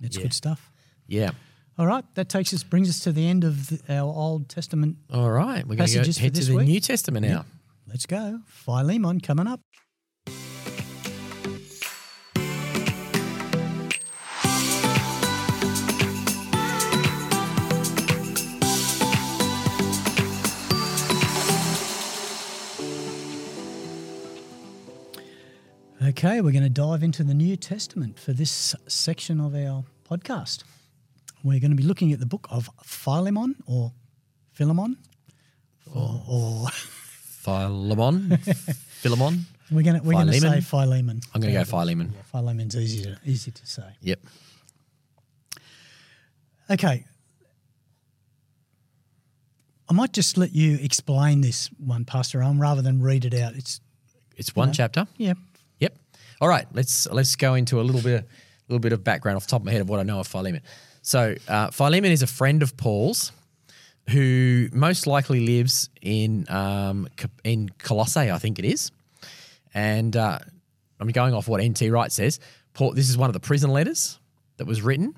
[0.00, 0.22] That's Yeah.
[0.24, 0.70] good stuff.
[1.06, 1.30] Yeah.
[1.78, 2.04] All right.
[2.14, 4.96] That takes us brings us to the end of the, our Old Testament.
[5.12, 6.68] All right, we're going to go head to the week?
[6.68, 7.44] New Testament now.
[7.88, 8.40] Let's go.
[8.46, 9.60] Philemon coming up.
[26.16, 30.62] Okay, we're going to dive into the New Testament for this section of our podcast.
[31.42, 33.90] We're going to be looking at the book of Philemon or
[34.52, 34.96] Philemon.
[35.92, 38.36] Or, or Philemon,
[39.02, 39.46] Philemon.
[39.72, 41.20] we're going to we're going to say Philemon?
[41.34, 42.12] I'm going to go Philemon.
[42.14, 43.96] Yeah, Philemon's easy to easy to say.
[44.00, 44.20] Yep.
[46.70, 47.04] Okay.
[49.88, 53.56] I might just let you explain this one, Pastor Rohan, rather than read it out.
[53.56, 53.80] It's
[54.36, 54.74] It's one know.
[54.74, 55.08] chapter.
[55.16, 55.38] yeah, Yep.
[56.44, 56.66] All right.
[56.74, 58.26] Let's let's go into a little bit a
[58.68, 60.26] little bit of background off the top of my head of what I know of
[60.26, 60.60] Philemon.
[61.00, 63.32] So uh, Philemon is a friend of Paul's,
[64.10, 67.08] who most likely lives in um,
[67.44, 68.90] in Colossae, I think it is.
[69.72, 70.38] And uh,
[71.00, 71.88] I'm going off what N.T.
[71.88, 72.40] Wright says.
[72.74, 74.18] Paul, this is one of the prison letters
[74.58, 75.16] that was written,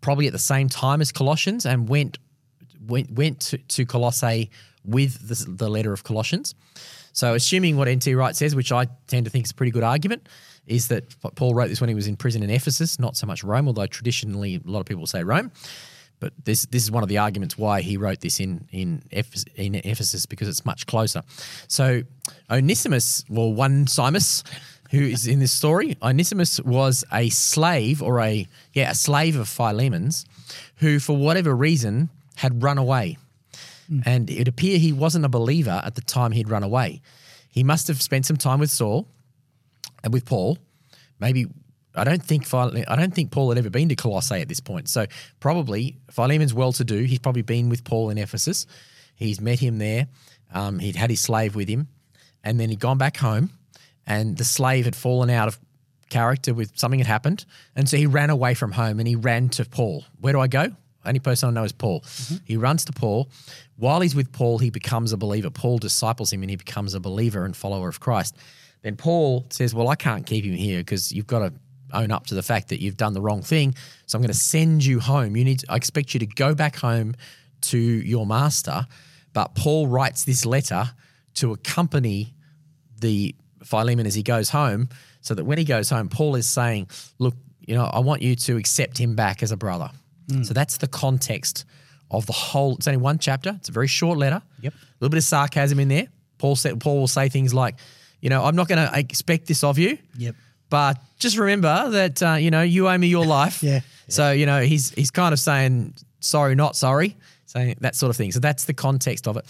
[0.00, 2.16] probably at the same time as Colossians, and went
[2.86, 4.50] went went to, to Colossae
[4.86, 6.54] with the, the letter of Colossians.
[7.12, 8.14] So, assuming what N.T.
[8.14, 10.26] Wright says, which I tend to think is a pretty good argument,
[10.66, 13.42] is that Paul wrote this when he was in prison in Ephesus, not so much
[13.42, 15.50] Rome, although traditionally a lot of people say Rome.
[16.20, 19.44] But this this is one of the arguments why he wrote this in in Ephes-
[19.56, 21.22] in Ephesus because it's much closer.
[21.66, 22.02] So
[22.48, 24.44] Onesimus, well, one Simus,
[24.92, 29.48] who is in this story, Onesimus was a slave or a yeah a slave of
[29.48, 30.24] Philemon's,
[30.76, 33.18] who for whatever reason had run away,
[33.88, 34.02] hmm.
[34.06, 37.02] and it appear he wasn't a believer at the time he'd run away.
[37.50, 39.08] He must have spent some time with Saul
[40.02, 40.58] and with Paul.
[41.20, 41.46] Maybe
[41.94, 44.60] I don't think Phile- I don't think Paul had ever been to Colossae at this
[44.60, 44.88] point.
[44.88, 45.06] So
[45.40, 47.02] probably Philemon's well to do.
[47.04, 48.66] He's probably been with Paul in Ephesus.
[49.14, 50.06] He's met him there.
[50.52, 51.88] Um, he'd had his slave with him,
[52.44, 53.50] and then he'd gone back home,
[54.06, 55.58] and the slave had fallen out of
[56.10, 59.48] character with something had happened, and so he ran away from home and he ran
[59.50, 60.04] to Paul.
[60.20, 60.68] Where do I go?
[61.04, 62.04] Only person I know is Paul.
[62.44, 63.28] He runs to Paul.
[63.76, 65.50] While he's with Paul, he becomes a believer.
[65.50, 68.36] Paul disciples him and he becomes a believer and follower of Christ.
[68.82, 71.52] Then Paul says, Well, I can't keep him here because you've got to
[71.92, 73.74] own up to the fact that you've done the wrong thing.
[74.06, 75.36] So I'm going to send you home.
[75.36, 77.14] You need to, I expect you to go back home
[77.62, 78.86] to your master.
[79.32, 80.90] But Paul writes this letter
[81.34, 82.34] to accompany
[83.00, 83.34] the
[83.64, 84.88] Philemon as he goes home,
[85.20, 86.88] so that when he goes home, Paul is saying,
[87.18, 89.90] "Look, you know, I want you to accept him back as a brother."
[90.28, 90.44] Mm.
[90.44, 91.64] So that's the context
[92.10, 92.76] of the whole.
[92.76, 93.54] It's only one chapter.
[93.56, 94.42] It's a very short letter.
[94.60, 94.74] Yep.
[94.74, 96.08] A little bit of sarcasm in there.
[96.38, 97.76] Paul said, Paul will say things like,
[98.22, 100.34] "You know, I'm not going to expect this of you." Yep.
[100.70, 103.62] But just remember that uh, you know you owe me your life.
[103.72, 103.80] Yeah.
[104.08, 107.16] So you know he's he's kind of saying sorry, not sorry,
[107.46, 108.32] saying that sort of thing.
[108.32, 109.44] So that's the context of it.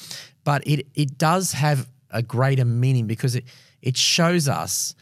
[0.44, 3.44] But it it does have a greater meaning because it
[3.81, 4.94] it shows us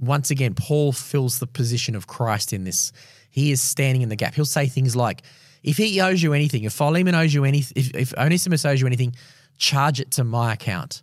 [0.00, 2.92] once again Paul fills the position of Christ in this.
[3.30, 4.34] He is standing in the gap.
[4.34, 5.22] He'll say things like,
[5.62, 8.86] "If he owes you anything, if Philemon owes you anything, if, if Onesimus owes you
[8.86, 9.14] anything,
[9.58, 11.02] charge it to my account."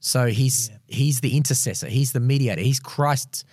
[0.00, 1.88] So he's he's the intercessor.
[1.88, 2.60] He's the mediator.
[2.62, 3.44] He's Christ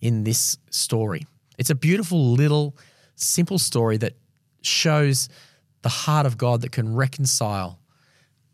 [0.00, 1.26] in this story.
[1.58, 2.76] It's a beautiful little
[3.16, 4.14] simple story that
[4.62, 5.28] shows
[5.82, 7.78] the heart of God that can reconcile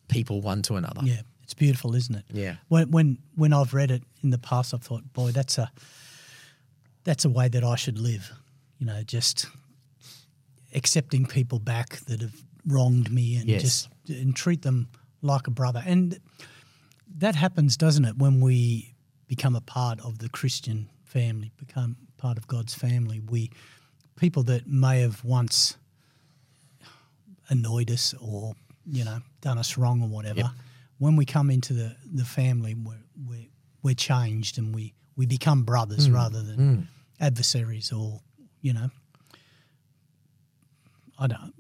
[0.09, 1.01] people one to another.
[1.05, 2.24] Yeah, it's beautiful, isn't it?
[2.32, 2.56] Yeah.
[2.69, 5.70] When when when I've read it in the past, I've thought, boy, that's a
[7.05, 8.31] that's a way that I should live.
[8.78, 9.47] You know, just
[10.74, 12.35] accepting people back that have
[12.66, 13.62] wronged me and Yes.
[13.62, 14.89] just and treat them
[15.23, 15.82] like a brother.
[15.86, 16.19] And
[17.18, 18.94] that happens, doesn't it, when we
[19.26, 23.20] become a part of the Christian family, become part of God's family.
[23.20, 23.50] We
[24.16, 25.76] people that may have once
[27.48, 28.54] annoyed us or
[28.86, 30.40] you know done us wrong or whatever.
[30.40, 30.50] Yep.
[30.98, 33.46] When we come into the the family, we're we're,
[33.82, 36.14] we're changed and we we become brothers Hmm.
[36.14, 36.88] rather than
[37.20, 38.20] adversaries or
[38.60, 38.90] you know.
[41.18, 41.54] I don't.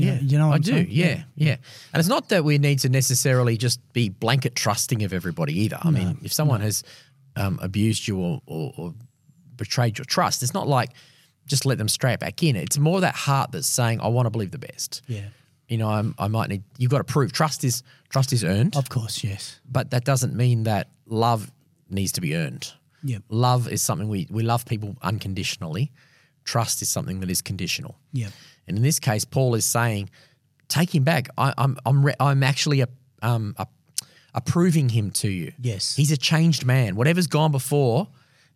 [0.00, 0.72] You Yeah, know, you know what I do.
[0.72, 0.86] saying?
[0.90, 1.56] Yeah, yeah.
[1.92, 5.78] And it's not that we need to necessarily just be blanket trusting of everybody either.
[5.80, 6.82] I mean, if someone has
[7.36, 8.94] um, abused you or, or, or
[9.56, 10.90] betrayed your trust, it's not like
[11.46, 12.56] just let them straight back in.
[12.56, 15.02] It's more that heart that's saying, I want to believe the best.
[15.06, 15.26] Yeah.
[15.68, 18.76] You know, I'm, I might need, you've got to prove trust is, trust is earned,
[18.76, 19.60] Of course, yes.
[19.70, 21.50] but that doesn't mean that love
[21.88, 22.72] needs to be earned.
[23.04, 23.22] Yep.
[23.28, 25.90] Love is something we, we love people unconditionally.
[26.44, 27.96] Trust is something that is conditional.
[28.12, 28.32] Yep.
[28.70, 30.08] And in this case, Paul is saying,
[30.68, 31.28] take him back.
[31.36, 32.88] I, I'm, I'm, re- I'm actually a,
[33.20, 33.66] um, a,
[34.32, 35.52] approving him to you.
[35.60, 35.96] Yes.
[35.96, 36.94] He's a changed man.
[36.96, 38.08] Whatever's gone before,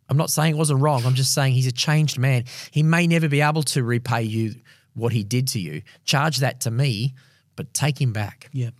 [0.08, 1.04] I'm not saying it wasn't wrong.
[1.04, 2.44] I'm just saying he's a changed man.
[2.70, 4.54] He may never be able to repay you
[4.94, 5.82] what he did to you.
[6.04, 7.14] Charge that to me,
[7.56, 8.48] but take him back.
[8.52, 8.74] Yep.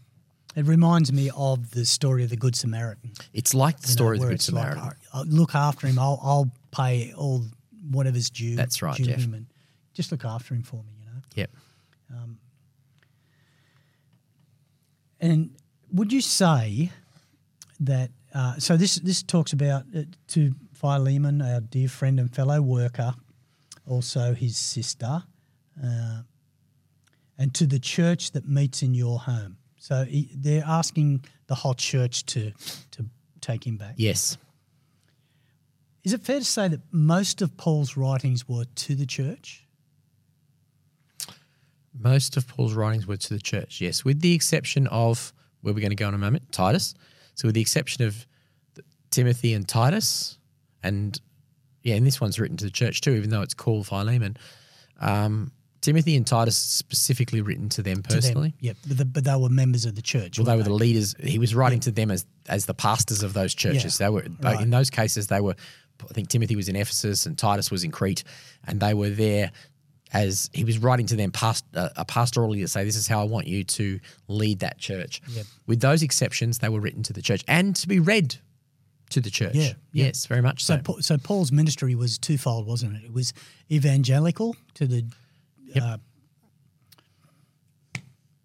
[0.54, 3.10] It reminds me of the story of the Good Samaritan.
[3.32, 4.82] It's like the you know, story of the Good like, Samaritan.
[4.82, 5.98] "I- I'll look after him.
[5.98, 7.44] I'll, I'll pay all
[7.90, 8.54] whatever's due.
[8.54, 9.18] That's right, due Jeff.
[9.18, 9.46] him and
[9.94, 10.92] just look after him for me,
[11.34, 11.50] yep.
[15.24, 15.50] And
[15.90, 16.90] would you say
[17.80, 18.10] that?
[18.34, 23.14] Uh, so this this talks about uh, to Philemon, our dear friend and fellow worker,
[23.86, 25.22] also his sister,
[25.82, 26.22] uh,
[27.38, 29.56] and to the church that meets in your home.
[29.78, 32.52] So he, they're asking the whole church to
[32.90, 33.06] to
[33.40, 33.94] take him back.
[33.96, 34.36] Yes.
[36.02, 39.63] Is it fair to say that most of Paul's writings were to the church?
[41.98, 45.80] Most of Paul's writings were to the church, yes, with the exception of where we're
[45.80, 46.94] going to go in a moment, Titus.
[47.34, 48.26] So, with the exception of
[49.10, 50.38] Timothy and Titus,
[50.82, 51.18] and
[51.82, 54.36] yeah, and this one's written to the church too, even though it's called Philemon.
[55.00, 58.54] Um, Timothy and Titus specifically written to them To them, personally.
[58.60, 60.38] Yep, but, the, but they were members of the church.
[60.38, 61.14] Well, they were the leaders.
[61.22, 64.00] He was writing to them as as the pastors of those churches.
[64.00, 64.60] Yeah, They were right.
[64.60, 65.26] in those cases.
[65.26, 65.54] They were.
[66.02, 68.24] I think Timothy was in Ephesus and Titus was in Crete,
[68.66, 69.52] and they were there
[70.14, 73.20] as he was writing to them past, uh, a pastorally to say, "This is how
[73.20, 75.46] I want you to lead that church." Yep.
[75.66, 78.36] With those exceptions, they were written to the church and to be read
[79.10, 79.54] to the church.
[79.54, 80.06] Yeah, yeah.
[80.06, 81.00] Yes, very much So, so.
[81.00, 83.04] So Paul's ministry was twofold, wasn't it?
[83.04, 83.34] It was
[83.70, 85.04] evangelical to the
[85.76, 85.98] uh,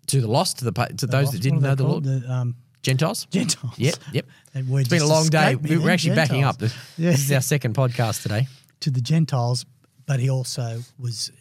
[0.07, 2.03] to the lost, to the to those lost- that didn't know the Lord.
[2.03, 3.27] The, um, Gentiles.
[3.29, 3.73] Gentiles.
[3.77, 4.25] Yep, yep.
[4.55, 5.55] It's been a long day.
[5.55, 6.57] me We're actually backing up.
[6.57, 7.11] This Yeah.
[7.11, 8.47] this is our second podcast today.
[8.79, 9.65] to the Gentiles,
[10.05, 11.31] but he also was,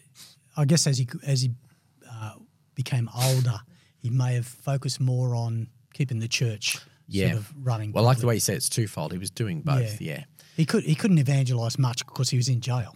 [0.61, 1.51] I guess, as he as he
[2.11, 2.33] uh,
[2.75, 3.59] became older,
[3.97, 6.77] he may have focused more on keeping the church
[7.07, 7.29] Yeah.
[7.31, 7.91] sort of running.
[7.91, 9.11] Well, I like the way you say it's twofold.
[9.11, 9.99] He was doing both.
[10.01, 10.13] Yeah.
[10.17, 10.23] yeah.
[10.55, 12.95] he could he couldn't evangelize much because he was in jail.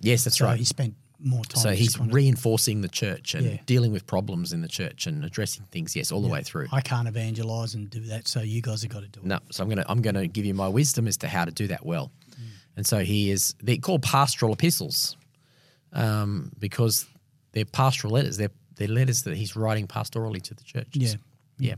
[0.00, 0.58] Yes, that's So right.
[0.58, 1.62] he spent more time.
[1.62, 3.58] So he's kind of, reinforcing the church and Yeah.
[3.66, 5.94] dealing with problems in the church and addressing things.
[5.94, 6.66] Yes, all the way through.
[6.72, 9.26] I can't evangelize and do that, so you guys have got to do it.
[9.26, 11.68] No, so I'm gonna I'm gonna give you my wisdom as to how to do
[11.68, 12.10] that well.
[12.32, 12.44] Mm.
[12.78, 15.16] And so he is they're called pastoral epistles,
[15.92, 17.06] um, because
[17.52, 18.36] they're pastoral letters.
[18.36, 20.88] They're they're letters that he's writing pastorally to the church.
[20.92, 21.14] Yeah.
[21.58, 21.74] yeah.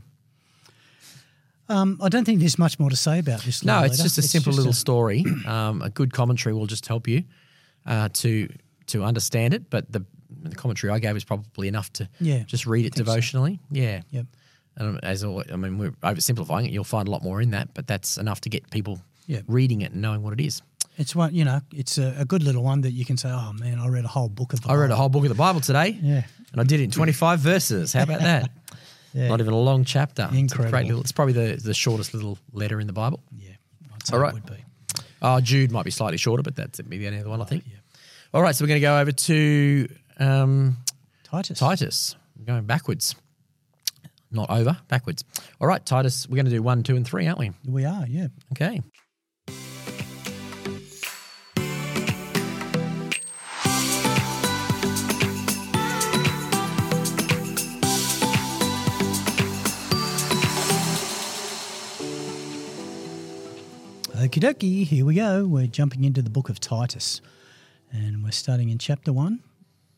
[1.67, 3.63] Um, I don't think there's much more to say about this.
[3.63, 4.03] No, it's letter.
[4.03, 5.25] just a simple just little story.
[5.47, 7.23] Um, a good commentary will just help you
[7.85, 8.47] uh, to
[8.87, 9.69] to understand it.
[9.69, 10.05] But the
[10.43, 13.11] the commentary I gave is probably enough to Yeah, just read it think so.
[13.11, 13.59] devotionally.
[13.71, 14.01] Yeah.
[14.11, 14.25] Yep.
[14.77, 16.71] And as always, I mean, we're oversimplifying it.
[16.71, 19.41] You'll find a lot more in that, but that's enough to get people Yeah.
[19.47, 20.61] reading it and knowing what it is.
[20.97, 23.51] It's one, you know, it's a, a good little one that you can say, oh
[23.53, 25.29] man, I read a whole book of the I read a Bible." whole book of
[25.29, 25.97] the Bible today.
[26.01, 26.23] Yeah.
[26.51, 27.93] And I did it in 25 verses.
[27.93, 28.49] How about that?
[29.13, 29.29] Yeah.
[29.29, 30.23] Not even a long chapter.
[30.29, 30.71] It's, Incredible.
[30.71, 33.23] great little, it's probably the, the shortest little letter in the Bible.
[33.31, 33.51] Yeah.
[33.93, 34.57] I'd say All it would be.
[35.21, 37.63] Oh, Jude might be slightly shorter, but that's maybe the only other one, I think.
[37.65, 37.77] yeah.
[38.33, 39.87] All right, so we're going to go over to
[40.19, 40.75] um,
[41.23, 41.57] Titus.
[41.59, 42.15] Titus.
[42.37, 43.15] We're going backwards.
[44.31, 45.23] Not over, backwards.
[45.61, 47.51] All right, Titus, we're going to do one, two, and three, aren't we?
[47.65, 48.27] We are, yeah.
[48.51, 48.81] Okay.
[64.25, 65.45] Okie dokie, here we go.
[65.45, 67.21] We're jumping into the book of Titus.
[67.91, 69.39] And we're starting in chapter 1.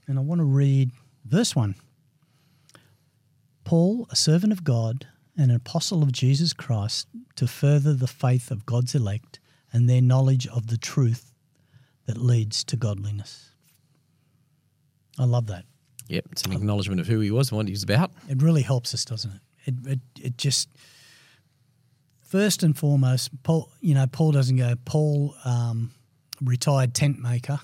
[0.06, 0.91] And I want to read
[1.24, 1.76] verse 1.
[3.64, 8.52] Paul, a servant of God and an apostle of Jesus Christ, to further the faith
[8.52, 9.40] of God's elect
[9.72, 11.32] and their knowledge of the truth
[12.06, 13.52] that leads to godliness.
[15.18, 15.64] I love that.
[16.10, 18.12] Yep, it's an acknowledgement of who he was and what he was about.
[18.28, 19.41] It really helps us, doesn't it?
[19.68, 20.68] It it, it just
[22.28, 23.70] first and foremost, Paul.
[23.82, 24.74] You know, Paul doesn't go.
[24.86, 25.91] Paul, um,
[26.41, 27.60] retired tent maker,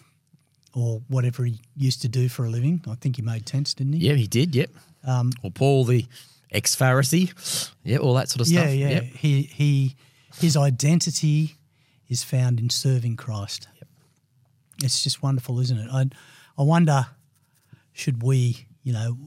[0.74, 2.82] or whatever he used to do for a living.
[2.90, 4.08] I think he made tents, didn't he?
[4.08, 4.70] Yeah, he did, yep.
[5.06, 6.06] Um, or Paul, the
[6.52, 7.34] ex Pharisee.
[7.84, 8.76] Yeah, all that sort of yeah, stuff.
[8.76, 8.90] yeah.
[8.90, 9.04] Yep.
[9.04, 9.96] He he,
[10.40, 11.56] his identity
[12.10, 13.68] is found in serving Christ.
[13.76, 13.88] Yep.
[14.84, 15.90] It's just wonderful, isn't it?
[15.92, 16.06] I
[16.58, 17.08] I wonder,
[17.92, 19.18] should we, you know,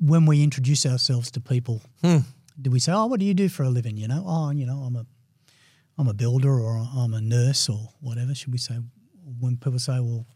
[0.00, 2.18] when we introduce ourselves to people, Hmm.
[2.60, 4.66] Do we say, "Oh, what do you do for a living?" You know, "Oh, you
[4.66, 5.06] know, I'm a
[5.98, 8.76] I'm a builder or I'm a nurse or whatever." Should we say
[9.40, 10.26] when people say, "Well,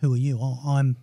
[0.00, 0.38] who are you?
[0.40, 0.96] Oh, I'm,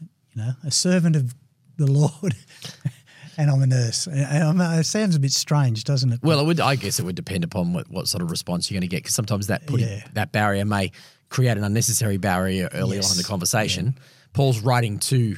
[0.00, 1.34] you know, a servant of
[1.76, 2.34] the Lord,
[3.38, 4.06] and I'm a nurse.
[4.10, 6.20] It sounds a bit strange, doesn't it?
[6.22, 6.60] Well, it would.
[6.60, 9.02] I guess it would depend upon what, what sort of response you're going to get,
[9.02, 10.04] because sometimes that putting Yeah.
[10.14, 10.90] that barrier may
[11.28, 13.26] create an unnecessary barrier early on in the Yes.
[13.26, 13.98] conversation.
[14.34, 15.36] Paul's writing to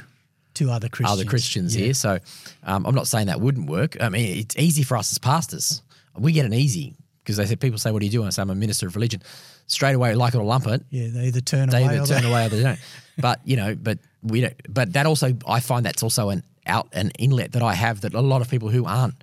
[0.55, 1.19] to other Christians.
[1.19, 1.85] other Christians Yeah.
[1.85, 2.19] here, so
[2.63, 3.97] um, I'm not saying that wouldn't work.
[4.01, 5.81] I mean, it's easy for us as pastors.
[6.17, 8.29] We get an easy because they say people say, "What do you do?" And I
[8.31, 9.21] say, "I'm a minister of religion."
[9.67, 12.07] Straight away, like it or lump it, Yeah, they either turn they away either or
[12.07, 12.79] turn they, away or they don't.
[13.17, 14.53] But you know, but we don't.
[14.73, 18.13] But that also, I find that's also an out an inlet that I have that
[18.13, 19.15] a lot of people who aren't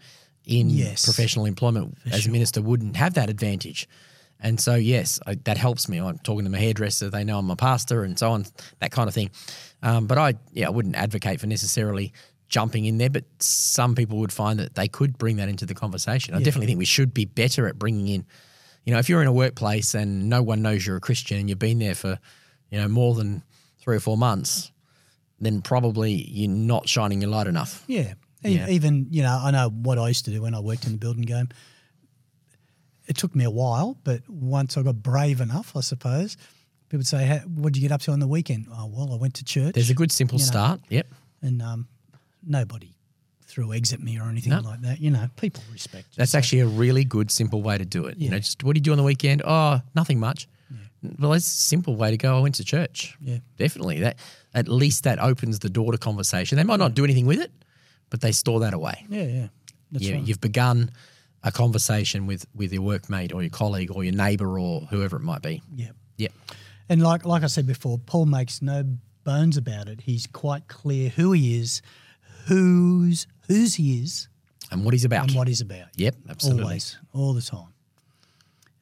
[0.47, 1.05] in Yes.
[1.05, 3.89] professional employment as a minister wouldn't have that advantage.
[4.41, 5.99] And so, yes, I, that helps me.
[5.99, 8.45] I'm talking to my hairdresser; they know I'm a pastor, and so on,
[8.81, 9.31] that kind of thing.
[9.83, 12.13] Um, but I, yeah, I wouldn't advocate for necessarily
[12.49, 13.11] jumping in there.
[13.11, 16.35] But some people would find that they could bring that into the conversation.
[16.35, 18.27] I definitely think we should be better at bringing in
[18.85, 21.49] you know, if you're in a workplace and no one knows you're a Christian and
[21.49, 22.19] you've been there for,
[22.69, 23.45] you know, more than
[23.79, 24.73] three or four months,
[25.39, 27.85] then probably you're not shining your light enough.
[27.87, 28.15] Yeah.
[28.45, 28.69] E- Yeah.
[28.69, 30.99] Even, you know, I know what I used to do when I worked in the
[30.99, 31.49] building game.
[33.07, 36.37] It took me a while, but once I got brave enough, I suppose,
[36.93, 38.67] people would say, hey, "What did you get up to on the weekend?
[38.71, 39.73] Oh, well, I went to church.
[39.75, 40.51] There's a good simple You know.
[40.51, 40.81] start.
[40.91, 41.07] Yep.
[41.41, 41.89] and um,
[42.47, 42.95] nobody
[43.47, 44.61] threw eggs at me or anything No.
[44.61, 45.01] like that.
[45.01, 46.09] You know, people respect.
[46.11, 46.17] you.
[46.19, 48.19] That's So- actually a really good, simple way to do it.
[48.19, 49.41] You know, just what do you do on the weekend?
[49.45, 50.49] Oh, nothing much.
[51.19, 52.37] Well, it's a simple way to go.
[52.37, 53.17] I went to church.
[53.21, 53.39] Yeah.
[53.57, 54.01] Definitely.
[54.01, 54.19] That
[54.55, 56.57] at least that opens the door to conversation.
[56.57, 57.51] They might not do anything with it,
[58.11, 59.05] but they store that away.
[59.09, 59.49] Yeah, yeah.
[59.91, 60.23] That's you, right.
[60.27, 60.91] You've begun
[61.43, 65.23] a conversation with with your workmate or your colleague or your neighbour or whoever it
[65.23, 65.61] might be.
[65.75, 65.91] yeah.
[66.19, 66.29] Yeah.
[66.89, 68.85] And like like I said before, Paul makes no
[69.25, 70.03] bones about it.
[70.03, 71.81] He's quite clear who he is,
[72.47, 74.29] whose whose he is,
[74.71, 75.29] And what he's about.
[75.29, 75.89] and what he's about.
[75.97, 76.63] Yep, absolutely.
[76.65, 77.69] Always, all the time.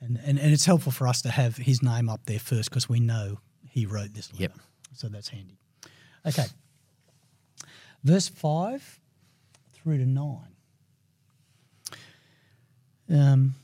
[0.01, 2.89] And, and and it's helpful for us to have his name up there first because
[2.89, 4.43] we know he wrote this letter.
[4.43, 4.53] Yep.
[4.95, 5.59] So that's handy.
[6.27, 6.47] Okay.
[8.03, 8.99] Verse 5
[9.75, 10.39] through to 9.
[13.11, 13.55] Um,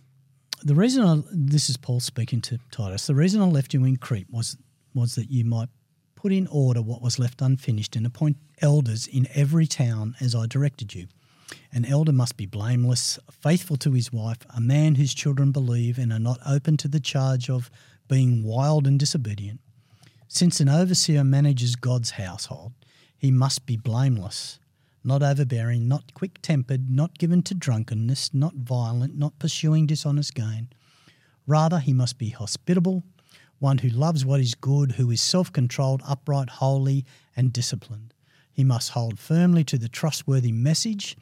[0.66, 3.98] the reason I, this is Paul speaking to Titus, the reason I left you in
[3.98, 4.56] Crete was,
[4.94, 5.68] was that you might
[6.16, 10.46] put in order what was left unfinished and appoint elders in every town as I
[10.46, 11.06] directed you.
[11.72, 16.12] An elder must be blameless, faithful to his wife, a man whose children believe and
[16.12, 17.70] are not open to the charge of
[18.08, 19.60] being wild and disobedient.
[20.26, 22.72] Since an overseer manages God's household,
[23.16, 24.58] he must be blameless,
[25.06, 30.68] not overbearing, not quick tempered, not given to drunkenness, not violent, not pursuing dishonest gain.
[31.46, 33.04] Rather, he must be hospitable,
[33.60, 37.04] one who loves what is good, who is self controlled, upright, holy,
[37.36, 38.12] and disciplined.
[38.52, 41.16] He must hold firmly to the trustworthy message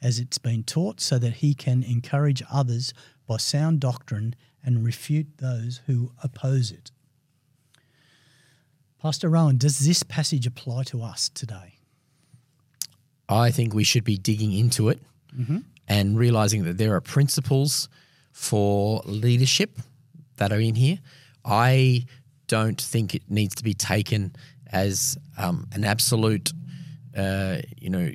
[0.00, 2.94] as it's been taught so that he can encourage others
[3.26, 4.34] by sound doctrine
[4.64, 6.90] and refute those who oppose it.
[9.00, 11.75] Pastor Rohan, does this passage apply to us today?
[13.28, 15.00] I think we should be digging into it
[15.88, 17.88] and realizing that there are principles
[18.32, 19.78] for leadership
[20.36, 20.98] that are in here.
[21.44, 22.06] I
[22.46, 24.34] don't think it needs to be taken
[24.72, 26.52] as um, an absolute,
[27.16, 28.10] uh, you know,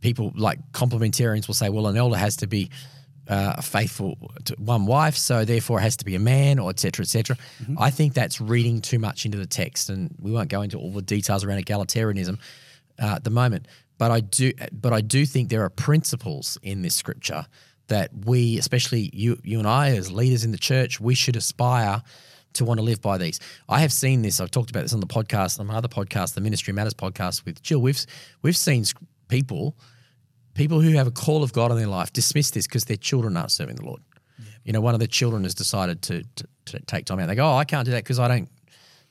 [0.00, 2.70] people like complementarians will say, well, an elder has to be
[3.28, 7.04] uh, faithful to one wife, so therefore it has to be a man, or etc.
[7.06, 7.36] cetera, et
[7.66, 7.78] cetera.
[7.78, 10.92] I think that's reading too much into the text, and we won't go into all
[10.92, 12.38] the details around egalitarianism
[13.02, 13.66] uh, at the moment.
[13.98, 17.46] But I do, but I do think there are principles in this scripture
[17.88, 22.02] that we, especially you, you and I, as leaders in the church, we should aspire
[22.54, 23.40] to want to live by these.
[23.68, 24.40] I have seen this.
[24.40, 27.44] I've talked about this on the podcast, on my other podcast, the Ministry Matters podcast
[27.44, 27.80] with Jill.
[27.80, 28.04] We've
[28.42, 28.84] we've seen
[29.28, 29.76] people,
[30.54, 33.36] people who have a call of God in their life, dismiss this because their children
[33.36, 34.00] aren't serving the Lord.
[34.64, 37.26] You know, one of the children has decided to, to, to take time out.
[37.26, 38.48] They go, "Oh, I can't do that because I don't."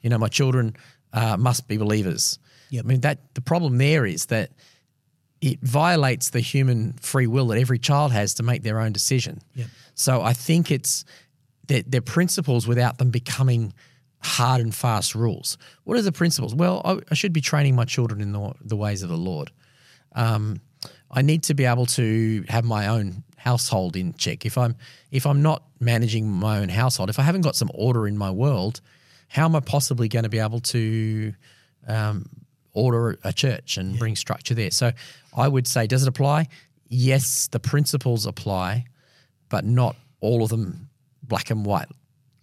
[0.02, 0.76] You know, my children
[1.14, 2.40] uh, must be believers.
[2.72, 2.86] Yep.
[2.86, 4.50] I mean that the problem there is that
[5.44, 9.42] it violates the human free will that every child has to make their own decision.
[9.56, 9.68] Yep.
[9.94, 11.04] So I think it's
[11.68, 13.74] they're, they're principles without them becoming
[14.22, 15.58] hard and fast rules.
[15.84, 16.56] What are the principles?
[16.56, 19.52] Well, I, I should be training my children in the, the ways of the Lord.
[20.14, 20.62] Um,
[21.12, 24.46] I need to be able to have my own household in check.
[24.46, 24.78] If I'm
[25.12, 28.32] if I'm not managing my own household, if I haven't got some order in my
[28.32, 28.80] world,
[29.28, 31.34] how am I possibly going to be able to
[31.86, 32.30] um,
[32.74, 34.72] order a church and bring structure there?
[34.72, 34.92] So
[35.36, 36.48] I would say, does it apply?
[36.88, 38.86] Yes, the principles apply,
[39.50, 40.90] but not all of them
[41.22, 41.88] black and white.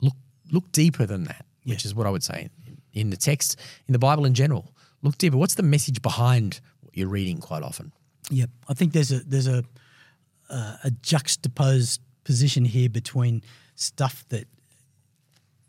[0.00, 0.14] Look
[0.50, 3.92] look deeper than that, which is what I would say in, in the text, in
[3.92, 4.72] the Bible in general.
[5.02, 5.36] Look deeper.
[5.36, 7.92] What's the message behind what you're reading quite often?
[8.30, 9.64] Yeah, I think there's a there's a
[10.48, 13.42] uh, a juxtaposed position here between
[13.76, 14.46] stuff that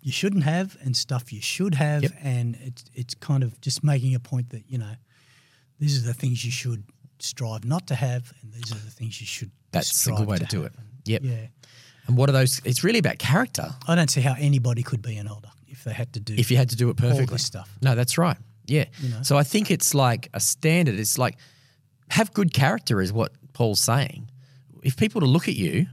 [0.02, 2.11] you shouldn't have and stuff you should have, Yep.
[2.22, 4.94] and it's it's kind of just making a point that you know
[5.80, 6.84] these are the things you should
[7.19, 9.52] strive not to have, and these are the things you should.
[9.72, 10.73] That's a good way to do have.
[10.73, 10.80] it.
[11.06, 11.22] Yep.
[11.23, 11.48] Yeah,
[12.07, 12.61] And what are those?
[12.65, 13.69] It's really about character.
[13.88, 16.52] I don't see how anybody could be an elder if they had to do If
[16.52, 17.26] you had to do it perfectly.
[17.26, 17.69] this stuff.
[17.82, 18.38] No, that's right.
[18.68, 18.86] Yeah.
[19.23, 20.99] So I think it's like a standard.
[20.99, 21.38] It's like
[22.10, 24.30] have good character is what Paul's saying.
[24.84, 25.88] If people to look at you,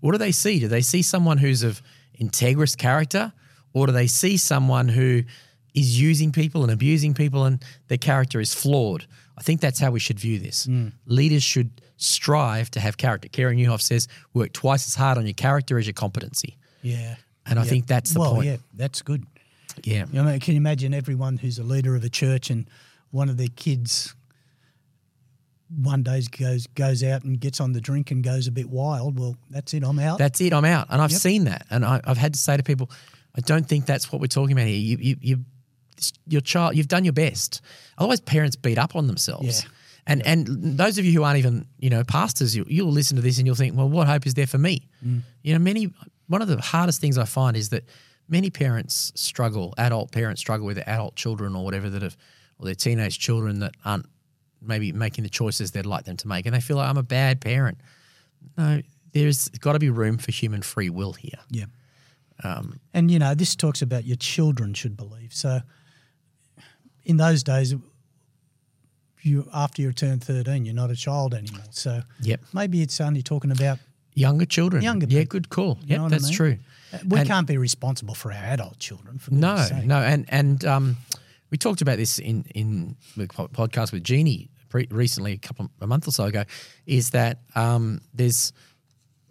[0.00, 0.58] what do they see?
[0.60, 1.82] Do they see someone who's of
[2.20, 3.32] integrous character,
[3.72, 5.22] or do they see someone who
[5.74, 9.06] is using people and abusing people and their character is flawed?
[9.38, 10.66] I think that's how we should view this.
[10.66, 10.88] Hmm.
[11.06, 13.28] Leaders should strive to have character.
[13.28, 16.56] Carey Nieuwhof says, work twice as hard on your character as your competency.
[16.82, 17.16] Yeah,
[17.46, 17.68] And I Yeah.
[17.70, 18.46] think that's the well, point.
[18.48, 19.24] yeah, that's good.
[19.84, 20.04] Yeah.
[20.12, 22.68] You know, can you imagine everyone who's a leader of a church and
[23.10, 24.14] one of their kids
[25.82, 29.18] one day goes goes out and gets on the drink and goes a bit wild?
[29.18, 29.82] Well, that's it.
[29.84, 30.18] I'm out.
[30.18, 30.52] That's it.
[30.52, 32.90] I'm out, and I've seen that, and I, I've had to say to people,
[33.36, 34.76] I don't think that's what we're talking about here.
[34.76, 35.44] You, you, you
[36.26, 37.60] your child, you've done your best.
[37.98, 39.62] Otherwise, parents beat up on themselves.
[39.62, 39.70] Yeah.
[40.06, 40.46] And and
[40.78, 43.46] those of you who aren't even you know pastors, you, you'll listen to this and
[43.46, 44.88] you'll think, well, what hope is there for me?
[45.06, 45.22] Mm.
[45.42, 45.92] You know, many
[46.26, 47.84] one of the hardest things I find is that
[48.28, 52.16] many parents struggle, adult parents struggle with their adult children or whatever that have,
[52.58, 54.06] or their teenage children that aren't
[54.60, 57.02] maybe making the choices they'd like them to make, and they feel like I'm a
[57.04, 57.78] bad parent.
[58.58, 58.82] No,
[59.12, 61.38] there's got to be room for human free will here.
[61.50, 61.66] yeah.
[62.44, 65.32] Um, and you know, this talks about your children should believe.
[65.34, 65.60] So,
[67.04, 67.74] in those days,
[69.22, 71.62] you after you turn thirteen, you're not a child anymore.
[71.70, 72.40] So, Yep.
[72.52, 73.78] maybe it's only talking about
[74.14, 74.82] Younger children.
[74.82, 75.78] Younger Yeah, good call.
[75.86, 76.34] Yeah, what I that's mean?
[76.34, 76.58] true.
[77.06, 79.18] we And- can't be responsible for our adult children.
[79.18, 80.96] For No, no, and and um,
[81.50, 85.86] we talked about this in in the podcast with Jeannie pre- recently, a couple a
[85.86, 86.44] month or so ago.
[86.84, 88.52] Is that um, there's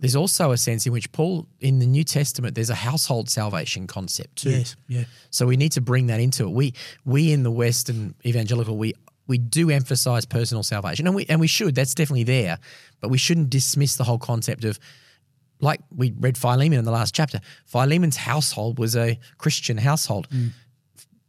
[0.02, 3.88] there's also a sense in which Paul in the New Testament there's a household salvation
[3.88, 4.50] concept too.
[4.50, 5.04] Yes, yeah.
[5.30, 6.50] So we need to bring that into it.
[6.50, 6.74] We
[7.06, 8.96] we in the Western evangelical we
[9.28, 11.76] we do emphasize personal salvation, and we and we should.
[11.76, 12.58] That's definitely there,
[13.00, 14.78] but we shouldn't dismiss the whole concept of.
[15.64, 20.28] Like we read Philemon in the last chapter, Philemon's household was a Christian household.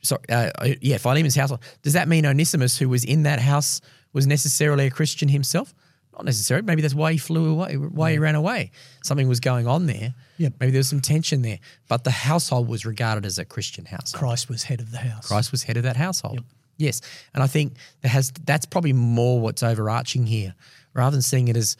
[0.02, 1.60] Sorry, uh, yeah, Philemon's household.
[1.82, 3.82] Does that mean Onesimus, who was in that house,
[4.14, 5.74] was necessarily a Christian himself?
[6.12, 6.66] Not necessarily.
[6.66, 8.70] Maybe that's why he flew away, why he ran away.
[9.02, 10.14] Something was going on there.
[10.36, 10.50] Yeah.
[10.60, 11.58] Maybe there was some tension there.
[11.88, 14.20] But the household was regarded as a Christian household.
[14.20, 15.26] Christ was head of the house.
[15.26, 16.44] Christ was head of that household.
[16.78, 17.00] Yes,
[17.32, 20.54] and I think that has that's probably more what's overarching here,
[20.94, 21.76] rather than seeing it as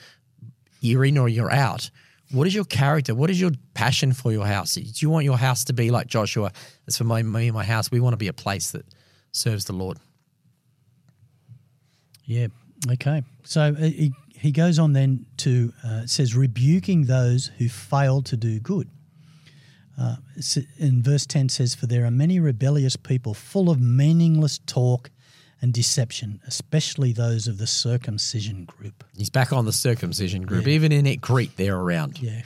[0.80, 1.90] you're in or you're out.
[2.30, 3.14] What is your character?
[3.14, 4.74] What is your passion for your house?
[4.74, 6.52] Do you want your house to be like Joshua?
[6.86, 8.86] As for my, me and my house, we want to be a place that
[9.32, 9.98] serves the Lord.
[12.24, 12.46] Yeah.
[12.90, 13.22] Okay.
[13.44, 18.36] So uh, he, he goes on then to uh, says rebuking those who fail to
[18.36, 18.88] do good.
[20.00, 20.16] Uh,
[20.78, 25.10] in verse ten says, "For there are many rebellious people, full of meaningless talk
[25.60, 30.92] and deception, especially those of the circumcision group." He's back on the circumcision group, even
[30.92, 32.20] in Crete, they're around.
[32.20, 32.42] Yeah.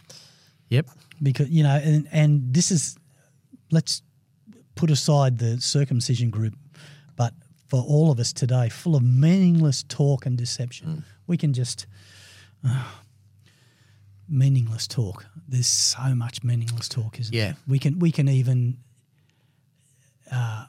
[0.68, 0.86] Yep.
[1.22, 2.96] because you know and, and this is
[3.70, 4.02] let's
[4.74, 6.54] put aside the circumcision group
[7.16, 7.32] but
[7.68, 11.86] for all of us today full of meaningless talk and deception we can just
[12.66, 12.84] uh,
[14.28, 17.44] meaningless talk there's so much meaningless talk isn't Yeah.
[17.44, 18.78] there we can we can even
[20.32, 20.66] uh,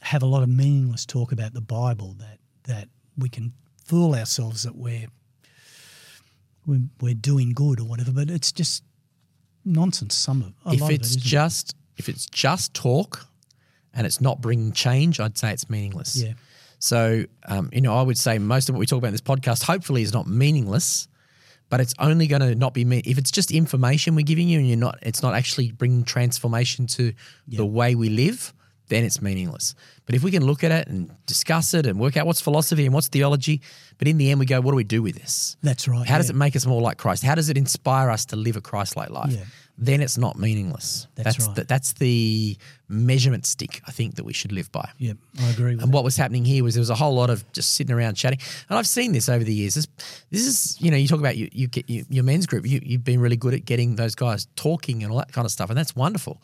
[0.00, 3.52] have a lot of meaningless talk about the bible that that we can
[3.84, 5.06] fool ourselves that we're
[6.66, 8.82] we're, we're doing good or whatever, but it's just
[9.64, 10.16] nonsense.
[10.16, 11.24] Some of if lot of it, it's isn't it?
[11.24, 13.24] just if it's just talk
[13.96, 16.22] and it's not bringing change, I'd say it's meaningless.
[16.22, 16.34] Yeah.
[16.78, 19.20] So, um, you know, I would say most of what we talk about in this
[19.22, 21.08] podcast, hopefully, is not meaningless,
[21.70, 24.58] but it's only going to not be me- if it's just information we're giving you
[24.58, 27.12] and you're not, it's not actually bringing transformation to
[27.48, 28.52] the way we live.
[28.88, 29.74] Then it's meaningless.
[30.04, 32.84] But if we can look at it and discuss it and work out what's philosophy
[32.84, 33.60] and what's theology,
[33.98, 35.56] but in the end we go, what do we do with this?
[35.60, 36.06] That's right.
[36.06, 37.24] How does it make us more like Christ?
[37.24, 39.32] How does it inspire us to live a Christ-like life?
[39.32, 39.44] Yeah.
[39.78, 41.06] Then it's not meaningless.
[41.16, 41.54] That's right.
[41.54, 42.56] the, that's the
[42.88, 44.88] measurement stick I think that we should live by.
[44.96, 45.94] Yeah, I agree with And that.
[45.94, 48.38] what was happening here was there was a whole lot of just sitting around chatting.
[48.70, 49.74] And I've seen this over the years.
[49.74, 49.86] This,
[50.30, 52.66] this is, you know, you talk about you, you get you, your men's group.
[52.66, 55.50] You, you've been really good at getting those guys talking and all that kind of
[55.50, 56.40] stuff, and that's wonderful.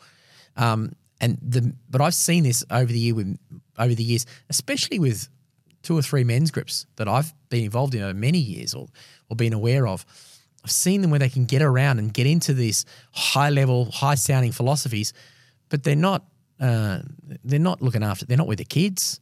[0.55, 3.35] Um, and the but I've seen this over the year with
[3.79, 5.27] over the years, especially with
[5.81, 8.87] two or three men's groups that I've been involved in over many years or
[9.29, 10.05] or been aware of.
[10.63, 14.15] I've seen them where they can get around and get into these high level, high
[14.15, 15.13] sounding philosophies,
[15.69, 16.25] but they're not
[16.59, 16.99] uh,
[17.43, 18.25] they're not looking after.
[18.25, 19.19] They're not with the kids.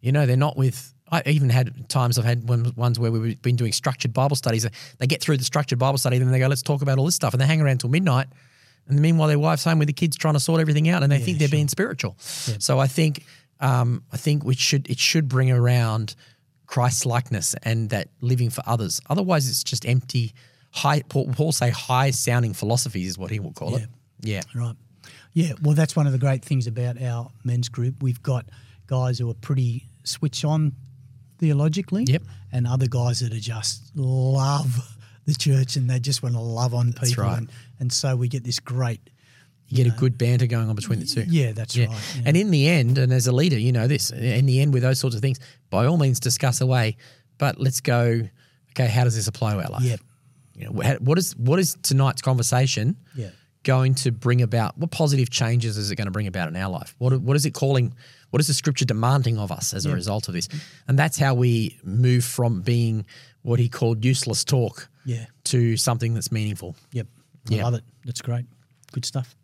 [0.00, 0.92] You know, they're not with.
[1.10, 4.66] I even had times I've had one, ones where we've been doing structured Bible studies.
[4.98, 7.14] They get through the structured Bible study, then they go, "Let's talk about all this
[7.14, 8.28] stuff," and they hang around till midnight,
[8.88, 11.18] And meanwhile, their wife's home with the kids trying to sort everything out, and they
[11.18, 12.16] think they're being spiritual.
[12.58, 13.24] So I think
[13.60, 16.14] um, I think we should it should bring around
[16.66, 19.00] Christ likeness and that living for others.
[19.08, 20.34] Otherwise, it's just empty.
[20.72, 23.86] High Paul, Paul say high sounding philosophies is what he will call it.
[24.20, 24.40] Yeah.
[24.54, 24.74] Right.
[25.34, 25.52] Yeah.
[25.62, 28.02] Well, that's one of the great things about our men's group.
[28.02, 28.46] We've got
[28.86, 30.72] guys who are pretty switch on
[31.38, 32.04] theologically.
[32.06, 32.22] Yep.
[32.52, 34.78] And other guys that are just love
[35.26, 37.24] the church and they just want to love on people.
[37.24, 37.38] right.
[37.38, 37.50] And,
[37.80, 39.00] and so we get this great.
[39.68, 41.24] You get a good banter going on between the two.
[41.28, 41.86] Yeah, that's Yeah.
[41.86, 41.96] right.
[42.16, 42.22] yeah.
[42.26, 44.82] And in the end, and as a leader, you know this, in the end, with
[44.82, 45.38] those sorts of things,
[45.70, 46.98] by all means, discuss away.
[47.38, 48.20] But let's go,
[48.72, 49.82] okay, how does this apply to our life?
[49.82, 50.00] Yep.
[50.54, 53.30] You know, what is what is tonight's conversation Yeah.
[53.62, 54.76] going to bring about?
[54.78, 56.94] What positive changes is it going to bring about in our life?
[56.98, 57.94] What what is it calling?
[58.30, 60.48] What is the scripture demanding of us as a result of this?
[60.88, 63.04] And that's how we move from being
[63.42, 65.26] what he called useless talk Yeah.
[65.44, 66.76] to something that's meaningful.
[66.92, 67.06] Yep.
[67.50, 67.64] I Yeah.
[67.64, 67.84] love it.
[68.04, 68.46] That's great.
[68.92, 69.34] Good stuff.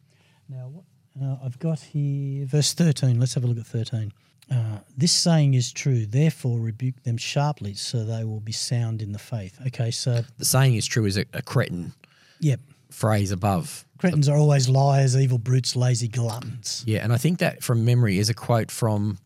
[0.49, 0.85] Now, what,
[1.23, 3.19] uh, I've got here verse 13.
[3.21, 4.13] Let's have a look at 13.
[4.51, 6.07] Uh, this saying is true.
[6.07, 9.59] Therefore, rebuke them sharply so they will be sound in the faith.
[9.67, 11.93] Okay, so, The saying is true is a, a Cretan
[12.41, 12.61] yep.
[12.91, 13.85] phrase above.
[13.99, 16.85] Cretans are always liars, evil brutes, lazy gluttons.
[16.87, 19.19] Yeah, and I think that from memory is a quote from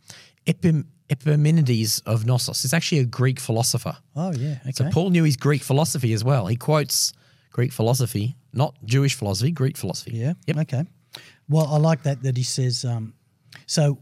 [0.46, 2.64] Epim- Epimenides of Knossos.
[2.64, 3.96] It's actually a Greek philosopher.
[4.16, 4.58] Oh, yeah.
[4.62, 4.72] Okay.
[4.72, 6.46] So Paul knew his Greek philosophy as well.
[6.46, 7.12] He quotes
[7.50, 10.12] Greek philosophy, not Jewish philosophy, Greek philosophy.
[10.16, 10.32] Yeah.
[10.46, 10.56] Yep.
[10.58, 10.86] Okay.
[11.48, 12.84] Well, I like that that he says.
[12.84, 13.12] Um,
[13.66, 13.98] so,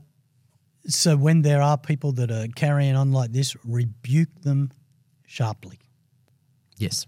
[0.86, 4.70] so when there are people that are carrying on like this, rebuke them
[5.26, 5.78] sharply,
[6.78, 7.06] Yes.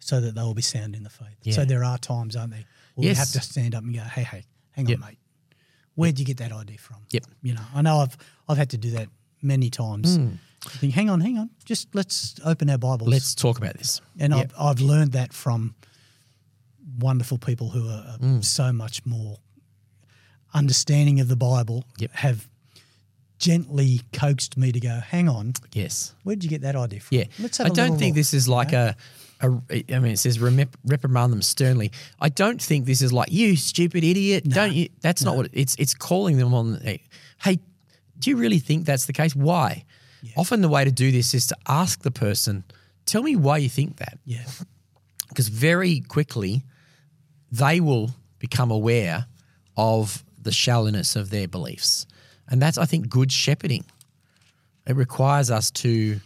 [0.00, 1.36] so that they will be sound in the faith.
[1.42, 1.54] Yeah.
[1.54, 2.64] So there are times, aren't there?
[2.94, 3.16] Where Yes.
[3.16, 4.98] we have to stand up and go, "Hey, hey, hang Yep.
[5.02, 5.18] on, mate.
[5.96, 7.24] Where'd you get that idea from?" Yep.
[7.42, 8.16] You know, I know I've
[8.48, 9.08] I've had to do that
[9.42, 10.18] many times.
[10.18, 13.08] I think, hang on, hang on, just let's open our Bibles.
[13.10, 14.00] Let's talk about this.
[14.18, 14.52] And Yep.
[14.58, 15.74] I've, I've learned that from
[16.98, 18.44] wonderful people who are are Mm.
[18.44, 19.38] so much more
[20.52, 22.10] understanding of the Bible, Yep.
[22.12, 22.48] have
[23.38, 26.14] gently coaxed me to go, hang on, Yes.
[26.22, 27.18] where'd you get that idea from?
[27.18, 27.24] Yeah.
[27.38, 28.92] Let's have I don't think look, this is you like know?
[29.40, 29.84] a, a.
[29.94, 31.90] I mean, it says reprimand them sternly.
[32.20, 34.44] I don't think this is like you stupid idiot.
[34.48, 34.88] Don't you?
[35.00, 35.74] That's not what it's.
[35.78, 36.80] It's calling them on.
[36.80, 37.02] Hey,
[37.42, 37.58] hey,
[38.18, 39.34] do you really think that's the case?
[39.34, 39.84] Why?
[40.36, 42.64] Often the way to do this is to ask the person,
[43.04, 44.44] "Tell me why you think that," Yeah.
[45.28, 46.62] because very quickly
[47.52, 49.26] they will become aware
[49.76, 52.06] of the shallowness of their beliefs,
[52.48, 53.84] and that's I think good shepherding.
[54.86, 56.20] It requires us to,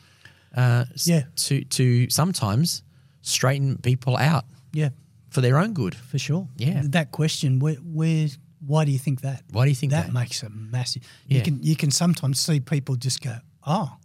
[0.57, 1.23] uh, Yeah.
[1.36, 2.82] to to sometimes
[3.23, 4.90] straighten people out Yeah,
[5.31, 5.95] for their own good.
[5.95, 6.49] for sure.
[6.57, 6.82] Yeah.
[6.85, 8.28] That question, where, where,
[8.66, 9.43] why do you think that?
[9.53, 10.12] Why do you think that, that?
[10.12, 11.03] makes a massive.
[11.27, 11.39] Yeah.
[11.39, 13.36] You can you can sometimes see people just go,
[13.66, 13.97] oh,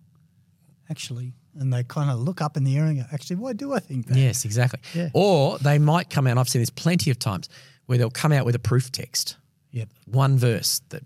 [0.90, 3.74] actually, and they kind of look up in the air and go, actually, why do
[3.74, 4.18] I think that?
[4.18, 4.80] Yes, exactly.
[4.94, 5.10] Yeah.
[5.14, 6.32] Or they might come out.
[6.32, 7.50] And I've seen this plenty of times
[7.86, 9.38] where they'll come out with a proof text.
[9.72, 9.90] Yep.
[10.06, 11.02] one verse that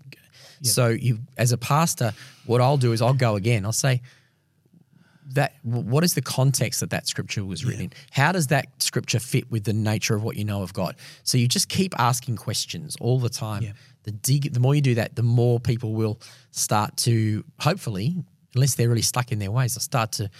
[0.62, 2.12] so you as a pastor
[2.46, 3.64] what i'll do is i'll go again.
[3.64, 4.02] I'll say
[5.34, 7.92] that what is the context that that scripture was written in?
[8.10, 10.96] How does that scripture fit with the nature of what you know of god?
[11.22, 13.62] So you just keep asking questions all the time.
[13.62, 13.72] Yeah.
[14.04, 16.18] the dig, the more you do that the more people will
[16.50, 18.16] start to hopefully
[18.54, 20.30] unless they're really stuck in their ways they'll start to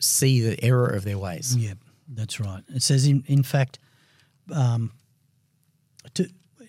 [0.00, 1.56] see the error of their ways.
[1.56, 1.74] Yeah,
[2.08, 2.62] that's right.
[2.68, 3.78] It says, in, in fact,
[4.52, 4.92] um,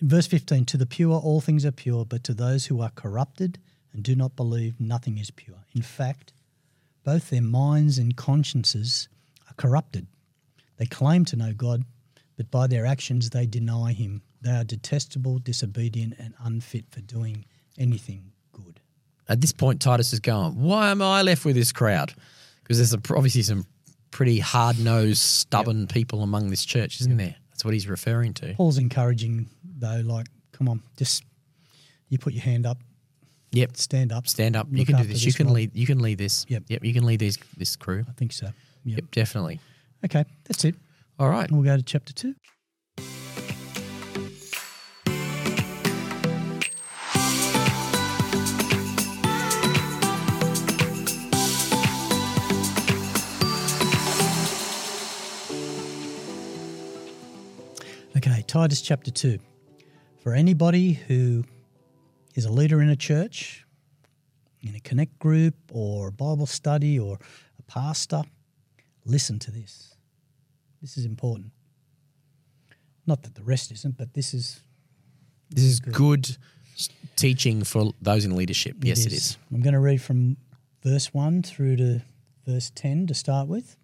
[0.00, 3.58] verse 15, to the pure, all things are pure, but to those who are corrupted
[3.92, 5.64] and do not believe, nothing is pure.
[5.74, 6.32] In fact,
[7.04, 9.08] both their minds and consciences
[9.48, 10.06] are corrupted.
[10.76, 11.84] They claim to know God,
[12.36, 14.22] but by their actions they deny Him.
[14.42, 17.44] They are detestable, disobedient, and unfit for doing
[17.78, 18.80] anything good.
[19.28, 22.14] at this point, Titus is going, Why am I left with this crowd?
[22.62, 23.66] Because there's a, obviously some
[24.10, 27.36] pretty hard nosed, stubborn people among this church, isn't there?
[27.50, 28.54] That's what he's referring to.
[28.54, 29.48] Paul's encouraging,
[29.80, 31.24] though, like, come on, just
[32.08, 32.78] you put your hand up,
[33.52, 33.76] Yep.
[33.76, 34.68] stand up, Stand up.
[34.70, 35.24] You can do after this.
[35.24, 35.56] You can mob.
[35.56, 35.70] lead.
[35.74, 36.46] You can lead this.
[36.48, 36.64] Yep.
[36.68, 36.84] Yep.
[36.84, 38.04] You can lead these this crew.
[38.08, 38.46] I think so.
[38.84, 38.98] Yep.
[38.98, 39.10] Yep.
[39.10, 39.60] Definitely.
[40.04, 40.76] Okay, that's it.
[41.18, 41.48] All right.
[41.48, 42.34] And we'll go to chapter two.
[58.16, 59.38] Okay, Titus chapter 2.
[60.20, 61.44] For anybody who
[62.34, 63.64] is a leader in a church,
[64.62, 67.18] in a connect group, or a Bible study, or
[67.58, 68.22] a pastor,
[69.04, 69.94] listen to this.
[70.82, 71.52] This is important.
[73.06, 74.60] Not that the rest isn't, but this is.
[75.50, 76.36] This is good
[76.76, 78.76] s- teaching for those in leadership.
[78.82, 79.36] yes, it is.
[79.52, 80.36] I'm going to read from
[80.84, 82.02] verse 1 through to
[82.46, 83.76] verse 10 to start with.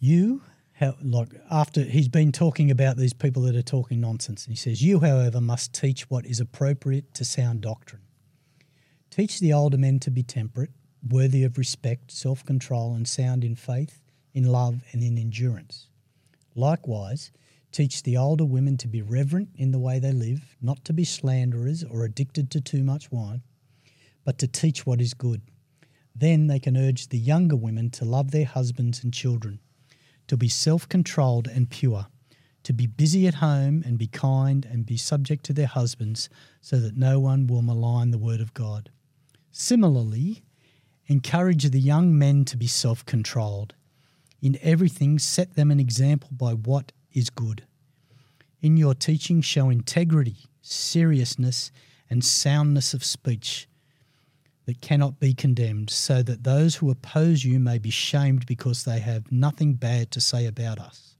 [0.00, 0.42] You,
[0.80, 4.56] how like after he's been talking about these people that are talking nonsense, and he
[4.56, 8.02] says, "You, however, must teach what is appropriate to sound doctrine.
[9.10, 10.70] Teach the older men to be temperate,
[11.06, 14.00] worthy of respect, self-control, and sound in faith,
[14.32, 15.88] in love, and in endurance.
[16.54, 17.30] Likewise."
[17.72, 21.04] Teach the older women to be reverent in the way they live, not to be
[21.04, 23.42] slanderers or addicted to too much wine,
[24.24, 25.42] but to teach what is good.
[26.12, 29.60] Then they can urge the younger women to love their husbands and children,
[30.30, 32.06] to be self controlled and pure,
[32.62, 36.28] to be busy at home and be kind and be subject to their husbands,
[36.60, 38.90] so that no one will malign the word of God.
[39.50, 40.44] Similarly,
[41.08, 43.74] encourage the young men to be self controlled.
[44.40, 47.64] In everything, set them an example by what is good.
[48.60, 51.72] In your teaching, show integrity, seriousness,
[52.08, 53.66] and soundness of speech
[54.70, 59.00] that cannot be condemned, so that those who oppose you may be shamed because they
[59.00, 61.16] have nothing bad to say about us.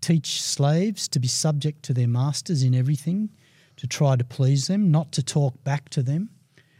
[0.00, 3.30] Teach slaves to be subject to their masters in everything,
[3.74, 6.30] to try to please them, not to talk back to them,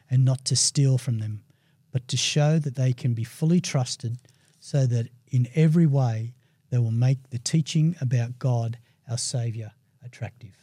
[0.08, 1.42] and not to steal from them,
[1.90, 4.16] but to show that they can be fully trusted,
[4.60, 6.34] so that in every way
[6.70, 8.78] they will make the teaching about God,
[9.10, 9.72] our Saviour,
[10.04, 10.54] attractive.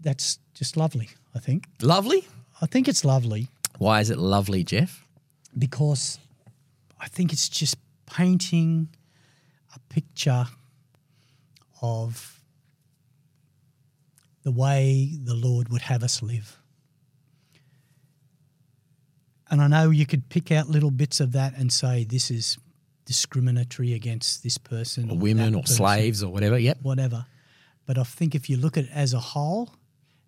[0.00, 1.66] That's just lovely, I think.
[1.82, 2.26] Lovely.
[2.60, 3.48] I think it's lovely
[3.78, 5.04] Why is it lovely, Jeff?
[5.56, 6.18] because
[7.00, 7.76] I think it's just
[8.06, 8.88] painting
[9.74, 10.46] a picture
[11.82, 12.40] of
[14.42, 16.56] the way the Lord would have us live.
[19.50, 22.58] And I know you could pick out little bits of that and say this is
[23.06, 26.58] discriminatory against this person Or women that or person, slaves or whatever.
[26.58, 26.78] Yep.
[26.82, 27.26] whatever.
[27.86, 29.70] But I think if you look at it as a whole,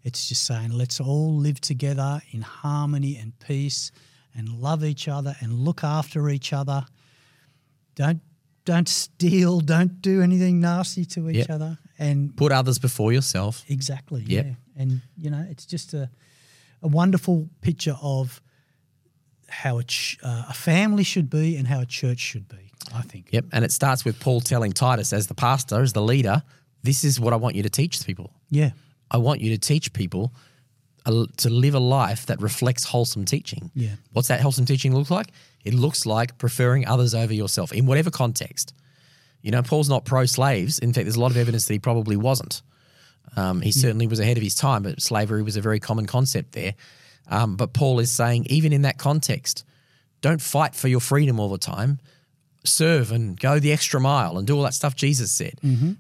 [0.03, 3.91] it's just saying let's all live together in harmony and peace
[4.35, 6.87] and love each other and look after each other.
[7.95, 8.21] Don't
[8.67, 11.51] don't steal, don't do anything nasty to each Yep.
[11.51, 11.79] other.
[11.99, 13.65] And Put others before yourself.
[13.69, 14.47] exactly, Yep.
[14.47, 14.55] yeah.
[14.77, 16.11] And you know, it's just a
[16.83, 18.41] a wonderful picture of
[19.49, 22.71] how a, ch- uh, a family should be and how a church should be.
[22.95, 23.29] I think.
[23.33, 23.47] Yep.
[23.53, 26.43] And it starts with Paul telling Titus, as the pastor, as the leader,
[26.83, 28.33] this is what I want you to teach people.
[28.51, 28.71] Yeah.
[29.11, 30.33] I want you to teach people
[31.07, 33.71] a, to live a life that reflects wholesome teaching.
[33.75, 33.97] Yeah.
[34.13, 35.29] What's that wholesome teaching look like?
[35.65, 38.75] It looks like preferring others over yourself in whatever context.
[39.43, 40.79] You know, Paul's not pro slaves.
[40.79, 42.63] In fact, there's a lot of evidence that he probably wasn't.
[43.37, 46.53] Um, he certainly was ahead of his time, but slavery was a very common concept
[46.53, 46.75] there.
[47.29, 49.65] Um, but Paul is saying, even in that context,
[50.21, 52.01] don't fight for your freedom all the time.
[52.65, 55.55] Serve and go the extra mile and do all that stuff Jesus said.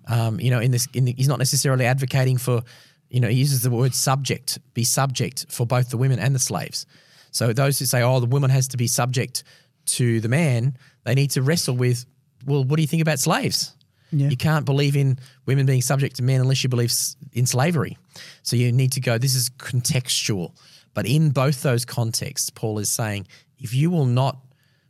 [0.06, 2.62] Um, you know, in this, in the, he's not necessarily advocating for,
[3.10, 6.38] you know, he uses the word subject, be subject for both the women and the
[6.38, 6.86] slaves.
[7.32, 9.44] So those who say, oh, the woman has to be subject
[9.86, 12.06] to the man, they need to wrestle with,
[12.46, 13.74] well, what do you think about slaves?
[14.12, 14.28] Yeah.
[14.28, 16.92] You can't believe in women being subject to men unless you believe
[17.32, 17.96] in slavery.
[18.42, 20.56] So you need to go, this is contextual.
[20.94, 23.28] But in both those contexts, Paul is saying,
[23.58, 24.38] if you will not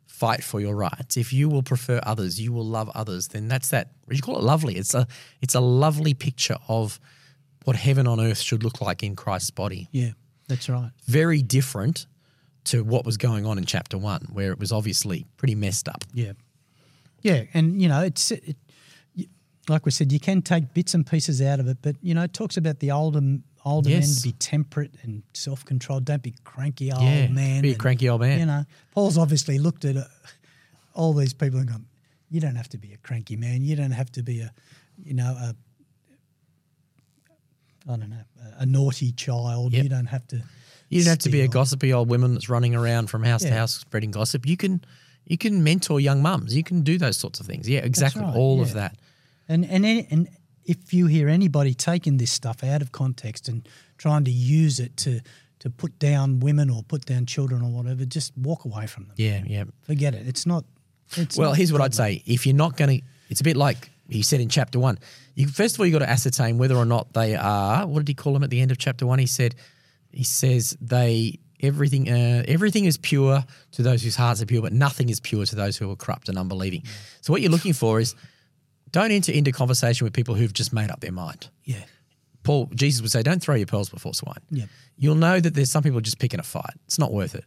[0.06, 3.70] fight for your rights, if you will prefer others, you will love others, then that's
[3.70, 3.90] that.
[4.08, 4.76] You call it lovely.
[4.76, 5.06] It's a
[5.40, 7.00] it's a lovely picture of
[7.64, 9.88] what heaven on earth should look like in Christ's body.
[9.92, 10.10] Yeah.
[10.48, 10.90] That's right.
[11.06, 12.06] Very different
[12.64, 16.04] to what was going on in chapter one, where it was obviously pretty messed up.
[16.12, 16.32] Yeah,
[17.22, 18.56] yeah, and you know, it's it,
[19.68, 22.22] like we said, you can take bits and pieces out of it, but you know,
[22.24, 23.20] it talks about the older
[23.64, 24.16] older men Yes.
[24.22, 26.04] to be temperate and self controlled.
[26.04, 27.62] Don't be cranky old Yeah, man.
[27.62, 28.40] be a and, cranky old man.
[28.40, 30.04] You know, Paul's obviously looked at uh,
[30.94, 31.86] all these people and gone,
[32.30, 33.62] "You don't have to be a cranky man.
[33.62, 34.52] You don't have to be a,
[35.02, 35.54] you know, a."
[37.88, 38.24] I don't know,
[38.58, 39.72] a, naughty child.
[39.72, 39.82] Yep.
[39.82, 40.42] You don't have to.
[40.88, 43.52] You don't have to be a gossipy old woman that's running around from house to
[43.52, 44.44] house spreading gossip.
[44.46, 44.84] You can
[45.24, 46.54] you can mentor young mums.
[46.54, 47.68] You can do those sorts of things.
[47.68, 48.22] Yeah, exactly.
[48.22, 48.96] right, All of that.
[49.48, 50.28] And and and
[50.64, 54.96] if you hear anybody taking this stuff out of context and trying to use it
[54.98, 55.20] to
[55.60, 59.14] to put down women or put down children or whatever, just walk away from them.
[59.16, 59.64] Yeah, yeah.
[59.82, 60.26] Forget it.
[60.26, 60.64] It's not.
[61.16, 62.22] It's Well, not here's what I'd say.
[62.26, 64.98] If you're not going to, it's a bit like he said in chapter one.
[65.34, 67.86] You first of all, you've got to ascertain whether or not they are.
[67.86, 69.18] What did he call them at the end of chapter one?
[69.18, 69.54] He said,
[70.10, 74.72] he says they everything uh, everything is pure to those whose hearts are pure, but
[74.72, 76.82] nothing is pure to those who are corrupt and unbelieving.
[77.20, 78.14] So what you're looking for is
[78.90, 81.48] don't enter into conversation with people who've just made up their mind.
[81.64, 81.84] Yeah.
[82.42, 84.40] Paul, Jesus would say, don't throw your pearls before swine.
[84.50, 84.64] Yeah.
[84.96, 86.74] You'll know that there's some people just picking a fight.
[86.86, 87.44] It's not worth it.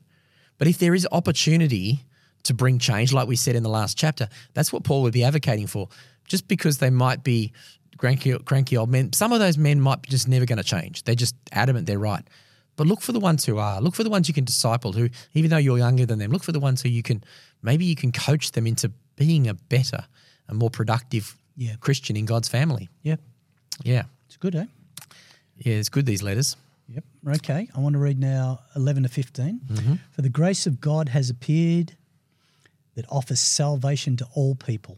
[0.58, 2.06] But if there is opportunity
[2.44, 5.24] to bring change, like we said in the last chapter, that's what Paul would be
[5.24, 5.90] advocating for.
[6.26, 7.52] Just because they might be
[7.98, 11.04] cranky, cranky old men, some of those men might be just never going to change.
[11.04, 12.24] They're just adamant they're right.
[12.76, 13.80] But look for the ones who are.
[13.82, 16.44] Look for the ones you can disciple who, even though you're younger than them, look
[16.44, 17.24] for the ones who you can,
[17.62, 20.06] maybe you can coach them into being a better,
[20.50, 21.76] a a more productive Yeah.
[21.80, 22.90] Christian in God's family.
[23.04, 23.18] Yeah.
[23.84, 24.04] Yeah.
[24.28, 24.66] It's good, eh?
[25.58, 26.56] Yeah, it's good, these letters.
[26.90, 27.04] Yep.
[27.38, 27.70] Okay.
[27.76, 30.00] I want to read now 11 to 15.
[30.12, 31.96] For the grace of God has appeared
[32.96, 34.98] that offers salvation to all people.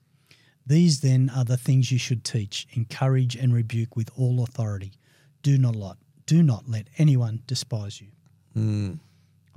[0.65, 4.93] These then are the things you should teach, encourage and rebuke with all authority.
[5.41, 8.07] Do not let, do not let anyone despise you.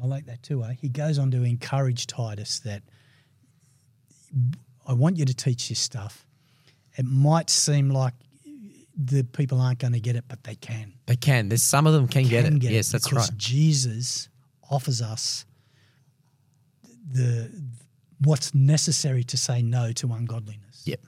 [0.02, 0.74] I like that too, eh?
[0.80, 2.82] He goes on to encourage Titus that
[4.86, 6.26] I want you to teach this stuff.
[6.96, 8.14] It might seem like
[8.96, 10.94] the people aren't going to get it, but they can.
[11.06, 11.48] They can.
[11.48, 12.62] There's some of them can, get Can it.
[12.62, 13.38] yes, that's because right.
[13.38, 14.28] Jesus
[14.70, 15.44] offers us
[17.10, 17.50] the
[18.20, 20.63] what's necessary to say no to ungodliness.
[20.84, 21.00] Yep.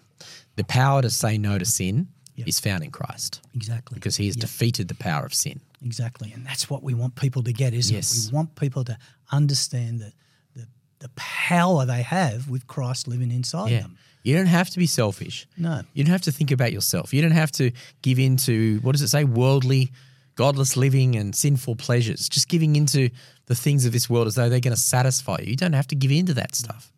[0.57, 2.49] The power to say no to sin Yep.
[2.49, 3.95] is found in Christ Exactly.
[3.95, 4.41] because he has Yep.
[4.43, 5.61] defeated the power of sin.
[5.85, 6.33] Exactly.
[6.33, 8.27] And that's what we want people to get, isn't Yes.
[8.27, 8.31] it?
[8.33, 8.99] We want people to
[9.33, 10.13] understand that
[10.55, 10.67] the,
[10.99, 13.81] the power they have with Christ living inside Yeah.
[13.83, 13.97] them.
[14.23, 15.47] You don't have to be selfish.
[15.57, 15.83] No.
[15.95, 17.15] You don't have to think about yourself.
[17.15, 17.71] You don't have to
[18.03, 19.93] give in to, what does it say, worldly,
[20.35, 22.29] godless living and sinful pleasures.
[22.29, 23.09] Just giving into
[23.47, 25.51] the things of this world as though they're going to satisfy you.
[25.51, 26.93] You don't have to give in to that stuff.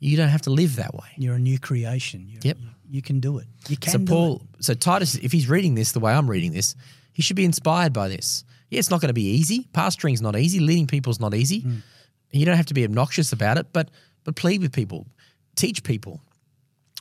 [0.00, 1.08] You don't have to live that way.
[1.16, 2.26] You're a new creation.
[2.28, 2.58] You're, Yep.
[2.60, 3.46] You, you can do it.
[3.68, 6.74] You can So Paul, so Titus, if he's reading this the way I'm reading this,
[7.12, 8.44] he should be inspired by this.
[8.70, 9.68] Yeah, it's not going to be easy.
[9.72, 10.60] Pastoring's not easy.
[10.60, 11.60] Leading people's not easy.
[11.60, 11.76] Hmm.
[12.30, 13.90] You don't have to be obnoxious about it, but
[14.24, 15.06] but plead with people,
[15.56, 16.20] teach people,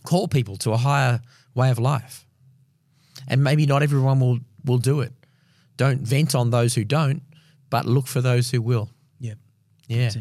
[0.03, 1.19] call people to a higher
[1.53, 2.25] way of life.
[3.27, 5.11] And maybe not everyone will will do it.
[5.75, 7.21] Don't vent on those who don't,
[7.69, 8.89] but look for those who will.
[9.19, 9.25] it.
[9.25, 9.37] Yep.
[9.87, 10.11] Yeah,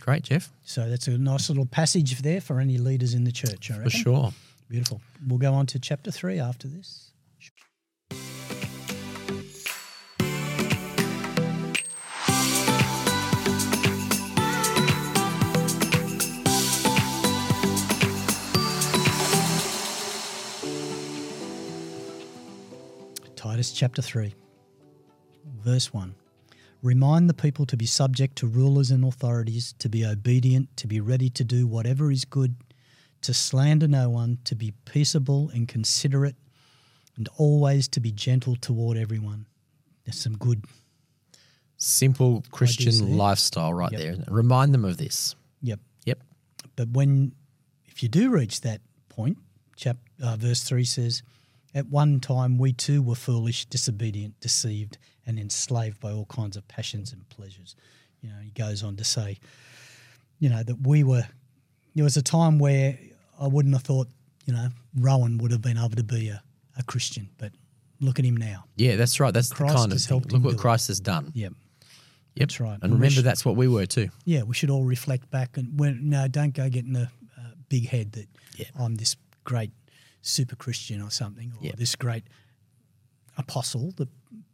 [0.00, 3.32] That's great, Jeff, So that's a nice little passage there for any leaders in the
[3.32, 3.90] church, I reckon.
[3.90, 4.32] for sure.
[4.70, 5.02] Beautiful.
[5.26, 7.10] We'll go on to chapter three after this.
[23.36, 24.34] Titus chapter 3,
[25.62, 26.14] verse 1.
[26.82, 31.00] Remind the people to be subject to rulers and authorities, to be obedient, to be
[31.00, 32.56] ready to do whatever is good,
[33.22, 36.36] to slander no one, to be peaceable and considerate,
[37.16, 39.44] and always to be gentle toward everyone.
[40.04, 40.64] There's some good.
[41.76, 44.00] Simple Christian lifestyle right Yep.
[44.00, 44.24] there.
[44.28, 45.34] Remind them of this.
[45.62, 45.80] Yep.
[46.06, 46.22] Yep.
[46.76, 47.32] But when,
[47.86, 49.36] if you do reach that point,
[49.76, 51.22] chap, uh, verse 3 says,
[51.74, 56.66] At one time we too were foolish, disobedient, deceived, and enslaved by all kinds of
[56.66, 57.76] passions and pleasures.
[58.22, 59.38] You know, he goes on to say,
[60.38, 61.24] you know, that we were,
[61.94, 62.98] there was a time where
[63.40, 64.08] I wouldn't have thought,
[64.46, 64.68] you know,
[64.98, 66.42] Rohan would have been able to be a,
[66.78, 67.52] a Christian, but
[68.00, 68.64] look at him now.
[68.76, 69.32] Yeah, that's right.
[69.32, 70.18] That's Christ the kind of thing.
[70.32, 70.58] Look what do it.
[70.58, 71.30] Christ has done.
[71.34, 71.52] Yep.
[72.34, 72.48] Yep.
[72.48, 72.78] That's right.
[72.82, 74.08] And remember, should- that's what we were too.
[74.24, 77.88] yeah, we should all reflect back and when no, don't go getting a uh, big
[77.88, 78.26] head that
[78.56, 78.66] Yeah.
[78.78, 79.70] I'm this great
[80.22, 81.72] super Christian or something, or Yeah.
[81.76, 82.24] this great
[83.36, 84.08] apostle that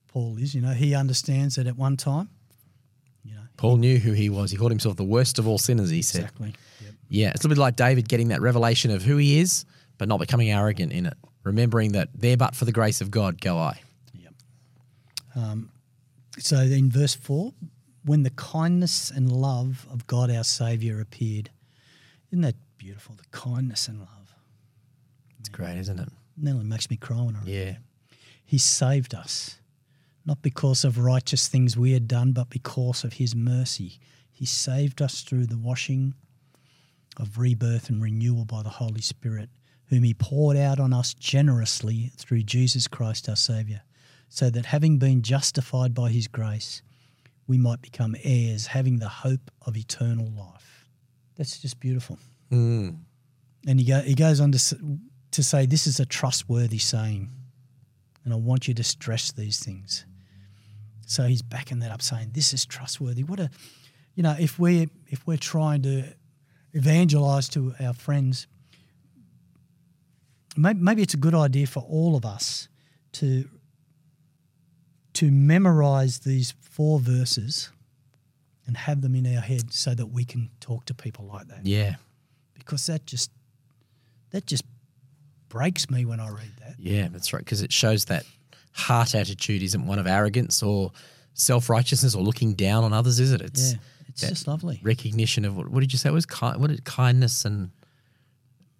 [0.08, 0.54] Paul is.
[0.54, 2.28] You know, he understands that at one time,
[3.24, 4.50] you know, Paul knew who he was.
[4.50, 6.22] He called himself the worst of all sinners, he said.
[6.22, 6.54] exactly.
[6.84, 6.94] Yep.
[7.08, 9.64] Yeah, it's a little bit like David getting that revelation of who he is,
[9.98, 11.14] but not becoming arrogant in it.
[11.42, 13.80] Remembering that there but for the grace of God go I.
[14.14, 14.34] Yep.
[15.36, 15.70] Um,
[16.38, 17.54] so in verse four,
[18.04, 21.50] when the kindness and love of God our Saviour appeared,
[22.30, 23.14] isn't that beautiful?
[23.16, 24.08] The kindness and love.
[25.46, 26.08] It's great, isn't it?
[26.36, 27.76] Nearly makes me cry when I read Yeah.
[28.44, 29.60] He saved us,
[30.24, 34.00] not because of righteous things we had done, but because of His mercy.
[34.32, 36.14] He saved us through the washing
[37.16, 39.48] of rebirth and renewal by the Holy Spirit,
[39.84, 43.82] whom He poured out on us generously through Jesus Christ our Saviour,
[44.28, 46.82] so that having been justified by His grace,
[47.46, 50.88] we might become heirs, having the hope of eternal life.
[51.36, 52.18] That's just beautiful.
[52.50, 52.96] Mm.
[53.68, 54.76] And he, go, he goes on to,
[55.32, 57.30] to say, This is a trustworthy saying.
[58.24, 60.04] And I want you to stress these things.
[61.06, 63.22] So he's backing that up, saying, This is trustworthy.
[63.22, 63.50] What a,
[64.14, 66.04] you know, if we're, if we're trying to
[66.72, 68.46] evangelize to our friends,
[70.56, 72.68] maybe, maybe it's a good idea for all of us
[73.12, 73.48] to,
[75.14, 77.70] to memorize these four verses
[78.66, 81.64] and have them in our head so that we can talk to people like that
[81.64, 81.96] Yeah.
[82.54, 83.30] because that just
[84.32, 84.64] that just
[85.48, 86.74] breaks me when I read that.
[86.78, 87.40] Yeah, that's right.
[87.44, 88.24] Because it shows that
[88.72, 90.92] heart attitude isn't one of arrogance or
[91.34, 93.40] self righteousness or looking down on others, is it?
[93.42, 93.78] It's Yeah,
[94.08, 94.80] it's just lovely.
[94.82, 96.26] recognition of what, what did you say it was?
[96.26, 97.70] Ki- what did kindness and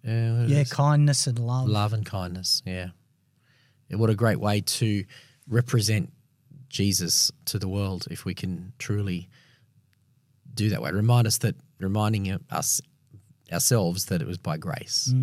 [0.07, 1.67] uh, Yeah, kindness and love.
[1.67, 2.61] love and kindness.
[2.65, 2.89] Yeah.
[3.91, 5.05] What a great way to
[5.47, 6.11] represent
[6.69, 9.29] Jesus to the world if we can truly
[10.53, 10.91] do that way.
[10.91, 12.81] Remind us that reminding us
[13.51, 15.13] ourselves that it was by grace,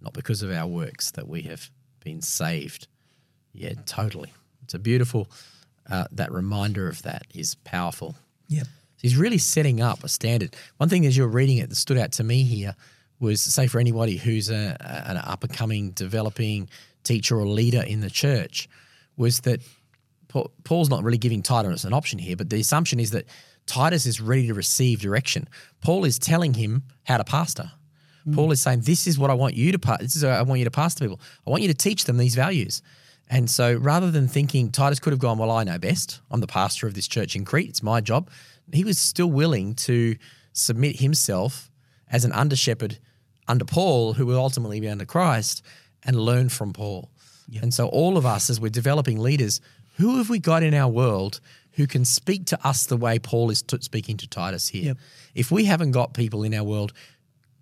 [0.00, 1.70] not because of our works that we have
[2.02, 2.88] been saved.
[3.52, 4.32] Yeah, totally.
[4.62, 5.28] It's a beautiful
[5.90, 8.14] uh, that reminder of that is powerful.
[8.48, 8.66] Yep.
[9.00, 10.54] He's really setting up a standard.
[10.76, 12.74] One thing as you're reading it that stood out to me here
[13.18, 16.68] was, say, for anybody who's a, an up and coming, developing
[17.02, 18.68] teacher or leader in the church,
[19.16, 19.62] was that
[20.28, 23.26] Paul, Paul's not really giving Titus an option here, but the assumption is that
[23.66, 25.48] Titus is ready to receive direction.
[25.80, 27.72] Paul is telling him how to pastor.
[28.26, 28.34] Mm.
[28.34, 30.00] Paul is saying, "This is what I want you to pass.
[30.00, 31.20] This is what I want you to pass to people.
[31.46, 32.82] I want you to teach them these values."
[33.28, 36.20] And so, rather than thinking Titus could have gone, "Well, I know best.
[36.30, 37.68] I'm the pastor of this church in Crete.
[37.68, 38.28] It's my job,"
[38.72, 40.16] he was still willing to
[40.52, 41.70] submit himself
[42.08, 42.98] as an under shepherd
[43.46, 45.62] under Paul, who will ultimately be under Christ,
[46.02, 47.10] and learn from Paul.
[47.60, 49.60] And so, all of us, as we're developing leaders,
[49.96, 51.40] who have we got in our world
[51.72, 54.84] who can speak to us the way Paul is t- speaking to Titus here?
[54.84, 54.98] Yep.
[55.34, 56.92] If we haven't got people in our world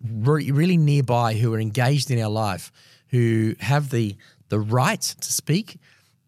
[0.03, 2.73] re- really nearby who are engaged in our life,
[3.09, 4.17] who have the
[4.49, 5.79] the right to speak,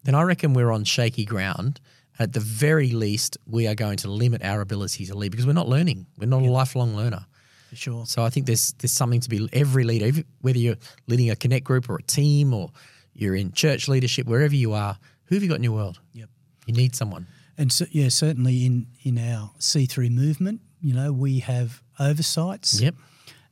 [0.03, 1.79] then I reckon we're on shaky ground.
[2.19, 5.53] At the very least, we are going to limit our ability to lead because we're
[5.53, 6.05] not learning.
[6.19, 7.25] We're not a lifelong learner.
[7.69, 8.05] For sure.
[8.05, 10.75] So I think there's there's something to be every leader, whether you're
[11.07, 12.69] leading a connect group or a team or
[13.13, 15.99] you're in church leadership, wherever you are, who have you got in your world?
[16.13, 16.29] Yep.
[16.65, 17.27] You need someone.
[17.57, 22.81] And so, yeah, certainly in in our C3 movement, you know, we have oversights.
[22.81, 22.95] Yep.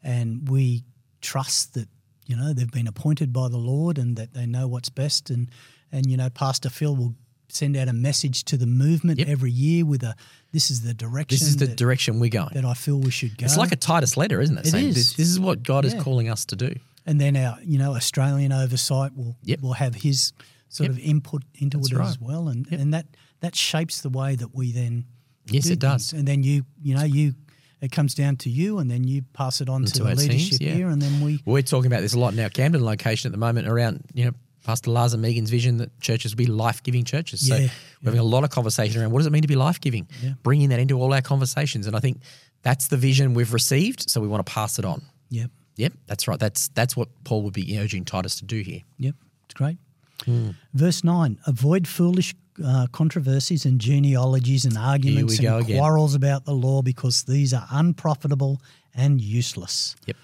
[0.03, 0.83] And we
[1.21, 1.87] trust that
[2.27, 5.49] you know they've been appointed by the Lord and that they know what's best and
[5.91, 7.15] and you know Pastor Phil will
[7.51, 9.27] send out a message to the movement Yep.
[9.27, 10.15] every year with a
[10.51, 12.49] this is the direction This is the that, direction we're going.
[12.53, 13.45] that I feel we should go.
[13.45, 14.65] It's like a Titus letter, isn't it?
[14.67, 14.95] It Saying is.
[14.95, 16.75] This, this is what God is calling us to do.
[17.05, 19.61] and then our you know Australian oversight will Yep.
[19.61, 20.31] will have his
[20.69, 20.99] sort Yep.
[20.99, 22.07] of input into That's it right.
[22.09, 23.07] as well and and that
[23.41, 25.05] that shapes the way that we then
[25.47, 26.11] Yes, do it does.
[26.11, 26.19] things.
[26.19, 27.33] and then you you know you
[27.81, 30.59] it comes down to you and then you pass it on to to the leadership
[30.61, 30.73] yeah.
[30.73, 33.31] here and then we We're talking about this a lot in our Camden location at
[33.31, 34.31] the moment around, you know,
[34.63, 37.47] Pastor Lars and Megan's vision that churches will be life giving churches.
[37.47, 37.69] So Yeah,
[38.03, 40.07] we're having a lot of conversation around what does it mean to be life giving?
[40.21, 40.33] Yeah.
[40.43, 41.87] Bringing that into all our conversations.
[41.87, 42.21] And I think
[42.61, 44.09] that's the vision we've received.
[44.09, 45.01] So we want to pass it on.
[45.29, 45.49] yep
[45.79, 46.37] Yep, that's right.
[46.37, 48.81] That's that's what Paul would be urging Titus to do here.
[48.97, 49.15] Yep,
[49.45, 49.77] it's great.
[50.25, 50.49] Hmm.
[50.73, 55.77] Verse 9 Avoid foolish uh, controversies and genealogies and arguments and again.
[55.77, 58.61] quarrels about the law because these are unprofitable
[58.93, 59.95] and useless.
[60.05, 60.17] Yep.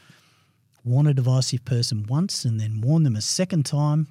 [0.83, 4.07] Warn a divisive person once and then warn them a second time.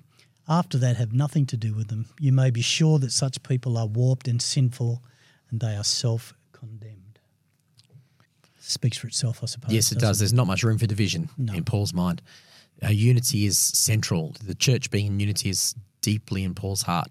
[0.49, 2.07] After that, have nothing to do with them.
[2.21, 5.03] You may be sure that such people are warped and sinful
[5.51, 7.19] and they are self condemned.
[8.59, 9.73] Speaks for itself, I suppose.
[9.73, 10.19] Yes, it does.
[10.19, 12.23] There's not much room for division in Paul's mind.
[12.83, 14.35] Uh, unity is central.
[14.45, 17.09] The church being in unity is deeply in Paul's heart.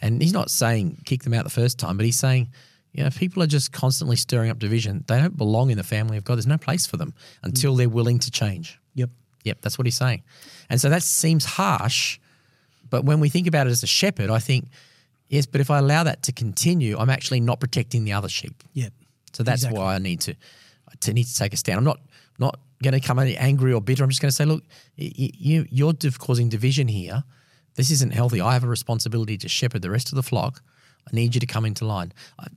[0.00, 2.48] And he's not saying kick them out the first time, but he's saying,
[2.92, 5.84] you know, if people are just constantly stirring up division, they don't belong in the
[5.84, 6.36] family of God.
[6.36, 7.78] There's no place for them until mm.
[7.78, 8.78] they're willing to change.
[8.94, 9.10] Yep.
[9.44, 10.22] Yep, that's what he's saying.
[10.70, 12.18] And so that seems harsh,
[12.88, 14.68] but when we think about it as a shepherd, I think,
[15.28, 18.64] yes, but if I allow that to continue, I'm actually not protecting the other sheep.
[18.72, 18.92] Yep.
[19.32, 19.78] So that's Exactly.
[19.78, 20.34] why I need to,
[21.00, 21.78] to need to take a stand.
[21.78, 22.00] I'm not
[22.38, 24.04] not going to come any angry or bitter.
[24.04, 24.62] I'm just going to say, look,
[24.96, 27.24] you you're div- causing division here.
[27.76, 28.40] This isn't healthy.
[28.40, 30.62] I have a responsibility to shepherd the rest of the flock.
[31.06, 32.12] I need you to come into line.
[32.38, 32.48] I,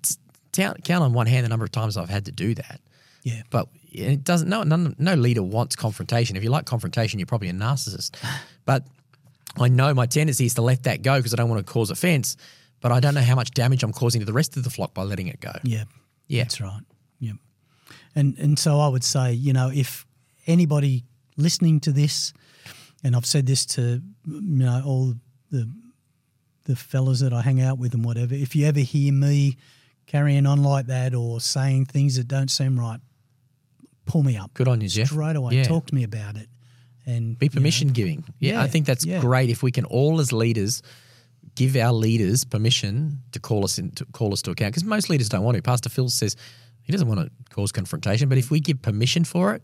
[0.53, 2.81] count, count on one hand the number of times I've had to do that.
[3.23, 3.43] Yeah.
[3.49, 4.49] But it doesn't.
[4.49, 6.35] No, none, no leader wants confrontation.
[6.37, 8.15] If you like confrontation, you're probably a narcissist.
[8.65, 8.83] But
[9.57, 11.89] I know my tendency is to let that go because I don't want to cause
[11.89, 12.37] offense.
[12.81, 14.93] But I don't know how much damage I'm causing to the rest of the flock
[14.93, 15.51] by letting it go.
[15.63, 15.83] Yeah.
[16.27, 16.43] Yeah.
[16.43, 16.81] That's right.
[17.19, 17.35] Yep.
[18.15, 20.05] And and so I would say, you know, if
[20.47, 21.03] anybody
[21.35, 22.31] listening to this,
[23.03, 25.13] and I've said this to you know all
[25.51, 25.69] the
[26.65, 29.57] the fellas that I hang out with and whatever, if you ever hear me
[30.05, 32.99] carrying on like that or saying things that don't seem right,
[34.05, 35.07] pull me up Good on you, Jeff.
[35.07, 35.55] straight away.
[35.55, 35.63] Yeah.
[35.63, 36.47] Talk to me about it.
[37.07, 38.23] And Be you know, permission giving.
[38.39, 39.19] Yeah, I think that's yeah.
[39.19, 40.83] great if we can all as leaders
[41.55, 45.09] give our leaders permission to call us in to call us to account because most
[45.09, 45.63] leaders don't want to.
[45.63, 46.35] Pastor Phil says
[46.83, 49.63] he doesn't want to cause confrontation, but if we give permission for it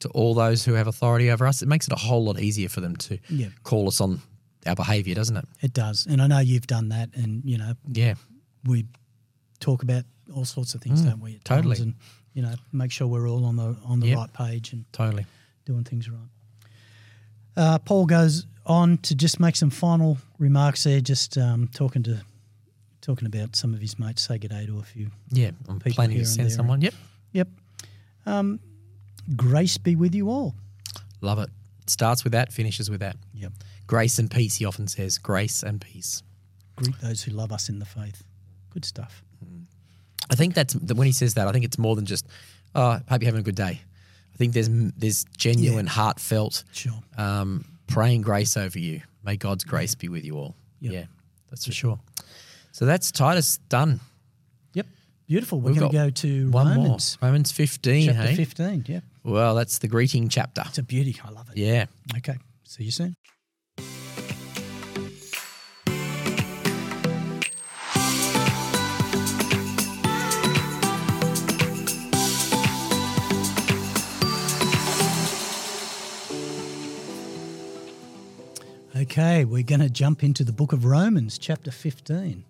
[0.00, 2.68] to all those who have authority over us, it makes it a whole lot easier
[2.68, 3.48] for them to Yeah.
[3.64, 4.20] call us on
[4.66, 5.44] our behaviour, doesn't it?
[5.60, 6.06] it does.
[6.06, 8.14] And I know you've done that, and you know Yeah.
[8.64, 8.86] we
[9.60, 10.04] talk about
[10.34, 11.34] all sorts of things, don't we?
[11.36, 11.78] At Mm, totally.
[11.80, 11.94] and
[12.34, 14.16] you know, make sure we're all on the on the Yep.
[14.18, 15.26] right page and Totally.
[15.64, 16.20] doing things right.
[17.56, 22.20] Uh, Paul goes on to just make some final remarks there, just um, talking to
[23.00, 24.22] talking about some of his mates.
[24.22, 25.10] Say good day to a few.
[25.30, 26.80] Yeah, I'm planning to send someone.
[26.82, 26.94] Yep,
[27.32, 27.48] Yep.
[28.26, 28.60] Um,
[29.36, 30.54] grace be with you all.
[31.20, 31.50] love it.
[31.86, 33.16] Starts with that, finishes with that.
[33.34, 33.52] Yep.
[33.86, 35.16] Grace and peace, he often says.
[35.18, 36.22] Grace and peace.
[36.76, 38.22] Greet those who love us in the faith.
[38.70, 39.22] Good stuff.
[40.30, 41.48] I think that's that when he says that.
[41.48, 42.26] I think it's more than just,
[42.74, 43.80] "Oh, hope you're having a good day."
[44.34, 46.92] I think there's there's genuine, heartfelt, Sure.
[47.16, 49.00] um, praying grace over you.
[49.24, 50.54] May God's grace be with you all.
[50.80, 50.92] Yep.
[50.92, 51.04] Yeah,
[51.50, 51.98] that's for sure.
[52.72, 54.00] So that's Titus done.
[54.74, 54.86] Yep.
[55.26, 55.60] Beautiful.
[55.60, 57.28] We're going to go to One Romans more.
[57.30, 58.34] Romans 15, chapter hey?
[58.36, 58.84] 15.
[58.86, 59.04] Yep.
[59.28, 60.62] Well, that's the greeting chapter.
[60.64, 61.20] It's a beauty.
[61.22, 61.58] I love it.
[61.58, 61.84] Yeah.
[62.16, 62.38] Okay.
[62.64, 63.14] See you soon.
[78.96, 82.44] Okay, we're going to jump into the book of Romans, chapter 15.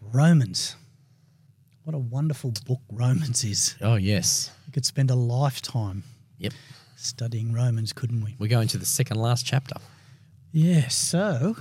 [0.00, 0.76] Romans.
[1.84, 3.76] What a wonderful book Romans is.
[3.80, 4.50] Oh, yes.
[4.76, 6.04] Could spend a lifetime
[6.36, 6.52] Yep.
[6.96, 8.36] studying Romans, couldn't we?
[8.38, 9.76] We're going to the second last chapter.
[10.52, 11.56] Yeah, so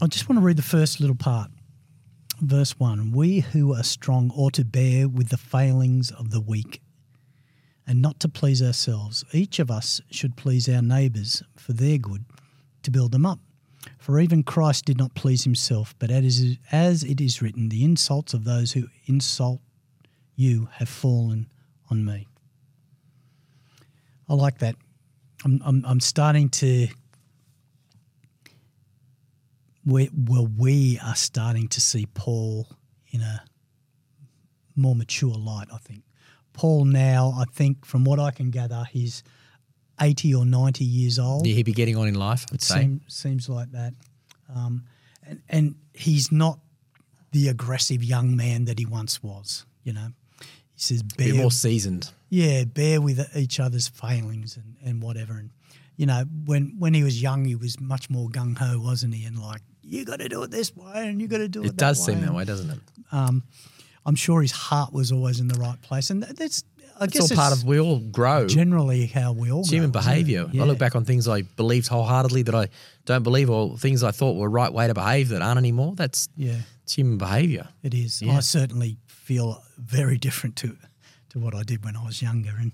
[0.00, 1.50] I just want to read the first little part.
[2.40, 6.80] Verse 1 We who are strong ought to bear with the failings of the weak
[7.84, 9.24] and not to please ourselves.
[9.32, 12.24] Each of us should please our neighbours for their good,
[12.84, 13.40] to build them up.
[13.98, 18.32] For even Christ did not please himself, but as as it is written, the insults
[18.32, 19.60] of those who insult
[20.38, 21.48] you have fallen
[21.90, 22.28] on me.
[24.28, 24.76] I like that.
[25.44, 26.86] I'm, I'm, I'm starting to.
[29.84, 32.68] We, well, we are starting to see Paul
[33.10, 33.42] in a
[34.76, 36.02] more mature light, I think.
[36.52, 39.24] Paul now, I think, from what I can gather, he's
[40.00, 41.46] 80 or 90 years old.
[41.48, 42.80] Yeah, he'd be getting on in life, I'd It say.
[42.82, 43.94] seem, seems like that.
[44.54, 44.84] Um,
[45.26, 46.60] and, and he's not
[47.32, 50.12] the aggressive young man that he once was, you know.
[50.78, 52.10] He says, bear, more seasoned.
[52.30, 55.34] yeah, bear with each other's failings and, and whatever.
[55.38, 55.50] And,
[55.96, 59.24] you know, when, when he was young, he was much more gung ho, wasn't he?
[59.26, 61.70] And like, you got to do it this way and you got to do it,
[61.70, 62.78] It does seem that way, doesn't it?
[63.10, 63.42] Um,
[64.06, 66.10] I'm sure his heart was always in the right place.
[66.10, 66.62] And that- that's,
[67.00, 68.46] I It's guess all part of we all grow.
[68.48, 70.48] generally how we all It's human grow, behaviour.
[70.52, 70.62] Yeah.
[70.62, 72.68] I look back on things I believed wholeheartedly that I
[73.04, 75.94] don't believe, or things I thought were right way to behave that aren't anymore.
[75.96, 76.56] That's Yeah.
[76.82, 77.68] it's human behaviour.
[77.84, 78.20] It is.
[78.20, 78.36] Yeah.
[78.36, 78.96] I certainly
[79.28, 80.74] feel very different to
[81.28, 82.72] to what I did when I was younger, and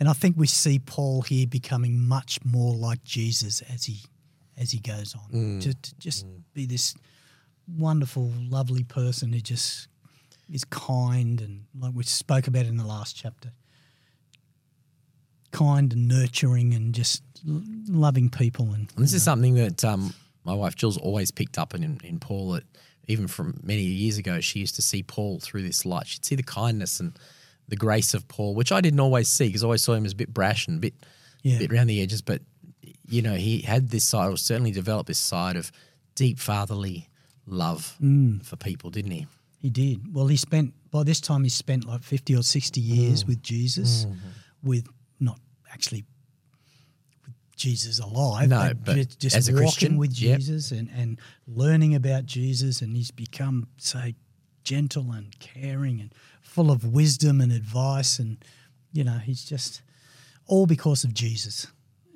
[0.00, 3.98] and I think we see Paul here becoming much more like Jesus as he
[4.56, 5.30] as he goes on.
[5.30, 5.60] Mm.
[5.60, 6.94] Just to just be this
[7.68, 9.88] wonderful, lovely person who just
[10.50, 13.52] is kind and like we spoke about in the last chapter,
[15.52, 18.90] kind and nurturing and just l- loving people and.
[18.96, 22.52] And this is something that um, my wife Jill's always picked up in, in Paul.
[22.52, 22.64] That
[23.06, 26.06] even from many years ago, she used to see Paul through this light.
[26.06, 27.18] She'd see the kindness and
[27.68, 30.12] the grace of Paul, which I didn't always see because I always saw him as
[30.12, 30.94] a bit brash and a bit,
[31.42, 31.58] Yeah.
[31.58, 32.22] bit around the edges.
[32.22, 32.42] But
[33.08, 35.70] you know, he had this side, or certainly developed this side of
[36.14, 37.08] deep fatherly
[37.46, 38.44] love Mm.
[38.44, 39.26] for people, didn't he?
[39.58, 40.14] He did.
[40.14, 44.06] Well, he spent by this time he spent like fifty or sixty years with Jesus,
[44.62, 44.86] with
[45.20, 45.38] not
[45.72, 46.04] actually
[47.56, 50.38] Jesus alive, No, but ju- just as a walking Christian, with yep.
[50.38, 54.00] Jesus and and learning about Jesus, and he's become so
[54.64, 58.38] gentle and caring and full of wisdom and advice, and
[58.92, 59.82] you know he's just
[60.46, 61.66] all because of Jesus.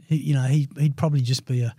[0.08, 1.74] He, you know he he'd probably just be a,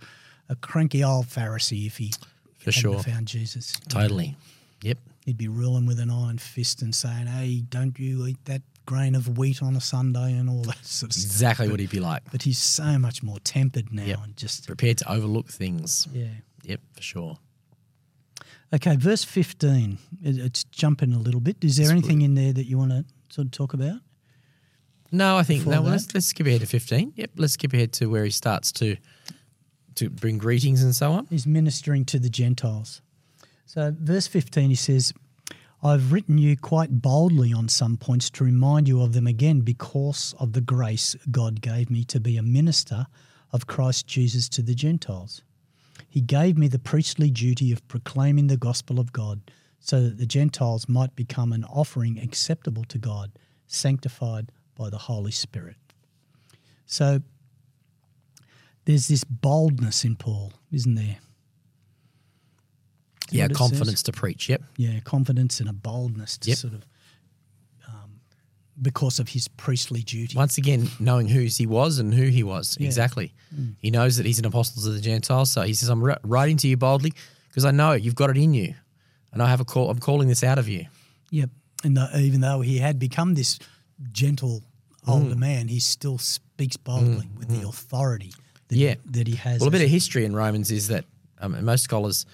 [0.48, 2.12] a cranky old Pharisee if he
[2.58, 2.98] For hadn't sure.
[3.02, 3.72] found Jesus.
[3.88, 4.36] Totally.
[4.82, 4.98] Yep.
[5.26, 9.14] He'd be ruling with an iron fist and saying, "Hey, don't you eat that grain
[9.14, 12.00] of wheat on a Sunday and all that sort of stuff." Exactly what he'd be
[12.00, 12.22] like.
[12.32, 14.18] But he's so much more tempered now Yep.
[14.24, 16.06] and just Prepared to overlook things.
[16.12, 16.28] yeah.
[16.64, 17.38] Yep, for sure.
[18.72, 19.98] Okay, verse fifteen.
[20.22, 21.56] It, it's jumping a little bit.
[21.64, 24.00] Is there anything in there that you want to sort of talk about?
[25.12, 25.82] No, I think no.
[25.82, 27.12] Well, let's let's skip ahead to fifteen.
[27.16, 28.96] Yep, let's skip ahead to where he starts to
[29.96, 31.26] to bring greetings and so on.
[31.30, 33.02] He's ministering to the Gentiles.
[33.66, 35.12] So, verse 15, he says,
[35.82, 40.34] I've written you quite boldly on some points to remind you of them again because
[40.38, 43.06] of the grace God gave me to be a minister
[43.50, 45.42] of Christ Jesus to the Gentiles.
[46.06, 49.40] He gave me the priestly duty of proclaiming the gospel of God
[49.78, 53.30] so that the Gentiles might become an offering acceptable to God,
[53.66, 55.76] sanctified by the Holy Spirit.
[56.84, 57.20] So,
[58.84, 61.18] there's this boldness in Paul, isn't there?
[63.30, 64.48] Is Yeah, confidence to preach.
[64.48, 64.62] Yep.
[64.76, 66.58] Yeah, confidence and a boldness to Yep.
[66.58, 66.84] sort of
[67.88, 68.20] um,
[68.80, 70.36] because of his priestly duty.
[70.36, 72.76] Once again, knowing who he was and who he was.
[72.80, 73.32] Exactly.
[73.78, 75.50] He knows that he's an apostle to the Gentiles.
[75.50, 77.12] So he says, I'm writing to you boldly
[77.48, 78.74] because I know you've got it in you.
[79.32, 80.86] And I have a call, I'm calling this out of you.
[81.30, 81.50] Yep.
[81.84, 83.58] And the, even though he had become this
[84.12, 84.62] gentle
[85.06, 88.32] older man, he still speaks boldly with the authority
[88.68, 88.94] that, Yeah.
[89.04, 89.60] he, that he has.
[89.60, 91.04] Well, a bit of history in Romans is that
[91.40, 92.26] um, most scholars,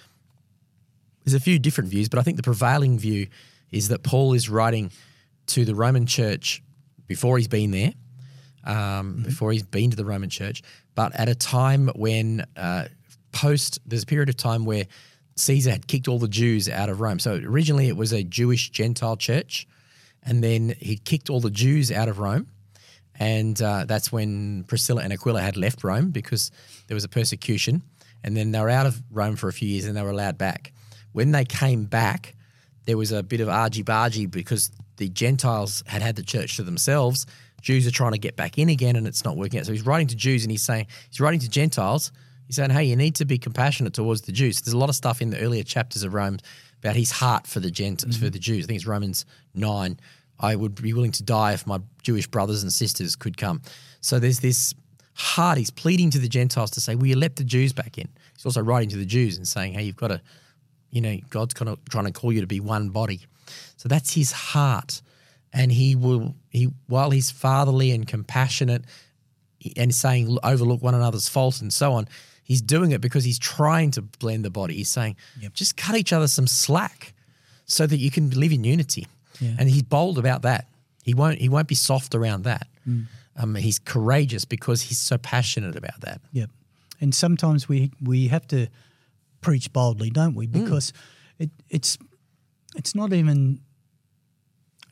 [1.26, 3.26] there's a few different views, but I think the prevailing view
[3.72, 4.92] is that Paul is writing
[5.48, 6.62] to the Roman church
[7.08, 7.92] before he's been there,
[8.62, 10.62] um, before he's been to the Roman church,
[10.94, 12.86] but at a time when uh,
[13.32, 14.86] post, there's a period of time where
[15.34, 17.18] Caesar had kicked all the Jews out of Rome.
[17.18, 19.66] So originally it was a Jewish Gentile church,
[20.22, 22.46] and then he kicked all the Jews out of Rome.
[23.18, 26.50] And uh, that's when Priscilla and Aquila had left Rome because
[26.86, 27.82] there was a persecution.
[28.22, 30.36] And then they were out of Rome for a few years and they were allowed
[30.36, 30.72] back.
[31.16, 32.34] When they came back,
[32.84, 36.62] there was a bit of argy bargy because the Gentiles had had the church to
[36.62, 37.24] themselves.
[37.62, 39.64] Jews are trying to get back in again and it's not working out.
[39.64, 42.12] So he's writing to Jews and he's saying, he's writing to Gentiles.
[42.46, 44.60] He's saying, hey, you need to be compassionate towards the Jews.
[44.60, 46.36] There's a lot of stuff in the earlier chapters of Rome
[46.80, 48.26] about his heart for the Gentiles, mm-hmm.
[48.26, 48.64] for the Jews.
[48.64, 49.24] I think it's Romans
[49.54, 49.98] 9.
[50.38, 53.62] I would be willing to die if my Jewish brothers and sisters could come.
[54.02, 54.74] So there's this
[55.14, 55.56] heart.
[55.56, 58.10] He's pleading to the Gentiles to say, will you let the Jews back in?
[58.34, 60.20] He's also writing to the Jews and saying, hey, you've got to,
[60.90, 63.20] you know, God's kind of trying to call you to be one body.
[63.76, 65.02] So that's his heart.
[65.52, 68.84] And he will, he while he's fatherly and compassionate
[69.76, 72.08] and saying overlook one another's faults and so on,
[72.42, 74.74] he's doing it because he's trying to blend the body.
[74.74, 75.16] He's saying,
[75.54, 77.14] just cut each other some slack
[77.64, 79.06] so that you can live in unity.
[79.58, 80.66] And he's bold about that.
[81.02, 82.66] He won't he won't be soft around that.
[83.36, 86.20] Um, he's courageous because he's so passionate about that.
[86.32, 86.50] Yep.
[87.00, 88.68] And sometimes we we have to
[89.46, 90.46] preach boldly, don't we?
[90.48, 90.92] Because
[91.38, 91.96] it, it's
[92.74, 93.60] it's not even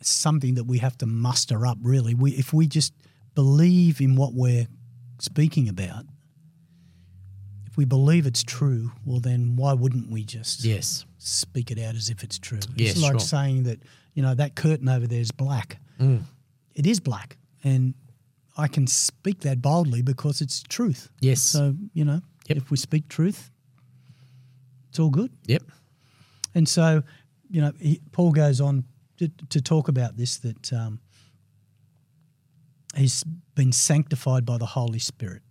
[0.01, 1.79] something that we have to muster up.
[1.83, 2.93] Really, we if we just
[3.35, 4.69] believe in what we're
[5.19, 6.05] speaking about,
[7.67, 11.05] if we believe it's true, well, then why wouldn't we just Yes.
[11.19, 12.61] speak it out as if it's true?
[12.77, 13.19] Yeah, it's like sure.
[13.21, 13.81] saying that
[14.15, 15.79] you know that curtain over there is black.
[15.99, 16.23] Mm.
[16.77, 17.95] It is black, and
[18.57, 21.09] I can speak that boldly because it's truth.
[21.21, 21.41] Yes.
[21.43, 22.57] So, you know, Yep.
[22.59, 23.51] if we speak truth,
[24.95, 25.33] it's all good.
[25.47, 25.65] Yep.
[26.55, 27.03] And so,
[27.51, 28.85] you know, he, Paul goes on
[29.17, 31.01] to, to talk about this that um,
[32.95, 33.25] he's
[33.57, 35.43] been sanctified by the Holy Spirit.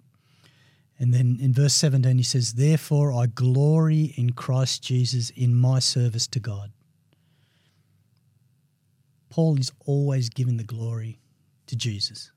[0.98, 5.80] And then in verse 17, he says, Therefore I glory in Christ Jesus in my
[5.80, 6.72] service to God.
[9.30, 11.20] Paul is always giving the glory
[11.68, 12.32] to Jesus.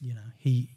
[0.00, 0.70] You know, he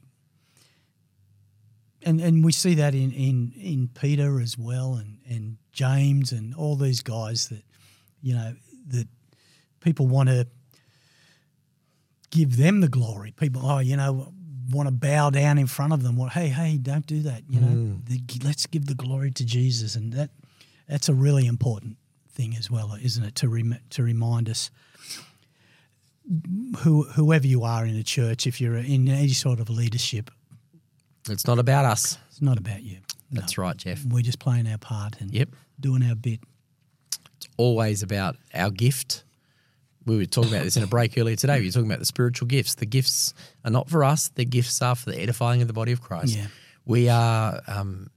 [2.03, 6.53] and and we see that in in in Peter as well, and and James and
[6.55, 7.63] all these guys that
[8.21, 8.55] you know
[8.87, 9.07] that
[9.79, 10.47] people want to
[12.29, 13.31] give them the glory.
[13.31, 14.33] People, oh, you know,
[14.71, 16.15] want to bow down in front of them.
[16.15, 17.43] Well, hey, hey, don't do that.
[17.49, 18.05] You know, mm.
[18.07, 20.31] The- let's give the glory to Jesus, and that
[20.87, 21.97] that's a really important
[22.29, 23.35] thing as well, isn't it?
[23.35, 24.71] To rem- to remind us
[26.79, 30.31] who, whoever you are in a church, if you're in any sort of leadership,
[31.29, 32.17] It's not about us.
[32.29, 32.97] it's not about you.
[33.29, 33.41] No.
[33.41, 34.03] That's right, Jeff.
[34.05, 35.49] We're just playing our part and Yep.
[35.79, 36.39] doing our bit.
[37.37, 39.23] It's always about our gift.
[40.05, 41.59] We were talking about this in a break earlier today.
[41.59, 42.75] We were talking about the spiritual gifts.
[42.75, 43.33] The gifts
[43.63, 46.35] are not for us, the gifts are for the edifying of the body of Christ.
[46.35, 46.47] Yeah.
[46.85, 48.09] We are, um,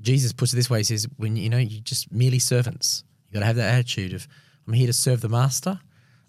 [0.00, 3.02] Jesus puts it this way He says, when you know, you're just merely servants.
[3.26, 4.26] you've got to have that attitude of,
[4.66, 5.80] I'm here to serve the master.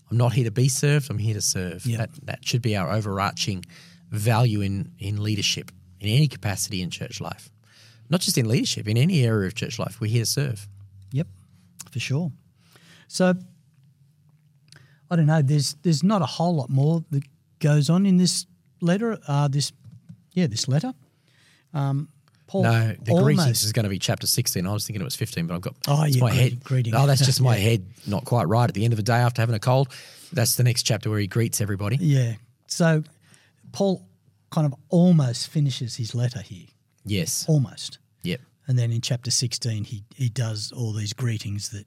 [0.10, 1.10] I'm not here to be served.
[1.12, 1.86] I'm here to serve.
[1.86, 1.98] Yeah.
[1.98, 3.64] That, that should be our overarching
[4.10, 5.72] value in, in leadership,
[6.02, 7.50] in any capacity in church life.
[8.10, 10.02] Not just in leadership, in any area of church life.
[10.02, 10.68] We're here to serve.
[11.14, 11.28] Yep,
[11.92, 12.32] for sure.
[13.08, 13.34] So
[15.10, 15.42] I don't know.
[15.42, 17.24] There's there's not a whole lot more that
[17.60, 18.46] goes on in this
[18.82, 19.18] letter.
[19.28, 19.72] Uh, this
[20.34, 20.94] yeah, this letter.
[21.74, 22.10] Um,
[22.48, 24.68] Paul No, the almost, greetings is going to be chapter 16.
[24.68, 26.62] I was thinking it was 15, but I've got Oh, it's yeah, my head.
[26.66, 26.94] greeting.
[26.94, 27.64] Oh, that's just my Yeah.
[27.64, 28.66] head not quite right.
[28.68, 29.88] At the end of the day, after having a cold,
[30.34, 31.96] that's the next chapter where he greets everybody.
[32.02, 32.34] Yeah.
[32.68, 33.04] So
[33.72, 34.06] Paul
[34.52, 36.68] kind of almost finishes his letter here,
[37.06, 37.46] Yes.
[37.48, 37.98] almost.
[38.24, 38.42] Yep.
[38.68, 41.86] And then in chapter 16, he, he does all these greetings that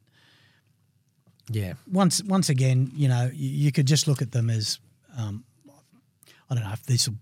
[1.51, 1.75] Yeah.
[1.91, 4.79] once once again, you know, you, you could just look at them as
[5.17, 5.45] um,
[6.51, 7.19] I don't know if this will-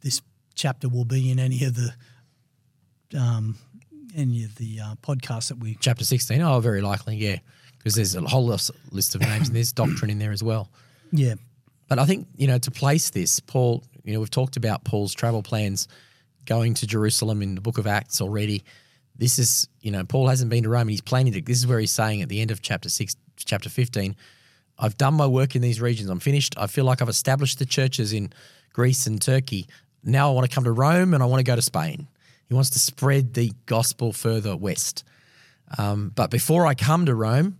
[0.00, 0.22] this
[0.54, 1.92] chapter will be in any of the
[3.18, 3.56] um,
[4.16, 6.40] any of the uh, podcasts that we Chapter 16.
[6.40, 7.16] Oh, very likely.
[7.16, 7.38] Yeah.
[7.78, 10.70] Because there's a whole list of names and there's doctrine in there as well.
[11.12, 11.34] yeah
[11.88, 15.14] But I think, you know, to place this, Paul, you know, we've talked about Paul's
[15.14, 15.88] travel plans
[16.46, 18.64] going to Jerusalem in the book of Acts already.
[19.16, 21.66] This is, you know, Paul hasn't been to Rome and he's planning to, this is
[21.66, 24.16] where he's saying at the end of chapter 6, chapter 15,
[24.78, 26.08] I've done my work in these regions.
[26.08, 26.54] I'm finished.
[26.56, 28.32] I feel like I've established the churches in
[28.72, 29.66] Greece and Turkey.
[30.02, 32.08] Now I want to come to Rome and I want to go to Spain.
[32.48, 35.04] He wants to spread the gospel further west.
[35.78, 37.58] Um, but before I come to Rome,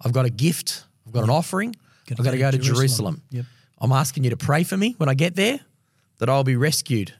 [0.00, 0.84] I've got a gift.
[1.06, 1.76] I've got an offering.
[2.10, 2.74] I've got to go to Jerusalem.
[2.76, 3.22] Jerusalem.
[3.30, 3.44] Yep.
[3.80, 5.60] I'm asking you to pray for me when I get there,
[6.22, 7.14] that I'll be rescued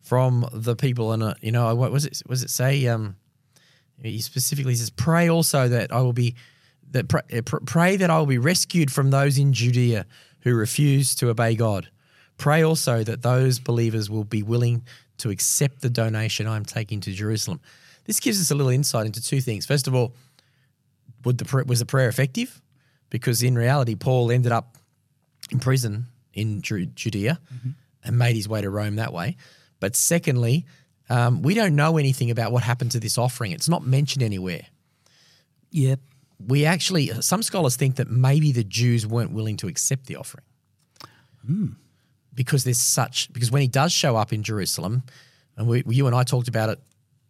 [0.00, 1.12] from the people.
[1.12, 2.22] And you know, what was it?
[2.26, 2.86] Was it say?
[2.86, 3.16] Um,
[4.02, 6.34] he specifically says, "Pray also that I will be
[6.92, 10.06] that pray, uh, pray that I will be rescued from those in Judea
[10.40, 11.90] who refuse to obey God.
[12.38, 14.84] Pray also that those believers will be willing
[15.18, 17.60] to accept the donation I'm taking to Jerusalem."
[18.06, 19.66] This gives us a little insight into two things.
[19.66, 20.14] First of all,
[21.26, 22.62] would the was the prayer effective?
[23.10, 24.78] Because in reality, Paul ended up
[25.50, 27.38] in prison in Ju- Judea
[28.04, 29.36] and made his way to Rome that way.
[29.80, 30.66] But secondly,
[31.08, 33.52] um, we don't know anything about what happened to this offering.
[33.52, 34.66] It's not mentioned anywhere.
[35.70, 36.00] Yep.
[36.46, 40.44] We actually, some scholars think that maybe the Jews weren't willing to accept the offering
[42.34, 43.32] because there's such.
[43.32, 45.02] Because when he does show up in Jerusalem,
[45.56, 46.80] and we, you and I talked about it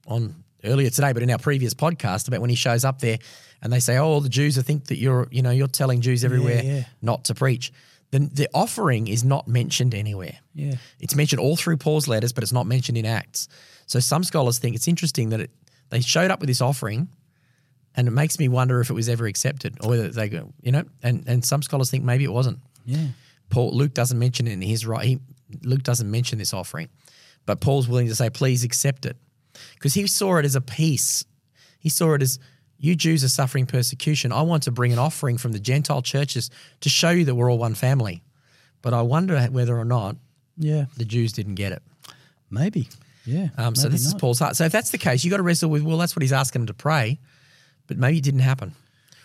[0.07, 3.19] on earlier today, but in our previous podcast about when he shows up there,
[3.63, 6.63] and they say, "Oh, the Jews think that you're, you know, you're telling Jews everywhere
[6.63, 6.85] yeah.
[7.03, 7.73] not to preach."
[8.15, 10.39] Then the offering is not mentioned anywhere.
[10.55, 10.77] Yeah.
[11.01, 13.49] It's mentioned all through Paul's letters, but it's not mentioned in Acts.
[13.87, 15.51] So some scholars think it's interesting that it,
[15.91, 17.09] they showed up with this offering,
[17.97, 20.71] and it makes me wonder if it was ever accepted or whether they go, you
[20.71, 20.85] know.
[21.03, 22.61] And and some scholars think maybe it wasn't.
[22.85, 23.09] Yeah.
[23.51, 25.05] Paul Luke doesn't mention it in his right.
[25.05, 25.19] He,
[25.65, 26.91] Luke doesn't mention this offering,
[27.47, 29.17] but Paul's willing to say, "Please accept it,"
[29.75, 31.25] because he saw it as a peace.
[31.81, 32.39] He saw it as
[32.79, 34.33] you Jews are suffering persecution.
[34.33, 37.51] I want to bring an offering from the Gentile churches to show you that we're
[37.51, 38.23] all one family.
[38.83, 40.17] But I wonder whether or not
[40.59, 40.87] Yeah.
[40.97, 41.83] the Jews didn't get it.
[42.51, 42.89] Maybe.
[43.25, 43.49] Yeah.
[43.57, 44.15] Um, so maybe this is.
[44.15, 44.57] Paul's heart.
[44.57, 46.61] So if that's the case, you've got to wrestle with well, that's what he's asking
[46.63, 47.19] them to pray,
[47.87, 48.75] but maybe it didn't happen,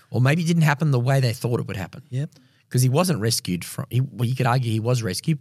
[0.09, 2.03] or maybe it didn't happen the way they thought it would happen.
[2.09, 2.29] Yep.
[2.67, 3.85] because he wasn't rescued from.
[3.89, 5.39] He, well, you could argue he was rescued.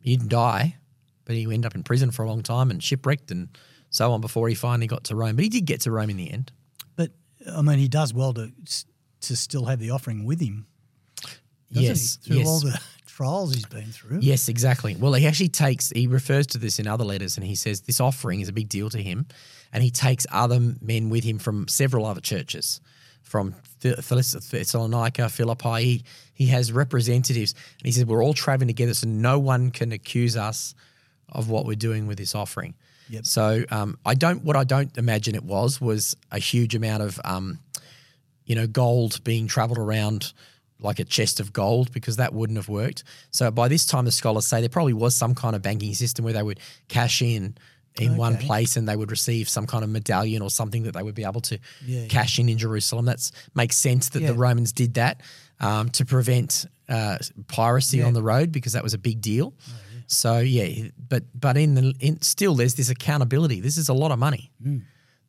[0.00, 0.76] He didn't die,
[1.24, 3.48] but he ended up in prison for a long time and shipwrecked and
[3.90, 5.34] so on before he finally got to Rome.
[5.36, 6.52] But he did get to Rome in the end.
[7.50, 8.50] I mean, he does well to
[9.24, 10.66] to still have the offering with him.
[11.70, 12.28] yes, he?
[12.28, 12.46] Through yes.
[12.46, 14.18] all the trials he's been through.
[14.20, 14.96] Yes, exactly.
[14.96, 18.00] Well, he actually takes, he refers to this in other letters and he says this
[18.00, 19.26] offering is a big deal to him.
[19.72, 22.80] And he takes other men with him from several other churches,
[23.22, 25.82] from Th- Thess- Thessalonica, Philippi.
[25.82, 27.54] He, he has representatives.
[27.78, 30.74] And he says, We're all traveling together, so no one can accuse us
[31.28, 32.74] of what we're doing with this offering.
[33.14, 33.26] Yep.
[33.26, 37.20] So um, I don't, what I don't imagine it was, was a huge amount of,
[37.24, 37.58] um,
[38.44, 40.32] you know, gold being traveled around
[40.80, 43.04] like a chest of gold because that wouldn't have worked.
[43.30, 46.24] So by this time, the scholars say there probably was some kind of banking system
[46.24, 47.56] where they would cash in
[48.00, 51.02] in one place and they would receive some kind of medallion or something that they
[51.02, 53.04] would be able to Yeah, cash in in Jerusalem.
[53.04, 54.32] That makes sense that Yeah.
[54.32, 55.20] the Romans did that
[55.60, 58.06] um, to prevent uh, piracy Yeah.
[58.06, 59.54] on the road because that was a big deal.
[60.06, 63.60] So yeah, but but in the in, still there's this accountability.
[63.60, 64.50] This is a lot of money.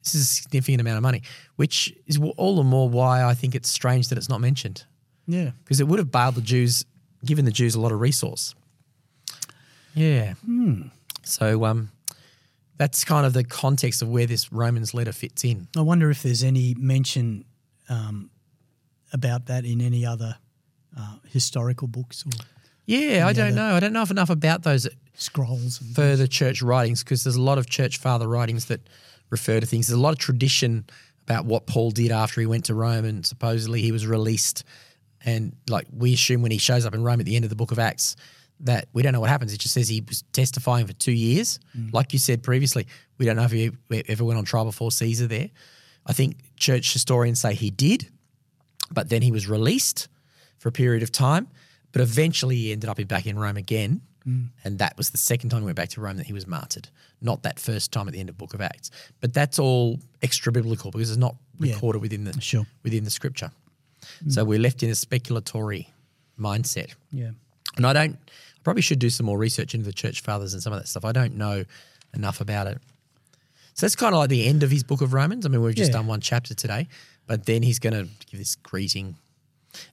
[0.03, 1.22] This is a significant amount of money,
[1.56, 4.84] which is all the more why I think it's strange that it's not mentioned
[5.27, 5.52] Yeah.
[5.64, 6.85] because it would have bailed the Jews,
[7.26, 8.53] given the Jews a lot of resource.
[9.95, 10.34] Yeah.
[11.23, 11.89] So um,
[12.77, 15.68] that's kind of the context of where this Romans letter fits in.
[15.76, 17.45] I wonder if there's any mention
[17.89, 18.30] um,
[19.14, 20.35] about that in any other
[20.97, 22.31] uh, historical books or
[22.85, 23.75] Yeah, I don't know.
[23.75, 25.81] I don't know if enough about those scrolls.
[25.81, 28.81] And further church writings because there's a lot of church father writings that
[29.29, 29.87] refer to things.
[29.87, 30.85] There's a lot of tradition
[31.23, 34.63] about what Paul did after he went to Rome and supposedly he was released.
[35.25, 37.55] And like we assume when he shows up in Rome at the end of the
[37.55, 38.15] book of Acts,
[38.61, 39.53] that we don't know what happens.
[39.53, 41.59] It just says he was testifying for two years.
[41.77, 41.93] Mm.
[41.93, 42.87] Like you said previously,
[43.17, 43.71] we don't know if he
[44.07, 45.49] ever went on trial before Caesar there.
[46.05, 48.07] I think church historians say he did,
[48.91, 50.07] but then he was released
[50.59, 51.47] for a period of time.
[51.95, 54.01] But eventually he ended up back in Rome again.
[54.26, 54.47] Hmm.
[54.65, 56.89] And that was the second time he went back to Rome that he was martyred,
[57.22, 58.91] not that first time at the end of Book of Acts.
[59.22, 61.73] But that's all extra biblical because it's not Yeah.
[61.76, 62.67] recorded within the Sure.
[62.84, 63.51] within the scripture.
[64.23, 64.30] Hmm.
[64.31, 65.88] So we're left in a speculatory
[66.38, 66.89] mindset.
[67.11, 67.31] yeah.
[67.77, 70.61] And I don't I probably should do some more research into the church fathers and
[70.61, 71.05] some of that stuff.
[71.05, 71.63] I don't know
[72.13, 72.80] enough about it.
[73.76, 75.45] So that's kind of like the end of his book of Romans.
[75.45, 75.97] I mean, we've just Yeah.
[75.99, 76.88] done one chapter today,
[77.27, 79.17] but then he's going to give this greeting.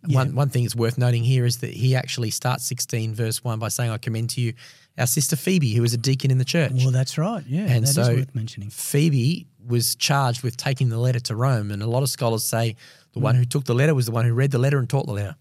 [0.07, 3.59] One one thing that's worth noting here is that he actually starts 16 verse 1
[3.59, 4.55] by saying, I commend to you
[4.99, 6.73] our sister Phoebe, who is a deacon in the church.
[6.75, 7.43] Well, that's right.
[7.47, 7.63] Yeah.
[7.63, 8.71] And that is so worth mentioning.
[8.71, 12.77] Phoebe was charged with taking the letter to Rome, and a lot of scholars say
[13.13, 13.41] the one hmm.
[13.41, 15.37] who took the letter was the one who read the letter and taught the letter.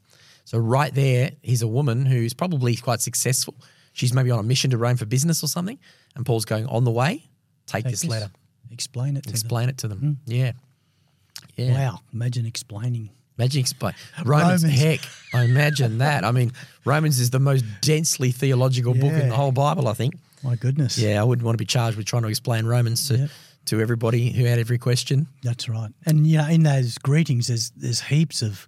[0.46, 3.56] So right there, he's a woman who's probably quite successful.
[3.94, 5.80] She's maybe on a mission to Rome for business or something,
[6.16, 7.26] and Paul's going on the way.
[7.68, 8.10] Take, Take this this.
[8.10, 8.32] letter,
[8.72, 10.00] Explain it to explain it to them.
[10.00, 10.12] Hmm.
[10.26, 10.54] Yeah,
[11.56, 11.74] yeah.
[11.74, 12.00] Wow.
[12.14, 13.94] Imagine explaining Imagine explain
[14.26, 14.64] Romans.
[14.64, 14.80] Romans.
[14.80, 15.00] Heck,
[15.34, 16.24] I imagine that.
[16.24, 16.52] I mean,
[16.86, 19.88] Romans is the most densely theological book in the whole Bible.
[19.88, 20.16] I think.
[20.44, 20.98] My goodness.
[20.98, 23.28] Yeah, I wouldn't want to be charged with trying to explain Romans to Yeah.
[23.66, 25.28] to everybody who had every question.
[25.44, 25.92] That's right.
[26.06, 28.68] And you know, in those greetings, there's there's heaps of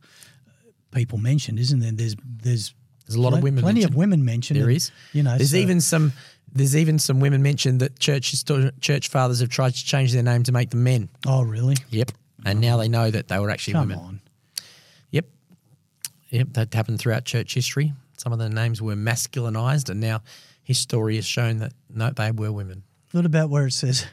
[0.91, 1.91] people mentioned, isn't there?
[1.91, 2.73] There's there's
[3.05, 3.61] There's a lot of women.
[3.63, 3.93] plenty mentioned.
[3.93, 4.59] of women mentioned.
[4.59, 4.91] There and, is.
[5.13, 6.13] You know, there's so- even some.
[6.55, 8.35] There's even some women mentioned that church
[8.79, 11.09] church fathers have tried to change their name to make them men.
[11.25, 11.75] Oh, really?
[11.89, 12.11] Yep,
[12.45, 14.05] and now they know that they were actually Come women.
[14.05, 14.21] on.
[16.33, 17.93] Yep, that happened throughout church history.
[18.17, 20.21] Some of the names were masculinized, and now
[20.63, 22.81] history has shown that no, they were women.
[23.11, 24.07] What about where it says,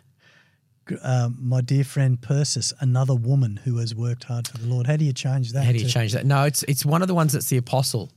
[1.02, 4.86] um, "My dear friend Persis, another woman who has worked hard for the Lord"?
[4.86, 5.64] How do you change that?
[5.64, 6.26] How do you change that?
[6.26, 8.10] No, it's it's one of the ones that's the apostle.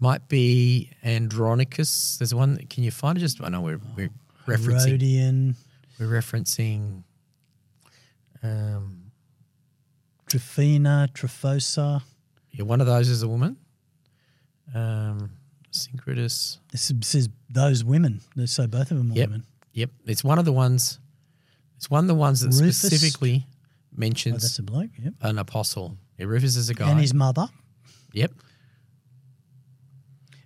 [0.00, 2.16] Might be Andronicus.
[2.16, 2.56] There's one.
[2.70, 3.20] Can you find it?
[3.20, 4.10] Just I know we're we're
[4.46, 4.86] referencing.
[4.86, 5.56] Herodion,
[6.00, 7.02] We're referencing.
[8.42, 9.10] Um,
[10.26, 12.02] Tryphena, Tryphosa.
[12.56, 13.56] Yeah, one of those is a woman.
[14.74, 15.30] Um.
[15.72, 18.22] This says those women.
[18.46, 19.28] So both of them are Yep.
[19.28, 19.46] women.
[19.74, 20.98] Yep, it's one of the ones.
[21.76, 22.78] It's one of the ones that Rufus.
[22.78, 23.54] specifically Oh,
[23.94, 24.90] mentions that's a bloke.
[24.98, 25.14] Yep.
[25.20, 25.98] an apostle.
[26.18, 26.90] Yeah, Rufus is a guy.
[26.90, 27.46] And his mother.
[28.14, 28.32] yep.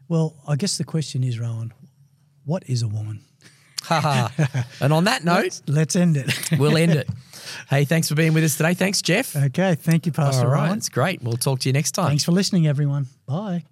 [0.08, 1.72] Well, I guess the question is, Rohan,
[2.44, 3.22] what is a woman?
[3.88, 6.32] And on that note, Let's end it.
[6.58, 7.08] we'll end it.
[7.68, 8.74] Hey, thanks for being with us today.
[8.74, 9.34] Thanks, Jeff.
[9.34, 9.74] okay.
[9.74, 10.78] Thank you, Pastor All right, Rohan.
[10.78, 11.22] it's great.
[11.22, 12.08] We'll talk to you next time.
[12.08, 13.06] Thanks for listening, everyone.
[13.26, 13.64] Bye.